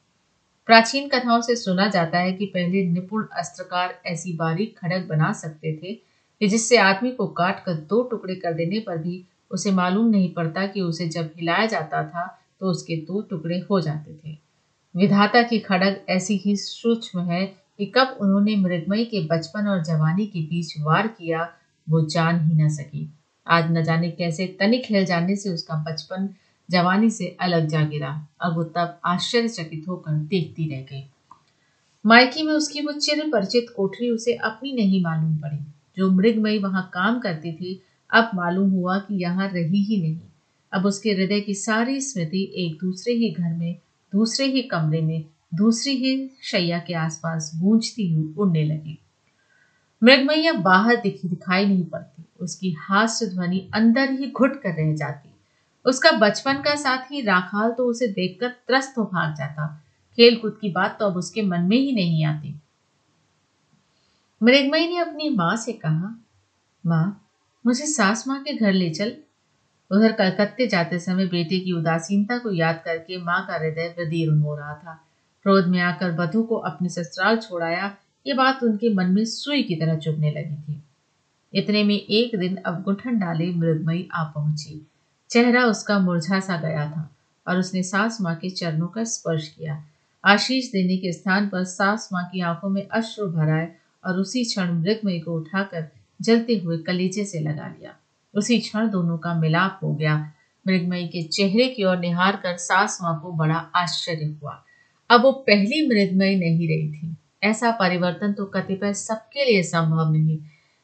प्राचीन 0.70 1.07
कथाओं 1.09 1.41
से 1.41 1.55
सुना 1.55 1.88
जाता 1.88 2.17
है 2.17 2.32
कि 2.34 2.45
पहले 2.45 2.84
निपुण 2.88 3.24
अस्त्रकार 3.34 3.93
ऐसी 4.05 4.34
बारीक 4.34 4.78
खड़क 4.78 5.07
बना 5.07 5.32
सकते 5.34 5.72
थे, 5.74 5.93
कि 5.93 6.47
जिससे 6.47 6.78
आदमी 6.78 7.11
को 7.11 7.26
काट 7.28 7.63
कर 7.63 7.74
दो 7.74 8.01
टुकड़े 8.03 8.36
कर 8.36 8.53
देने 8.53 8.80
पर 8.80 8.97
भी 8.97 9.24
उसे 9.51 9.72
मालूम 9.72 10.09
नहीं 10.09 10.32
पड़ता 10.34 10.65
कि 10.67 10.82
उसे 10.82 11.07
जब 11.09 11.32
हिलाया 11.38 11.65
जाता 11.65 12.03
था 12.03 12.26
तो 12.59 12.70
उसके 12.70 12.95
दो 12.97 13.22
टुकड़े 13.22 13.59
हो 13.70 13.80
जाते 13.80 14.13
थे। 14.15 14.38
विधाता 14.95 15.41
की 15.41 15.59
खड़ग 15.59 15.99
ऐसी 16.09 16.38
ही 16.38 16.55
सूक्ष्म 16.57 17.22
है 17.22 17.45
कि 17.78 17.86
कब 17.86 18.17
उन्होंने 18.22 18.55
मृगमयी 18.55 19.05
के 19.05 19.26
बचपन 19.26 19.67
और 19.67 19.84
जवानी 19.84 20.26
के 20.26 20.41
बीच 20.41 20.74
वार 20.80 21.07
किया, 21.07 21.49
वो 21.88 22.01
जान 22.07 22.39
ही 22.41 22.63
न 22.63 22.70
सकी। 22.70 23.07
आज 23.47 23.72
न 23.72 23.84
जाने 23.84 24.11
कैसे 24.11 24.47
तनिक 24.59 24.86
हिल 24.89 25.05
जाने 25.05 25.36
से 25.36 25.49
उसका 25.49 25.84
बचपन 25.84 26.30
जवानी 26.70 27.09
से 27.09 27.38
अलग 27.39 27.67
जा 27.67 27.84
गिरा। 27.84 28.28
अब 28.41 28.55
वो 28.55 28.63
तब 28.63 28.99
आश्चर्यचकित 29.05 29.86
होकर 29.88 30.11
देखती 30.11 30.70
रह 30.70 30.82
गई। 30.82 31.03
मायकी 32.05 32.43
में 32.43 32.53
उसकी 32.53 32.82
वो 32.82 32.91
चिर 32.91 33.30
परिचित 33.30 33.65
कोठरी 33.78 34.09
उसे 34.09 34.34
अपनी 34.34 34.74
नहीं 34.74 35.03
मालूम 35.03 35.36
पड़ी। 35.38 35.74
जो 35.97 36.11
मृगमयी 36.11 36.57
वहाँ 36.57 36.91
काम 36.93 37.20
करती 37.20 37.53
थी, 37.53 37.82
अब 38.13 38.32
मालूम 38.36 38.72
हुआ 38.72 38.97
कि 38.97 39.22
यहाँ 39.22 39.49
रही 39.53 39.84
ही 39.84 40.01
नहीं। 40.01 40.20
अब 40.74 40.86
उसके 40.86 41.09
हृदय 41.11 41.39
की 41.39 41.53
सारी 41.53 42.01
स्मृति 42.01 42.53
एक 42.55 42.78
दूसरे 42.82 43.13
ही 43.13 43.32
घर 43.32 43.53
में, 43.53 43.76
दूसरे 44.11 44.45
ही 44.45 44.61
कमरे 44.61 45.01
में, 45.01 45.26
दूसरी 45.53 45.95
ही 45.95 46.30
शैया 46.43 46.80
के 46.80 46.93
आसपास 46.93 47.51
गूंजती 47.55 48.13
हुई 48.13 48.34
उड़ने 48.38 48.63
लगी। 48.63 48.99
मृगमैया 50.03 50.53
बाहर 50.53 50.95
दिखी 50.95 51.28
दिखाई 51.28 51.65
नहीं 51.65 51.84
पड़ती। 51.84 52.24
उसकी 52.39 52.72
हास्य 52.72 53.26
ध्वनि 53.26 53.70
अंदर 53.74 54.11
ही 54.11 54.32
घुट 54.32 54.61
कर 54.61 54.70
रह 54.70 54.95
जाती। 54.95 55.28
उसका 55.86 56.11
बचपन 56.11 56.53
का 56.53 56.75
साथी 56.75 57.21
राखाल 57.21 57.71
तो 57.71 57.86
उसे 57.86 58.07
देखकर 58.07 58.47
त्रस्त 58.47 58.97
हो 58.97 59.03
भाग 59.03 59.36
जाता। 59.36 59.67
खेल 60.17 60.36
कूद 60.36 60.57
की 60.61 60.69
बात 60.69 60.97
तो 60.99 61.05
अब 61.05 61.17
उसके 61.17 61.41
मन 61.41 61.61
में 61.61 61.77
ही 61.77 61.91
नहीं 61.91 62.25
आती। 62.25 62.59
मृगमयी 64.43 64.88
ने 64.88 64.97
अपनी 64.97 65.30
माँ 65.30 65.55
से 65.55 65.73
कहा, 65.73 66.15
माँ, 66.86 67.25
मुझे 67.65 67.86
सास 67.86 68.27
माँ 68.27 68.43
के 68.43 68.53
घर 68.53 68.73
ले 68.73 68.89
चल। 68.89 69.15
उधर 69.91 70.11
कलकत्ते 70.11 70.67
जाते 70.67 70.99
समय 70.99 71.25
बेटे 71.25 71.59
की 71.59 71.71
उदासीनता 71.71 72.38
को 72.38 72.51
याद 72.51 72.82
करके 72.86 73.17
माँ 73.17 73.47
का 73.47 73.53
हृदय 73.53 73.95
वदीर 73.99 74.30
हो 74.30 74.55
रहा 74.55 74.73
था। 74.73 74.93
क्रोध 75.43 75.67
में 75.67 75.80
आकर 75.80 76.11
वधु 76.11 76.43
को 76.43 76.55
अपने 76.55 76.89
ससुराल 76.89 77.38
छोड़ाया, 77.38 77.95
ये 78.27 78.34
बात 78.34 78.63
उनके 78.63 78.93
मन 78.93 79.05
में 79.05 79.25
सुई 79.25 79.63
की 79.63 79.75
तरह 79.75 79.97
चुभने 79.97 80.32
लगी 80.32 80.55
थी। 80.55 80.84
इतने 81.53 81.84
में 81.84 81.95
एक 81.95 82.39
दिन 82.39 82.55
अब 82.55 82.82
गुठन 82.84 83.19
डाले 83.19 83.51
मृगमयी 83.51 84.09
आ 84.13 84.23
पहुँची। 84.23 84.88
चेहरा 85.30 85.65
उसका 85.65 85.99
मुरझा 85.99 86.39
सा 86.39 86.57
गया 86.57 86.86
था 86.91 87.15
और 87.47 87.57
उसने 87.57 87.84
सास 87.84 88.17
माँ 88.21 88.36
के 88.36 88.49
चरणों 88.49 88.88
का 88.88 89.03
स्पर्श 89.03 89.47
किया। 89.47 89.84
आशीष 90.25 90.71
देने 90.71 90.97
के 90.97 91.13
स्थान 91.13 91.49
पर 91.49 91.63
सास 91.63 92.09
माँ 92.13 92.30
की 92.34 92.41
आँखों 92.41 92.69
में 92.69 92.88
अश्रु 92.88 93.27
भराए 93.27 93.71
और 94.05 94.19
उसी 94.19 94.43
क्षण 94.43 94.71
मृगमयी 94.71 95.19
को 95.19 95.34
उठाकर 95.34 95.88
जलते 96.21 96.55
हुए 96.57 96.77
कलेजे 96.77 97.25
से 97.25 97.39
लगा 97.39 97.67
लिया। 97.67 97.95
उसी 98.36 98.59
क्षण 98.59 98.89
दोनों 98.89 99.17
का 99.17 99.34
मिलाप 99.34 99.80
हो 99.84 99.93
गया। 99.93 100.32
मृगमयी 100.67 101.07
के 101.07 101.23
चेहरे 101.23 101.67
की 101.67 101.84
ओर 101.84 101.97
निहार 101.97 102.36
कर 102.36 102.57
सास 102.57 102.99
माँ 103.01 103.19
को 103.21 103.32
बड़ा 103.32 103.55
आश्चर्य 103.55 104.25
हुआ। 104.25 104.63
अब 105.09 105.21
वो 105.21 105.32
पहली 105.32 105.88
मृगमयी 105.88 106.36
नहीं 106.36 106.67
रही 106.67 106.91
थी। 106.91 107.15
ऐसा 107.43 107.71
परिवर्तन 107.71 108.34
तो 108.34 108.45
कतिपय 108.45 108.93
सबके 108.93 109.45
लिए 109.45 109.63
संभव 109.63 110.11
नहीं। 110.11 110.39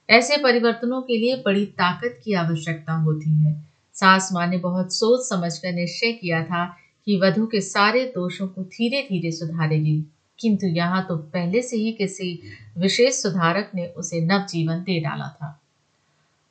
ऐसे 0.09 0.37
परिवर्तनों 0.37 1.01
के 1.01 1.17
लिए 1.17 1.35
बड़ी 1.35 1.65
ताकत 1.65 2.21
की 2.23 2.33
आवश्यकता 2.33 2.93
होती 2.93 3.29
है। 3.29 3.74
सास 3.95 4.29
माँ 4.33 4.47
ने 4.47 4.57
बहुत 4.57 4.93
सोच 4.93 5.29
समझकर 5.29 5.73
निश्चय 5.73 6.11
किया 6.11 6.43
था 6.43 6.65
कि 7.05 7.19
वधु 7.19 7.45
के 7.45 7.61
सारे 7.61 8.03
दोषों 8.05 8.47
को 8.47 8.63
धीरे 8.63 9.01
धीरे 9.01 9.31
सुधारेगी। 9.31 10.05
किंतु 10.39 10.67
यहाँ 10.67 11.05
तो 11.09 11.17
पहले 11.17 11.61
से 11.61 11.77
ही 11.77 11.91
किसी 11.91 12.39
विशेष 12.77 13.13
सुधारक 13.13 13.71
ने 13.75 13.87
उसे 13.87 14.21
नव 14.21 14.45
जीवन 14.49 14.79
दे 14.79 14.99
डाला 14.99 15.27
था। 15.27 15.59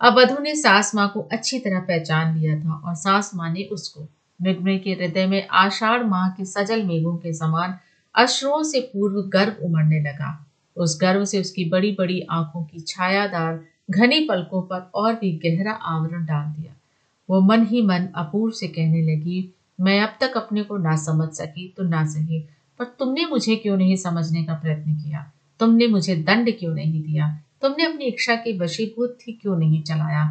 अब 0.00 0.18
वधु 0.18 0.42
ने 0.42 0.54
सास 0.54 0.94
माँ 0.94 1.08
को 1.14 1.20
अच्छी 1.32 1.58
तरह 1.58 1.80
पहचान 1.80 2.38
लिया 2.38 2.60
था 2.60 2.74
और 2.74 2.94
सास 2.94 3.30
माँ 3.34 3.52
ने 3.52 3.64
उसको 3.64 4.08
मृगमय 4.42 4.78
के 4.78 4.90
हृदय 4.90 5.26
में 5.26 5.46
आषाढ़ 5.48 6.02
माह 6.02 6.28
के 6.28 6.44
सजल 6.44 6.82
मेघों 6.82 7.16
के 7.16 7.32
समान 7.32 7.78
अश्रुओं 8.14 8.62
से 8.62 8.80
पूर्व 8.80 9.22
गर्व 9.22 9.64
उमड़ने 9.64 10.00
लगा। 10.00 10.46
उस 10.76 10.98
गर्व 11.00 11.24
से 11.24 11.40
उसकी 11.40 11.64
बड़ी 11.64 11.92
बड़ी 11.92 12.20
आँखों 12.30 12.64
की 12.64 12.80
छायादार, 12.80 13.60
घनी 13.90 14.20
पलकों 14.20 14.62
पर 14.62 14.90
और 14.94 15.14
भी 15.14 15.32
गहरा 15.46 15.72
आवरण 15.72 16.24
डाल 16.24 16.46
दिया। 16.52 16.72
वो 17.30 17.40
मन 17.40 17.66
ही 17.66 17.82
मन 17.82 18.08
अपूर्व 18.14 18.52
से 18.52 18.68
कहने 18.68 19.02
लगी, 19.02 19.54
मैं 19.80 20.00
अब 20.00 20.16
तक 20.20 20.36
अपने 20.36 20.62
को 20.62 20.76
ना 20.76 20.96
समझ 20.96 21.28
सकी 21.28 21.68
तो 21.76 21.82
ना 21.82 22.04
सही, 22.06 22.40
पर 22.78 22.84
तुमने 22.98 23.26
मुझे 23.26 23.56
क्यों 23.56 23.76
नहीं 23.76 23.96
समझने 23.96 24.44
का 24.44 24.54
प्रयत्न 24.54 24.94
किया? 24.94 25.32
तुमने 25.60 25.86
मुझे 25.86 26.16
दंड 26.16 26.50
क्यों 26.58 26.74
नहीं 26.74 27.02
दिया? 27.02 27.28
तुमने 27.62 27.84
अपनी 27.84 28.04
इच्छा 28.04 28.34
के 28.34 28.58
वशीभूत 28.58 29.18
ही 29.28 29.32
क्यों 29.32 29.56
नहीं 29.56 29.82
चलाया? 29.82 30.24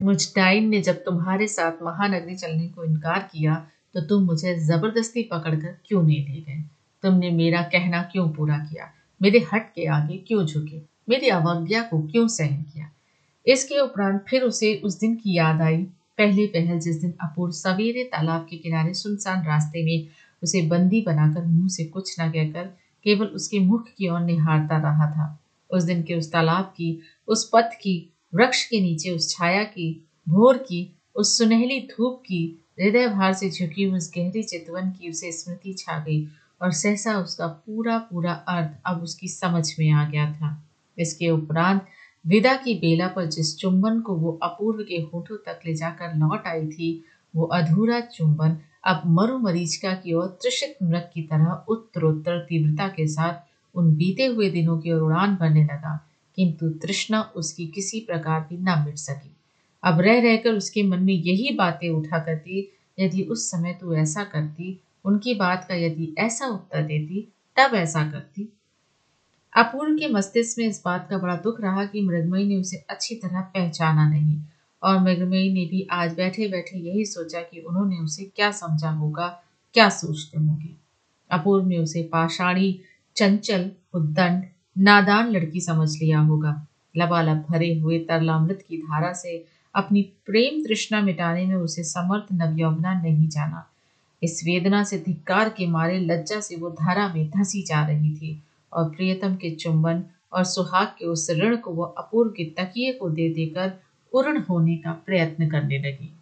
मुझटाइन 0.00 0.68
ने 0.68 0.80
जब 0.82 1.04
तुम्हारे 1.04 1.46
साथ 1.46 1.82
महानगरी 1.82 2.34
चलने 2.34 2.68
को 2.68 2.84
इनकार 2.84 3.28
किया 3.32 3.54
तो 3.94 4.00
तुम 4.00 4.22
मुझे 4.22 4.54
ज़बरदस्ती 4.58 5.22
पकड़कर 5.22 5.76
क्यों 5.86 6.02
नहीं 6.02 6.24
ले 6.28 6.40
गए? 6.40 6.62
तुमने 7.02 7.30
मेरा 7.30 7.62
कहना 7.62 8.02
क्यों 8.02 8.28
पूरा 8.30 8.58
किया? 8.58 8.90
मेरे 9.20 9.46
हट 9.52 9.72
के 9.74 9.86
आगे 9.86 10.16
क्यों 10.16 10.44
झुके? 10.46 10.80
मेरी 11.08 11.28
अवज्ञा 11.28 11.82
को 11.82 12.00
क्यों 12.02 12.26
सहन 12.28 12.62
किया? 12.62 12.90
इसके 13.46 13.78
उपरांत 13.78 14.24
फिर 14.28 14.42
उसे 14.42 14.74
उस 14.84 14.98
दिन 15.00 15.14
की 15.16 15.36
याद 15.36 15.62
आई 15.62 15.86
पहले 16.18 16.46
पहल 16.46 16.78
जिस 16.78 17.00
दिन 17.00 17.14
अपूर्व 17.20 17.52
सवेरे 17.52 18.04
तालाब 18.04 18.46
के 18.50 18.56
किनारे 18.56 18.94
सुनसान 18.94 19.44
रास्ते 19.44 19.84
में 19.84 20.08
उसे 20.42 20.62
बंदी 20.62 21.00
बनाकर 21.00 21.44
मुँह 21.44 21.68
से 21.68 21.84
कुछ 21.84 22.20
न 22.20 22.30
कहकर 22.30 22.64
केवल 23.04 23.26
उसके 23.26 23.58
मुख 23.58 23.88
की 23.98 24.08
ओर 24.08 24.20
निहारता 24.20 24.76
रहा 24.76 25.10
था। 25.10 25.38
उस 25.70 25.82
दिन 25.82 26.02
के 26.02 26.14
उस 26.14 26.32
तालाब 26.32 26.64
की, 26.64 27.00
उस 27.28 27.50
पथ 27.54 27.74
की, 27.82 28.12
वृक्ष 28.34 28.64
के 28.64 28.80
नीचे 28.80 29.10
उस 29.10 29.30
छाया 29.30 29.64
की, 29.64 30.08
भोर 30.28 30.56
की, 30.58 30.96
उस 31.16 31.38
सुनहली 31.38 31.80
धूप 31.80 32.22
की 32.26 32.58
हृदय 32.80 33.08
भार 33.08 33.32
से 33.32 33.50
झुकी 33.50 33.86
उस 33.86 34.12
गहरी 34.18 34.42
चितवन 34.42 34.90
की 34.90 35.10
उसे 35.10 35.32
स्मृति 35.32 35.74
छा 35.78 35.98
गई 35.98 36.28
और 36.62 36.72
सहसा 36.72 37.18
उसका 37.18 37.46
पूरा 37.46 37.98
पूरा 37.98 38.32
अर्थ 38.32 38.70
अब 38.86 39.02
उसकी 39.02 39.28
समझ 39.28 39.74
में 39.78 39.90
आ 39.90 40.08
गया 40.10 40.32
था। 40.32 40.68
इसके 40.98 41.30
उपरांत 41.30 41.86
विदा 42.26 42.54
की 42.56 42.74
बेला 42.74 43.06
पर 43.08 43.26
जिस 43.26 43.56
चुंबन 43.58 44.00
को 44.00 44.14
वो 44.14 44.38
अपूर्व 44.42 44.82
के 44.82 44.96
होठों 45.02 45.36
तक 45.36 45.60
ले 45.66 45.74
जाकर 45.74 46.14
लौट 46.14 46.46
आई 46.46 46.66
थी, 46.66 47.04
वो 47.36 47.44
अधूरा 47.44 48.00
चुंबन 48.00 48.56
अब 48.84 49.02
मरु 49.06 49.38
मरीचिका 49.38 49.92
की 49.94 50.14
ओर 50.14 50.26
त्रिषित 50.26 50.76
मृग 50.82 51.02
की 51.14 51.22
तरह 51.22 51.64
उत्तरोत्तर 51.68 52.38
तीव्रता 52.38 52.88
के 52.88 53.06
साथ 53.06 53.50
उन 53.74 53.94
बीते 53.96 54.24
हुए 54.24 54.50
दिनों 54.50 54.78
की 54.78 54.92
ओर 54.92 55.00
उड़ान 55.00 55.36
भरने 55.36 55.64
लगा, 55.64 56.08
किंतु 56.36 56.68
तृष्णा 56.68 57.32
उसकी 57.36 57.66
किसी 57.66 58.00
प्रकार 58.00 58.40
भी 58.40 58.56
ना 58.56 58.84
मिट 58.84 58.96
सकी। 58.96 59.36
अब 59.82 60.00
रह 60.00 60.20
रहकर 60.20 60.54
उसके 60.54 60.82
मन 60.82 61.02
में 61.02 61.14
यही 61.14 61.54
बातें 61.54 61.88
उठा 61.90 62.18
करती, 62.18 62.72
यदि 63.00 63.22
उस 63.22 63.50
समय 63.50 63.78
तू 63.80 63.94
ऐसा 63.94 64.24
करती, 64.24 64.80
उनकी 65.04 65.34
बात 65.34 65.66
का 65.68 65.74
यदि 65.74 66.14
ऐसा 66.18 66.46
उत्तर 66.46 66.82
देती, 66.82 67.28
तब 67.56 67.74
ऐसा 67.74 68.10
करती। 68.10 68.52
अपूर्व 69.56 69.94
के 69.94 70.08
मस्तिष्क 70.08 70.58
में 70.58 70.66
इस 70.66 70.82
बात 70.84 71.06
का 71.10 71.18
बड़ा 71.18 71.36
दुख 71.36 71.60
रहा 71.60 71.84
कि 71.84 72.00
मृगमयी 72.00 72.46
ने 72.46 72.56
उसे 72.56 72.76
अच्छी 72.90 73.14
तरह 73.14 73.40
पहचाना 73.40 74.10
नहीं। 74.10 74.38
और 74.82 74.98
मृगमयी 74.98 75.52
ने 75.52 75.64
भी 75.64 75.88
आज 75.90 76.14
बैठे 76.14 76.48
बैठे 76.48 76.78
यही 76.78 77.04
सोचा 77.04 77.40
कि 77.40 77.60
उन्होंने 77.60 77.96
उसे 77.96 78.24
क्या 78.24 78.50
समझा 78.50 78.90
होगा, 78.90 79.42
क्या 79.74 79.88
सोचते 79.88 80.38
होंगे। 80.38 80.68
अपूर्व 81.30 81.66
ने 81.66 81.78
उसे 81.78 82.02
पाषाणी, 82.02 82.80
चंचल, 83.16 83.70
उद्दंड, 83.94 84.44
नादान 84.78 85.30
लड़की 85.30 85.60
समझ 85.60 86.02
लिया 86.02 86.20
होगा। 86.20 86.66
लबालब 86.96 87.46
भरे 87.50 87.74
हुए 87.74 87.98
तरलामृत 87.98 88.64
की 88.68 88.76
धारा 88.76 89.12
से 89.12 89.44
अपनी 89.74 90.02
प्रेम 90.02 90.64
तृष्णा 90.64 91.00
मिटाने 91.00 91.46
में 91.46 91.54
उसे 91.54 91.84
समर्थ 91.84 92.24
नवयौवना 92.32 93.02
नहीं 93.02 93.28
जाना। 93.28 93.68
इस 94.22 94.42
वेदना 94.44 94.84
से 94.84 94.98
धिक्कार 94.98 95.48
के 95.48 95.66
मारे 95.66 95.98
लज्जा 95.98 96.40
से 96.40 96.56
वो 96.56 96.70
धारा 96.70 97.14
में 97.14 97.30
धसी 97.30 97.62
जा 97.62 97.86
रही 97.86 98.14
थी। 98.14 98.42
और 98.72 98.90
प्रियतम 98.90 99.34
के 99.34 99.50
चुंबन 99.50 100.04
और 100.32 100.44
सुहाग 100.44 100.86
के 100.86 101.06
उस 101.06 101.30
ऋण 101.30 101.56
को 101.56 101.70
वो 101.70 101.82
अपूर्व 101.82 102.30
के 102.30 102.44
तकिए 102.44 102.92
को 102.92 103.10
दे 103.10 103.28
देकर 103.28 103.72
उर्ण 104.12 104.40
होने 104.40 104.76
का 104.76 104.92
प्रयत्न 104.92 105.50
करने 105.50 105.78
लगी। 105.78 106.12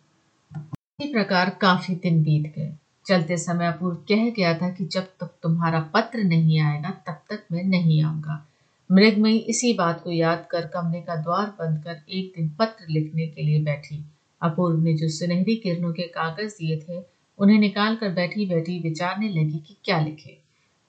इसी 1.00 1.12
प्रकार 1.12 1.50
काफ़ी 1.50 1.94
दिन 1.94 2.22
बीत 2.22 2.52
गए। 2.56 2.72
चलते 3.06 3.36
समय 3.36 3.66
अपूर्व 3.66 3.96
कह 3.96 4.30
गया 4.30 4.54
था 4.54 4.70
कि 4.70 4.84
जब 4.84 5.02
तक 5.02 5.30
तुम्हारा 5.42 5.80
पत्र 5.80 6.18
नहीं 6.18 6.60
आएगा, 6.60 6.90
तब 6.90 7.22
तक 7.30 7.44
मैं 7.52 7.64
नहीं 7.64 8.04
आऊँगा। 8.04 8.46
मृगमयी 8.92 9.38
इसी 9.38 9.72
बात 9.72 10.02
को 10.04 10.10
याद 10.10 10.46
कर 10.50 10.66
कमरे 10.66 11.00
का 11.00 11.16
द्वार 11.16 11.46
बंद 11.46 11.84
कर 11.84 12.02
एक 12.10 12.32
दिन 12.36 12.48
पत्र 12.58 12.86
लिखने 12.90 13.26
के 13.26 13.42
लिए 13.42 13.62
बैठी। 13.62 14.04
अपूर्व 14.42 14.80
ने 14.80 14.94
जो 14.94 15.08
सुनहरी 15.08 15.56
किरणों 15.56 15.92
के 15.92 16.02
कागज़ 16.02 16.52
दिए 16.52 16.80
थे, 16.80 17.02
उन्हें 17.38 17.58
निकाल 17.58 17.96
कर 17.96 18.08
बैठी 18.08 18.46
बैठी 18.46 18.80
विचारने 18.80 19.28
लगी 19.28 19.58
कि 19.58 19.76
क्या 19.84 20.00
लिखे। 20.00 20.39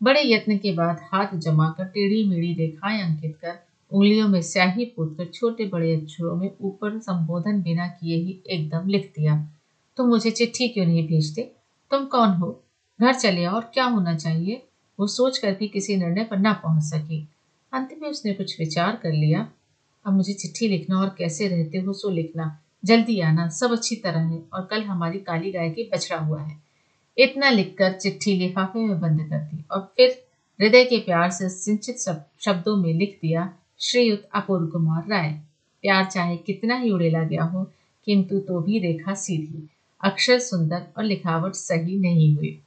बड़े 0.01 0.21
यत्न 0.23 0.57
के 0.57 0.71
बाद 0.71 0.99
हाथ 1.03 1.35
जमाकर 1.35 1.85
टेढ़ी 1.85 2.23
मेढ़ी 2.29 2.53
रेखाएँ 2.53 3.01
अंकित 3.01 3.35
कर, 3.35 3.59
उंगलियों 3.91 4.27
में 4.27 4.41
स्याही 4.41 4.85
पूत 4.85 5.15
कर 5.17 5.25
छोटे 5.25 5.65
बड़े 5.65 5.93
अक्षरों 5.95 6.35
में 6.35 6.49
ऊपर 6.61 6.97
संबोधन 6.99 7.61
बिना 7.61 7.87
किए 7.87 8.17
ही 8.17 8.39
एकदम 8.47 8.87
लिख 8.87 9.11
दिया, 9.15 9.35
तुम 9.97 10.07
मुझे 10.07 10.31
चिट्ठी 10.31 10.67
क्यों 10.67 10.85
नहीं 10.85 11.07
भेजते? 11.07 11.41
तुम 11.91 12.05
कौन 12.05 12.29
हो? 12.29 12.63
घर 12.99 13.13
चले 13.13 13.45
और 13.45 13.71
क्या 13.73 13.85
होना 13.85 14.15
चाहिए? 14.15 14.61
वो 14.99 15.07
सोच 15.07 15.37
कर 15.37 15.51
भी 15.51 15.67
किसी 15.67 15.95
निर्णय 15.95 16.23
पर 16.23 16.37
ना 16.37 16.53
पहुँच 16.53 16.83
सकी। 16.83 17.27
अंत 17.73 17.95
में 18.01 18.09
उसने 18.09 18.33
कुछ 18.33 18.59
विचार 18.59 18.95
कर 18.95 19.11
लिया, 19.11 19.47
अब 20.05 20.13
मुझे 20.13 20.33
चिट्ठी 20.33 20.67
लिखना 20.67 20.99
और 20.99 21.15
कैसे 21.17 21.47
रहते 21.47 21.77
हो 21.77 21.93
सो 21.93 22.09
लिखना। 22.09 22.57
जल्दी 22.85 23.19
आना, 23.19 23.47
सब 23.49 23.71
अच्छी 23.71 23.95
तरह 23.95 24.19
है 24.19 24.41
और 24.53 24.65
कल 24.65 24.81
हमारी 24.81 25.19
काली 25.19 25.51
गाय 25.51 25.69
की 25.69 25.89
बछड़ा 25.93 26.19
हुआ 26.19 26.41
है। 26.41 26.70
इतना 27.17 27.49
लिखकर 27.49 27.93
चिट्ठी 27.93 28.35
लिफाफे 28.35 28.79
में 28.79 28.99
बंद 28.99 29.21
कर 29.29 29.37
दी 29.37 29.63
और 29.71 29.79
फिर 29.97 30.21
हृदय 30.59 30.83
के 30.83 30.97
प्यार 30.97 31.29
से 31.29 31.49
सिंचित 31.49 31.97
शब्दों 32.41 32.75
में 32.77 32.93
लिख 32.93 33.17
दिया 33.21 33.53
श्रीयुक्त 33.79 34.27
अपूर्व 34.35 34.65
कुमार 34.67 35.07
राय, 35.07 35.29
प्यार 35.83 36.05
चाहे 36.05 36.35
कितना 36.37 36.75
ही 36.75 36.91
उड़ेला 36.91 37.23
गया 37.23 37.43
हो, 37.43 37.63
किंतु 38.05 38.39
तो 38.39 38.59
भी 38.59 38.79
रेखा 38.79 39.13
सीधी, 39.13 39.69
अक्षर 40.03 40.39
सुंदर 40.39 40.85
और 40.97 41.03
लिखावट 41.03 41.53
सही 41.53 41.97
नहीं 41.99 42.35
हुई। 42.35 42.59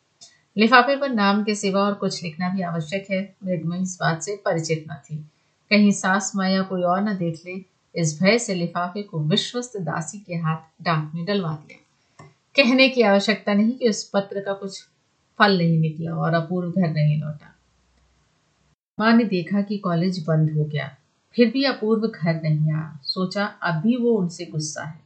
लिफाफे 0.56 0.96
पर 0.96 1.10
नाम 1.10 1.42
के 1.44 1.54
सिवा 1.54 1.82
और 1.82 1.94
कुछ 1.94 2.22
लिखना 2.22 2.48
भी 2.48 2.62
आवश्यक 2.62 3.06
है 3.10 3.22
मृगमय 3.44 3.82
इस 3.82 3.96
बात 4.00 4.22
से 4.22 4.36
परिचित 4.36 4.84
न 4.90 4.94
थी। 4.94 5.16
कहीं 5.70 5.90
सास 5.90 6.32
माया 6.36 6.62
कोई 6.62 6.82
और 6.82 7.00
न 7.02 7.16
देख 7.16 7.40
ले, 7.46 7.60
इस 7.94 8.18
भय 8.22 8.38
से 8.38 8.54
लिफाफे 8.54 9.02
को 9.02 9.20
विश्वस्त 9.20 9.76
दासी 9.76 10.18
के 10.18 10.34
हाथ 10.34 10.84
डाक 10.84 11.10
में 11.14 11.24
डलवा 11.24 11.52
दिया। 11.52 11.83
कहने 12.56 12.88
की 12.88 13.02
आवश्यकता 13.02 13.54
नहीं 13.54 13.72
कि 13.72 13.88
उस 13.88 14.10
पत्र 14.10 14.40
का 14.40 14.52
कुछ 14.52 14.82
फल 15.38 15.58
नहीं 15.58 15.78
निकला 15.78 16.12
और 16.12 16.34
अपूर्व 16.34 16.70
घर 16.70 16.90
नहीं 16.90 17.20
लौटा। 17.20 17.56
माँ 18.98 19.12
ने 19.12 19.24
देखा 19.24 19.62
कि 19.62 19.78
कॉलेज 19.78 20.24
बंद 20.28 20.50
हो 20.50 20.64
गया। 20.64 20.96
फिर 21.36 21.50
भी 21.50 21.64
अपूर्व 21.64 22.02
घर 22.02 22.42
नहीं 22.42 22.72
आया। 22.72 23.00
सोचा 23.02 23.44
अब 23.44 23.74
भी 23.74 23.96
वो 23.96 24.10
उनसे 24.10 24.44
गुस्सा 24.44 24.84
है। 24.84 25.00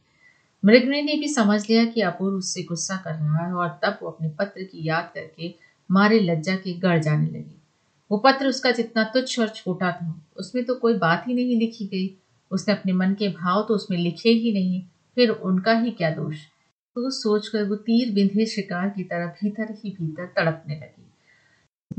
मृगने 0.65 1.01
ने 1.01 1.15
भी 1.15 1.27
समझ 1.27 1.69
लिया 1.69 1.85
कि 1.85 2.01
अपूर्व 2.01 2.35
उससे 2.35 2.63
गुस्सा 2.63 2.97
कर 2.97 3.13
रहा 3.13 3.45
है 3.45 3.53
और 3.53 3.79
तब 3.83 3.99
वो 4.01 4.09
अपने 4.09 4.29
पत्र 4.29 4.63
की 4.63 4.87
याद 4.87 5.11
करके 5.15 5.55
मारे 5.91 6.19
लज्जा 6.19 6.55
के 6.55 6.73
गड़ 6.73 6.99
जाने 6.99 7.27
लगी। 7.27 7.61
वो 8.11 8.17
पत्र 8.17 8.47
उसका 8.47 8.71
जितना 8.71 9.03
तुच्छ 9.03 9.39
और 9.39 9.49
छोटा 9.49 9.91
था, 9.91 10.25
उसमें 10.37 10.65
तो 10.65 10.75
कोई 10.75 10.93
बात 10.93 11.23
ही 11.27 11.33
नहीं 11.33 11.59
लिखी 11.59 11.85
गई। 11.85 12.17
उसने 12.51 12.73
अपने 12.73 12.93
मन 12.93 13.13
के 13.13 13.29
भाव 13.29 13.65
तो 13.67 13.75
उसमें 13.75 13.97
लिखे 13.97 14.29
ही 14.29 14.53
नहीं। 14.53 14.81
फिर 15.15 15.29
उनका 15.29 15.73
ही 15.73 15.91
क्या 15.91 16.11
दोष? 16.11 16.35
तो 16.95 17.09
सोचकर 17.11 17.63
वो 17.63 17.75
तीर 17.75 18.13
बिंधे 18.13 18.45
शिकार 18.45 18.89
की 18.89 19.03
तरह 19.03 19.25
भीतर 19.25 19.71
ही 19.73 19.89
भीतर 19.91 20.25
तड़पने 20.25 20.75
लगी। 20.75 21.05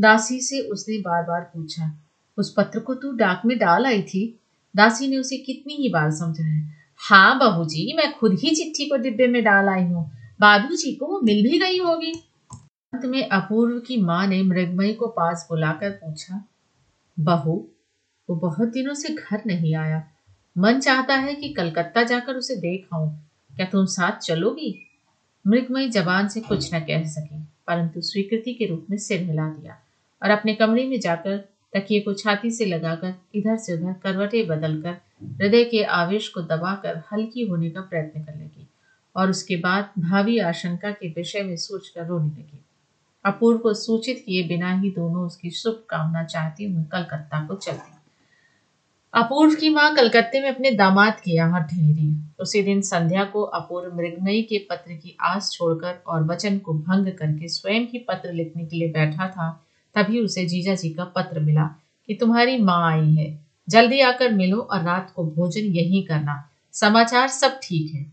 दासी 0.01 0.41
से 0.41 0.61
उसने 0.68 0.99
बार 0.99 1.22
बार 1.22 1.41
पूछा, 1.55 1.91
उस 2.38 2.55
पत्र 2.59 2.80
को 2.80 2.95
तू 2.95 3.12
डाक 3.12 3.43
में 3.47 3.59
डाल 3.59 3.86
आई 3.86 4.03
थी? 4.03 4.41
दासी 4.74 5.09
ने 5.09 5.16
उसे 5.16 5.36
कितनी 5.36 5.74
ही 5.74 5.88
बार 5.88 6.11
समझाया? 6.11 6.68
हाँ 7.01 7.38
बहू 7.38 7.64
जी 7.64 7.93
मैं 7.97 8.12
खुद 8.12 8.32
ही 8.32 8.55
चिट्ठी 8.55 8.88
को 8.88 8.97
डिब्बे 8.97 9.26
में 9.26 9.43
डाल 9.45 9.68
आई 9.68 9.84
हूँ। 9.84 10.05
बाबू 10.41 10.76
जी 10.76 10.93
को 10.95 11.07
वो 11.07 11.20
मिल 11.20 11.43
भी 11.43 11.59
गई 11.59 11.78
होगी। 11.78 12.12
अंत 12.93 13.05
में 13.05 13.28
अपूर्व 13.28 13.78
की 13.78 13.97
माँ 13.97 14.26
ने 14.26 14.43
मृगमयी 14.43 14.95
को 14.95 15.07
पास 15.09 15.47
बुलाकर 15.51 15.91
पूछा, 15.91 16.45
बहू, 17.16 17.55
वो 18.28 18.36
बहुत 18.36 18.68
दिनों 18.68 18.95
से 18.95 19.14
घर 19.14 19.43
नहीं 19.47 19.74
आया। 19.74 20.03
मन 20.57 20.80
चाहता 20.80 21.16
है 21.16 21.34
कि 21.34 21.53
कलकत्ता 21.53 22.03
जाकर 22.03 22.36
उसे 22.36 22.57
देख 22.57 22.88
आऊँ। 22.95 23.11
क्या 23.61 23.68
तुम 23.68 23.86
साथ 23.86 24.18
चलोगी? 24.18 24.68
मृगमयी 25.44 25.88
जबान 25.88 26.28
से 26.28 26.40
कुछ 26.40 26.72
न 26.74 26.78
कह 26.80 27.02
सकी, 27.06 27.40
परंतु 27.66 28.00
स्वीकृति 28.00 28.54
के 28.54 28.66
रूप 28.66 28.86
में 28.90 28.96
सिर 28.98 29.20
हिला 29.22 29.48
दिया 29.48 29.76
और 30.22 30.30
अपने 30.30 30.54
कमरे 30.54 30.86
में 30.86 30.98
जाकर 31.00 31.36
तकिए 31.72 32.00
को 32.00 32.14
छाती 32.14 32.50
से 32.50 32.64
लगाकर 32.64 33.14
इधर 33.34 33.56
से 33.56 33.74
उधर 33.74 33.92
करवटे 33.92 34.42
बदलकर 34.44 34.96
हृदय 35.42 35.64
के 35.64 35.82
आवेश 35.98 36.28
को 36.28 36.42
दबाकर 36.42 37.02
हल्की 37.12 37.46
होने 37.46 37.70
का 37.70 37.80
प्रयत्न 37.80 38.24
कर 38.24 38.36
लगी 38.36 38.66
और 39.16 39.30
उसके 39.30 39.56
बाद 39.58 39.90
भावी 39.98 40.38
आशंका 40.38 40.90
के 40.90 41.08
विषय 41.08 41.42
में 41.42 41.56
सोचकर 41.58 42.06
रोने 42.06 42.28
लगी। 42.30 42.64
अपूर्व 43.24 43.58
को 43.58 43.74
सूचित 43.74 44.22
किए 44.26 44.48
बिना 44.48 44.72
ही 44.80 44.90
दोनों 44.90 45.26
उसकी 45.26 45.50
शुभ 45.50 45.84
कामना 45.90 46.24
चाहती 46.24 46.72
हुई 46.72 46.84
कलकत्ता 46.84 47.46
को 47.46 47.54
चलती। 47.56 47.99
अपूर्व 49.14 49.54
की 49.54 49.68
माँ 49.68 49.94
कलकत्ते 49.96 50.40
में 50.40 50.48
अपने 50.48 50.70
दामाद 50.70 51.20
के 51.20 51.30
यहाँ 51.30 51.62
ठहरी। 51.62 52.12
उसी 52.40 52.62
दिन 52.62 52.80
संध्या 52.80 53.24
को 53.24 53.42
अपूर्व 53.42 53.96
मृगमयी 53.96 54.42
के 54.42 54.58
पत्र 54.70 54.92
की 54.92 55.16
आस 55.20 55.50
छोड़कर 55.52 55.98
और 56.06 56.22
वचन 56.24 56.58
को 56.58 56.74
भंग 56.74 57.06
करके 57.12 57.48
स्वयं 57.48 57.86
ही 57.86 57.98
पत्र 57.98 58.32
लिखने 58.32 58.64
के 58.64 58.76
लिए 58.76 58.88
बैठा 58.88 59.28
था, 59.28 59.50
तभी 59.94 60.20
उसे 60.20 60.44
जीजा 60.46 60.74
जी 60.74 60.90
का 60.90 61.04
पत्र 61.16 61.40
मिला 61.40 61.64
कि 62.08 62.14
तुम्हारी 62.14 62.56
माँ 62.58 62.92
आई 62.92 63.14
है। 63.14 63.28
जल्दी 63.68 64.00
आकर 64.00 64.32
मिलो 64.32 64.61
और 64.61 64.82
रात 64.82 65.12
को 65.16 65.24
भोजन 65.26 65.66
यही 65.72 66.02
करना। 66.02 66.42
समाचार 66.74 67.28
सब 67.28 67.58
ठीक 67.62 67.94
है। 67.94 68.06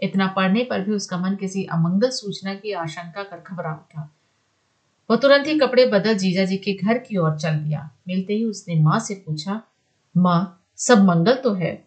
इतना 0.00 0.26
पढ़ने 0.26 0.64
पर 0.64 0.80
भी 0.80 0.92
उसका 0.92 1.18
मन 1.18 1.36
किसी 1.36 1.64
अमंगल 1.64 2.10
सूचना 2.10 2.54
की 2.54 2.72
आशंका 2.72 3.22
कर 3.22 3.42
घबरा 3.48 3.72
उठा। 3.72 4.08
वो 5.10 5.16
तुरंत 5.16 5.46
ही 5.46 5.58
कपड़े 5.58 5.86
बदल 5.86 6.14
जीजा 6.14 6.44
जी 6.44 6.56
के 6.56 6.74
घर 6.74 6.98
की 6.98 7.16
ओर 7.16 7.38
चल 7.38 7.56
दिया। 7.56 7.90
मिलते 8.08 8.34
ही 8.34 8.44
उसने 8.44 8.74
माँ 8.74 8.98
से 8.98 9.14
पूछा 9.26 9.62
माँ, 10.16 10.64
सब 10.76 11.04
मंगल 11.04 11.34
तो 11.34 11.52
है। 11.54 11.84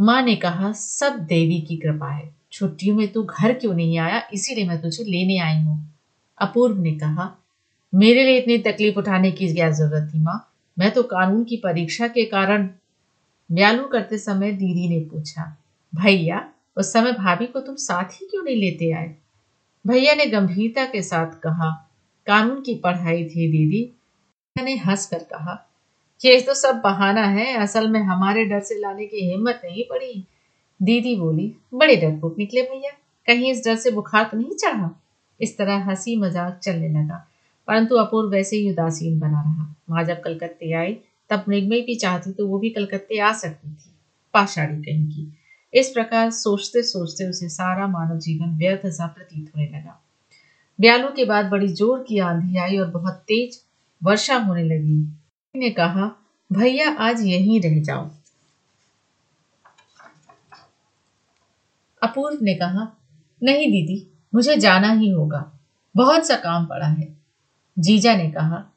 माँ 0.00 0.22
ने 0.22 0.36
कहा, 0.36 0.72
सब 0.72 1.12
देवी 1.12 1.60
की 1.60 1.76
कृपा 1.76 2.10
है। 2.10 2.34
छुट्टियों 2.52 2.96
में 2.96 3.12
तू 3.12 3.22
घर 3.22 3.52
क्यों 3.52 3.74
नहीं 3.74 3.98
आया? 3.98 4.22
इसीलिए 4.32 4.68
मैं 4.68 4.82
तुझे 4.82 5.04
लेने 5.04 5.38
आई 5.38 5.60
हूँ। 5.60 5.94
अपूर्व 6.38 6.78
ने 6.78 6.92
कहा, 6.92 7.36
मेरे 7.94 8.24
लिए 8.24 8.38
इतनी 8.38 8.58
तकलीफ़ 8.58 8.98
उठाने 8.98 9.32
की 9.32 9.54
क्या 9.54 9.70
ज़रूरत 9.70 10.10
थी 10.14 10.18
माँ? 10.18 10.54
मैं 10.78 10.90
तो 10.90 11.02
कानून 11.02 11.44
की 11.44 11.56
परीक्षा 11.56 12.08
के 12.08 12.24
कारण 12.24 12.68
ब्यालू 13.52 13.84
करते 13.84 14.18
समय 14.18 14.52
दीदी 14.52 14.88
ने 14.88 15.00
पूछा, 15.00 15.56
भैया, 15.94 16.48
उस 16.76 16.92
समय 16.92 17.12
भाभी 17.12 17.46
को 17.46 17.60
तुम 17.60 17.76
साथ 17.76 18.04
ही 18.04 18.26
क्यों 18.26 18.42
नहीं 18.42 18.56
लेते 18.56 18.90
आए? 18.90 19.14
भैया 19.86 20.14
ने 20.14 20.26
गंभीरता 20.26 20.84
के 20.84 21.02
साथ 21.02 21.26
कहा, 21.26 21.90
कानून 22.26 22.62
की 22.62 22.74
पढ़ाई 22.74 23.24
थी 23.24 23.50
दीदी। 23.52 23.92
मैंने 24.56 24.76
हंस 24.76 25.06
कर 25.06 25.18
कहा 25.18 25.70
ये 26.20 26.40
तो 26.40 26.54
सब 26.54 26.80
बहाना 26.80 27.24
है, 27.26 27.54
असल 27.54 27.88
में 27.88 28.00
हमारे 28.02 28.44
डर 28.44 28.60
से 28.60 28.78
लाने 28.80 29.06
की 29.06 29.24
हिम्मत 29.30 29.60
नहीं 29.64 29.84
पड़ी। 29.84 30.24
दीदी 30.80 31.14
बोली, 31.16 31.52
बड़े 31.74 31.96
डरपोक 31.96 32.38
निकले 32.38 32.62
भैया, 32.62 32.90
कहीं 33.28 33.50
इस 33.52 33.64
डर 33.64 33.76
से 33.76 33.90
बुखार 33.90 34.24
तो 34.24 34.36
नहीं 34.36 34.54
चढ़ा? 34.54 34.90
इस 35.40 35.56
तरह 35.58 35.84
हँसी 35.84 36.16
मज़ाक 36.16 36.58
चलने 36.62 36.88
लगा, 36.90 37.16
परंतु 37.68 37.96
अपूर्व 37.96 38.30
वैसे 38.30 38.56
ही 38.56 38.70
उदासीन 38.70 39.18
बना 39.20 39.40
रहा। 39.40 39.74
वहाँ 39.90 40.04
जब 40.04 40.20
कलकत्ते 40.22 40.72
आई, 40.72 40.92
तब 41.30 41.44
मृगमय 41.48 41.80
भी 41.80 41.94
चाहती 41.96 42.32
तो 42.32 42.46
वो 42.46 42.58
भी 42.58 42.70
कलकत्ते 42.70 43.18
आ 43.18 43.32
सकती 43.34 43.68
थी 43.68 43.90
पाषाड़ी 44.34 44.82
कहीं 44.82 45.06
की। 45.06 45.32
इस 45.72 45.88
प्रकार 45.90 46.30
सोचते 46.32 46.82
सोचते 46.82 47.28
उसे 47.28 47.48
सारा 47.48 47.86
मानव 47.88 48.18
जीवन 48.18 48.56
व्यर्थ 48.58 48.86
सा 48.88 49.06
प्रतीत 49.08 49.50
होने 49.56 49.66
लगा। 49.68 50.00
ब्यालू 50.78 51.08
के 51.08 51.24
बाद 51.24 51.46
बड़ी 51.46 51.68
ज़ोर 51.70 52.04
की 52.08 52.18
आंधी 52.20 52.56
आई 52.58 52.78
और 52.78 52.90
बहुत 52.90 53.22
तेज 53.28 53.60
वर्षा 54.02 54.36
होने 54.38 54.62
लगी। 54.64 55.02
ने 55.56 55.70
कहा, 55.70 56.26
भैया, 56.52 56.90
आज 56.90 57.20
यहीं 57.20 57.60
रह 57.60 57.82
जाओ। 57.82 58.10
अपूर्व 62.02 62.38
ने 62.42 62.54
कहा, 62.54 62.96
नहीं 63.42 63.66
दीदी, 63.66 64.10
मुझे 64.34 64.56
जाना 64.56 64.92
ही 64.92 65.10
होगा। 65.10 65.52
बहुत 65.96 66.26
सा 66.26 66.36
काम 66.36 66.66
पड़ा 66.66 66.86
है। 66.86 67.16
जीजा 67.78 68.16
ने 68.16 68.30
कहा, 68.30 68.72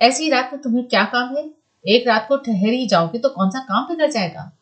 ऐसी 0.00 0.30
रात 0.30 0.50
में 0.52 0.62
तुम्हें 0.62 0.88
क्या 0.88 1.04
काम 1.04 1.36
है? 1.36 1.50
एक 1.86 2.08
रात 2.08 2.26
को 2.28 2.36
ठहर 2.36 2.68
ही 2.68 2.86
जाओगे 2.86 3.18
तो 3.18 3.28
कौन 3.28 3.50
सा 3.50 3.60
काम 3.60 3.84
बिगड़ 3.84 4.10
जाएगा? 4.10 4.52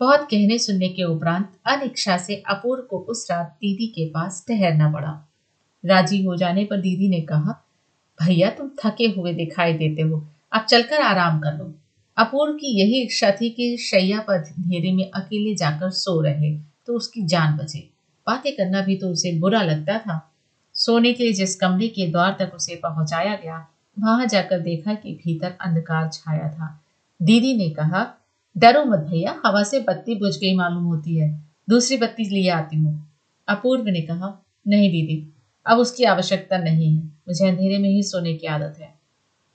बहुत 0.00 0.20
कहने 0.20 0.58
सुनने 0.58 0.88
के 0.88 1.04
उपरांत 1.04 1.52
अनिच्छा 1.66 2.18
से 2.18 2.42
अपूर्व 2.48 2.82
को 2.82 2.98
उस 2.98 3.30
रात 3.30 3.56
दीदी 3.60 3.86
के 3.86 4.08
पास 4.08 4.44
ठहरना 4.48 4.92
पड़ा। 4.92 5.28
राज़ी 5.86 6.24
हो 6.24 6.36
जाने 6.36 6.64
पर 6.64 6.80
दीदी 6.80 7.08
ने 7.08 7.20
कहा, 7.20 7.64
भैया, 8.22 8.50
तुम 8.50 8.70
थके 8.84 9.04
हुए 9.04 9.34
दिखाई 9.34 9.72
देते 9.72 10.02
हो। 10.02 10.28
अब 10.54 10.64
चलकर 10.64 11.00
आराम 11.00 11.38
कर 11.40 11.56
लो। 11.58 11.72
अपूर्व 12.16 12.52
की 12.52 12.80
यही 12.80 13.02
इच्छा 13.02 13.30
थी 13.30 13.50
कि 13.50 13.76
शैया 13.76 14.18
पर 14.20 14.38
अंधेरे 14.38 14.92
में 14.92 15.10
अकेले 15.10 15.54
जाकर 15.54 15.90
सो 15.90 16.20
रहे 16.20 16.56
तो 16.86 16.96
उसकी 16.96 17.22
जान 17.22 17.56
बचे। 17.56 17.78
बातें 18.26 18.52
करना 18.56 18.80
भी 18.80 18.96
तो 18.96 19.08
उसे 19.08 19.32
बुरा 19.40 19.62
लगता 19.62 19.98
था। 19.98 20.20
सोने 20.74 21.12
के 21.12 21.24
लिए 21.24 21.32
जिस 21.32 21.56
कमरे 21.56 21.88
के 21.88 22.06
द्वार 22.06 22.36
तक 22.38 22.52
उसे 22.54 22.74
पहुँचाया 22.74 23.34
गया, 23.34 23.66
वहाँ 23.96 24.26
जाकर 24.26 24.60
देखा 24.60 24.94
कि 24.94 25.12
भीतर 25.14 25.54
अंधकार 25.60 26.08
छाया 26.08 26.48
था। 26.48 26.80
दीदी 27.20 27.56
ने 27.56 27.68
कहा, 27.70 28.06
डरो 28.56 28.84
मत 28.84 28.98
भैया, 28.98 29.40
हवा 29.46 29.62
से 29.62 29.80
बत्ती 29.80 30.14
बुझ 30.14 30.36
गई 30.36 30.54
मालूम 30.56 30.84
होती 30.84 31.18
है। 31.18 31.30
दूसरी 31.68 31.96
बत्ती 31.96 32.24
लिए 32.24 32.50
आती 32.50 32.76
हूँ। 32.76 33.08
अपूर्व 33.48 33.84
ने 33.84 34.00
कहा, 34.00 34.44
नहीं 34.68 34.90
दीदी, 34.90 35.32
अब 35.66 35.78
उसकी 35.78 36.04
आवश्यकता 36.04 36.58
नहीं 36.58 36.96
है। 36.96 37.02
मुझे 37.02 37.48
अंधेरे 37.48 37.78
में 37.78 37.88
ही 37.88 38.02
सोने 38.02 38.34
की 38.34 38.46
आदत 38.46 38.76
है। 38.80 39.03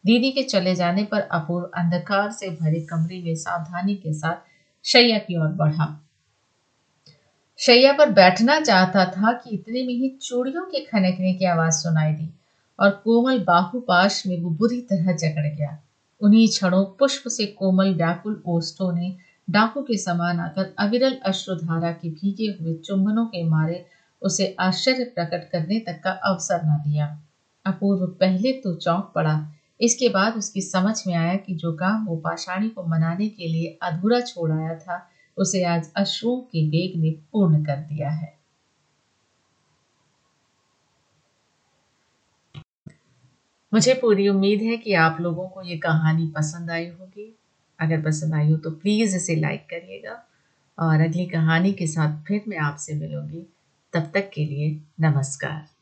दीदी 0.09 0.31
के 0.31 0.43
चले 0.43 0.75
जाने 0.75 1.03
पर 1.03 1.19
अपूर्व 1.19 1.65
अंधकार 1.65 2.31
से 2.31 2.49
भरे 2.49 2.79
कमरे 2.79 3.21
में 3.23 3.35
सावधानी 3.35 3.95
के 3.95 4.13
साथ 4.13 4.35
शैया 4.85 5.17
की 5.17 5.37
ओर 5.37 5.47
बढ़ा। 5.47 6.01
शैया 7.57 7.91
पर 7.93 8.09
बैठना 8.09 8.59
चाहता 8.59 9.05
था 9.05 9.31
कि 9.31 9.49
इतने 9.49 9.83
में 9.83 9.93
ही 9.93 10.09
चूड़ियों 10.21 10.63
के 10.63 10.79
खनकने 10.79 11.33
की 11.33 11.45
आवाज़ 11.45 11.73
सुनाई 11.73 12.13
दी 12.13 12.29
और 12.79 12.89
कोमल 12.89 13.39
बाहुपाश 13.39 14.23
में 14.27 14.41
वो 14.41 14.49
बुरी 14.49 14.81
तरह 14.81 15.11
जकड़ 15.11 15.47
गया। 15.47 15.77
उन्हीं 16.21 16.47
क्षणों 16.47 16.83
पुष्प 16.85 17.27
से 17.27 17.45
कोमल 17.45 17.93
व्याकुल 17.93 18.41
ओष्ठों 18.45 18.91
ने 18.95 19.15
डाकू 19.49 19.81
के 19.81 19.97
समान 19.97 20.39
आकर 20.39 20.73
अविरल 20.79 21.17
अश्रुधारा 21.25 21.91
के 21.91 22.09
भीगे 22.09 22.57
हुए 22.59 22.73
चुंबनों 22.73 23.25
के 23.25 23.43
मारे 23.43 23.85
उसे 24.21 24.55
आश्चर्य 24.59 25.03
प्रकट 25.03 25.49
करने 25.51 25.79
तक 25.79 26.01
का 26.03 26.11
अवसर 26.11 26.61
न 26.65 26.83
दिया। 26.87 27.21
अपूर्व 27.65 28.05
पहले 28.07 28.53
तो 28.53 28.75
चौंक 28.75 29.11
पड़ा 29.15 29.53
इसके 29.81 30.09
बाद 30.09 30.37
उसकी 30.37 30.61
समझ 30.61 31.03
में 31.07 31.13
आया 31.13 31.35
कि 31.35 31.55
जो 31.55 31.73
काम 31.73 32.05
वो 32.05 32.15
पाषाणी 32.15 32.69
को 32.69 32.83
मनाने 32.83 33.29
के 33.29 33.47
लिए 33.47 33.77
अधूरा 33.81 34.19
छोड़ 34.21 34.51
आया 34.51 34.75
था, 34.75 35.09
उसे 35.37 35.63
आज 35.63 35.91
अश्रुओं 35.97 36.41
के 36.41 36.67
वेग 36.69 36.99
ने 37.01 37.11
पूर्ण 37.11 37.63
कर 37.65 37.77
दिया 37.77 38.09
है। 38.09 38.37
मुझे 43.73 43.93
पूरी 43.93 44.27
उम्मीद 44.29 44.61
है 44.61 44.77
कि 44.77 44.93
आप 44.93 45.17
लोगों 45.21 45.47
को 45.47 45.63
ये 45.63 45.77
कहानी 45.77 46.27
पसंद 46.27 46.71
आई 46.71 46.87
होगी। 46.87 47.35
अगर 47.79 48.01
पसंद 48.01 48.33
आई 48.33 48.51
हो 48.51 48.57
तो 48.57 48.71
प्लीज़ 48.71 49.15
इसे 49.15 49.35
लाइक 49.35 49.67
करिएगा 49.69 50.23
और 50.77 51.01
अगली 51.01 51.25
कहानी 51.25 51.73
के 51.73 51.87
साथ 51.87 52.23
फिर 52.23 52.43
मैं 52.47 52.57
आपसे 52.57 52.93
मिलूँगी। 52.93 53.45
तब 53.93 54.11
तक 54.13 54.29
के 54.33 54.45
लिए 54.45 54.81
नमस्कार। 54.99 55.78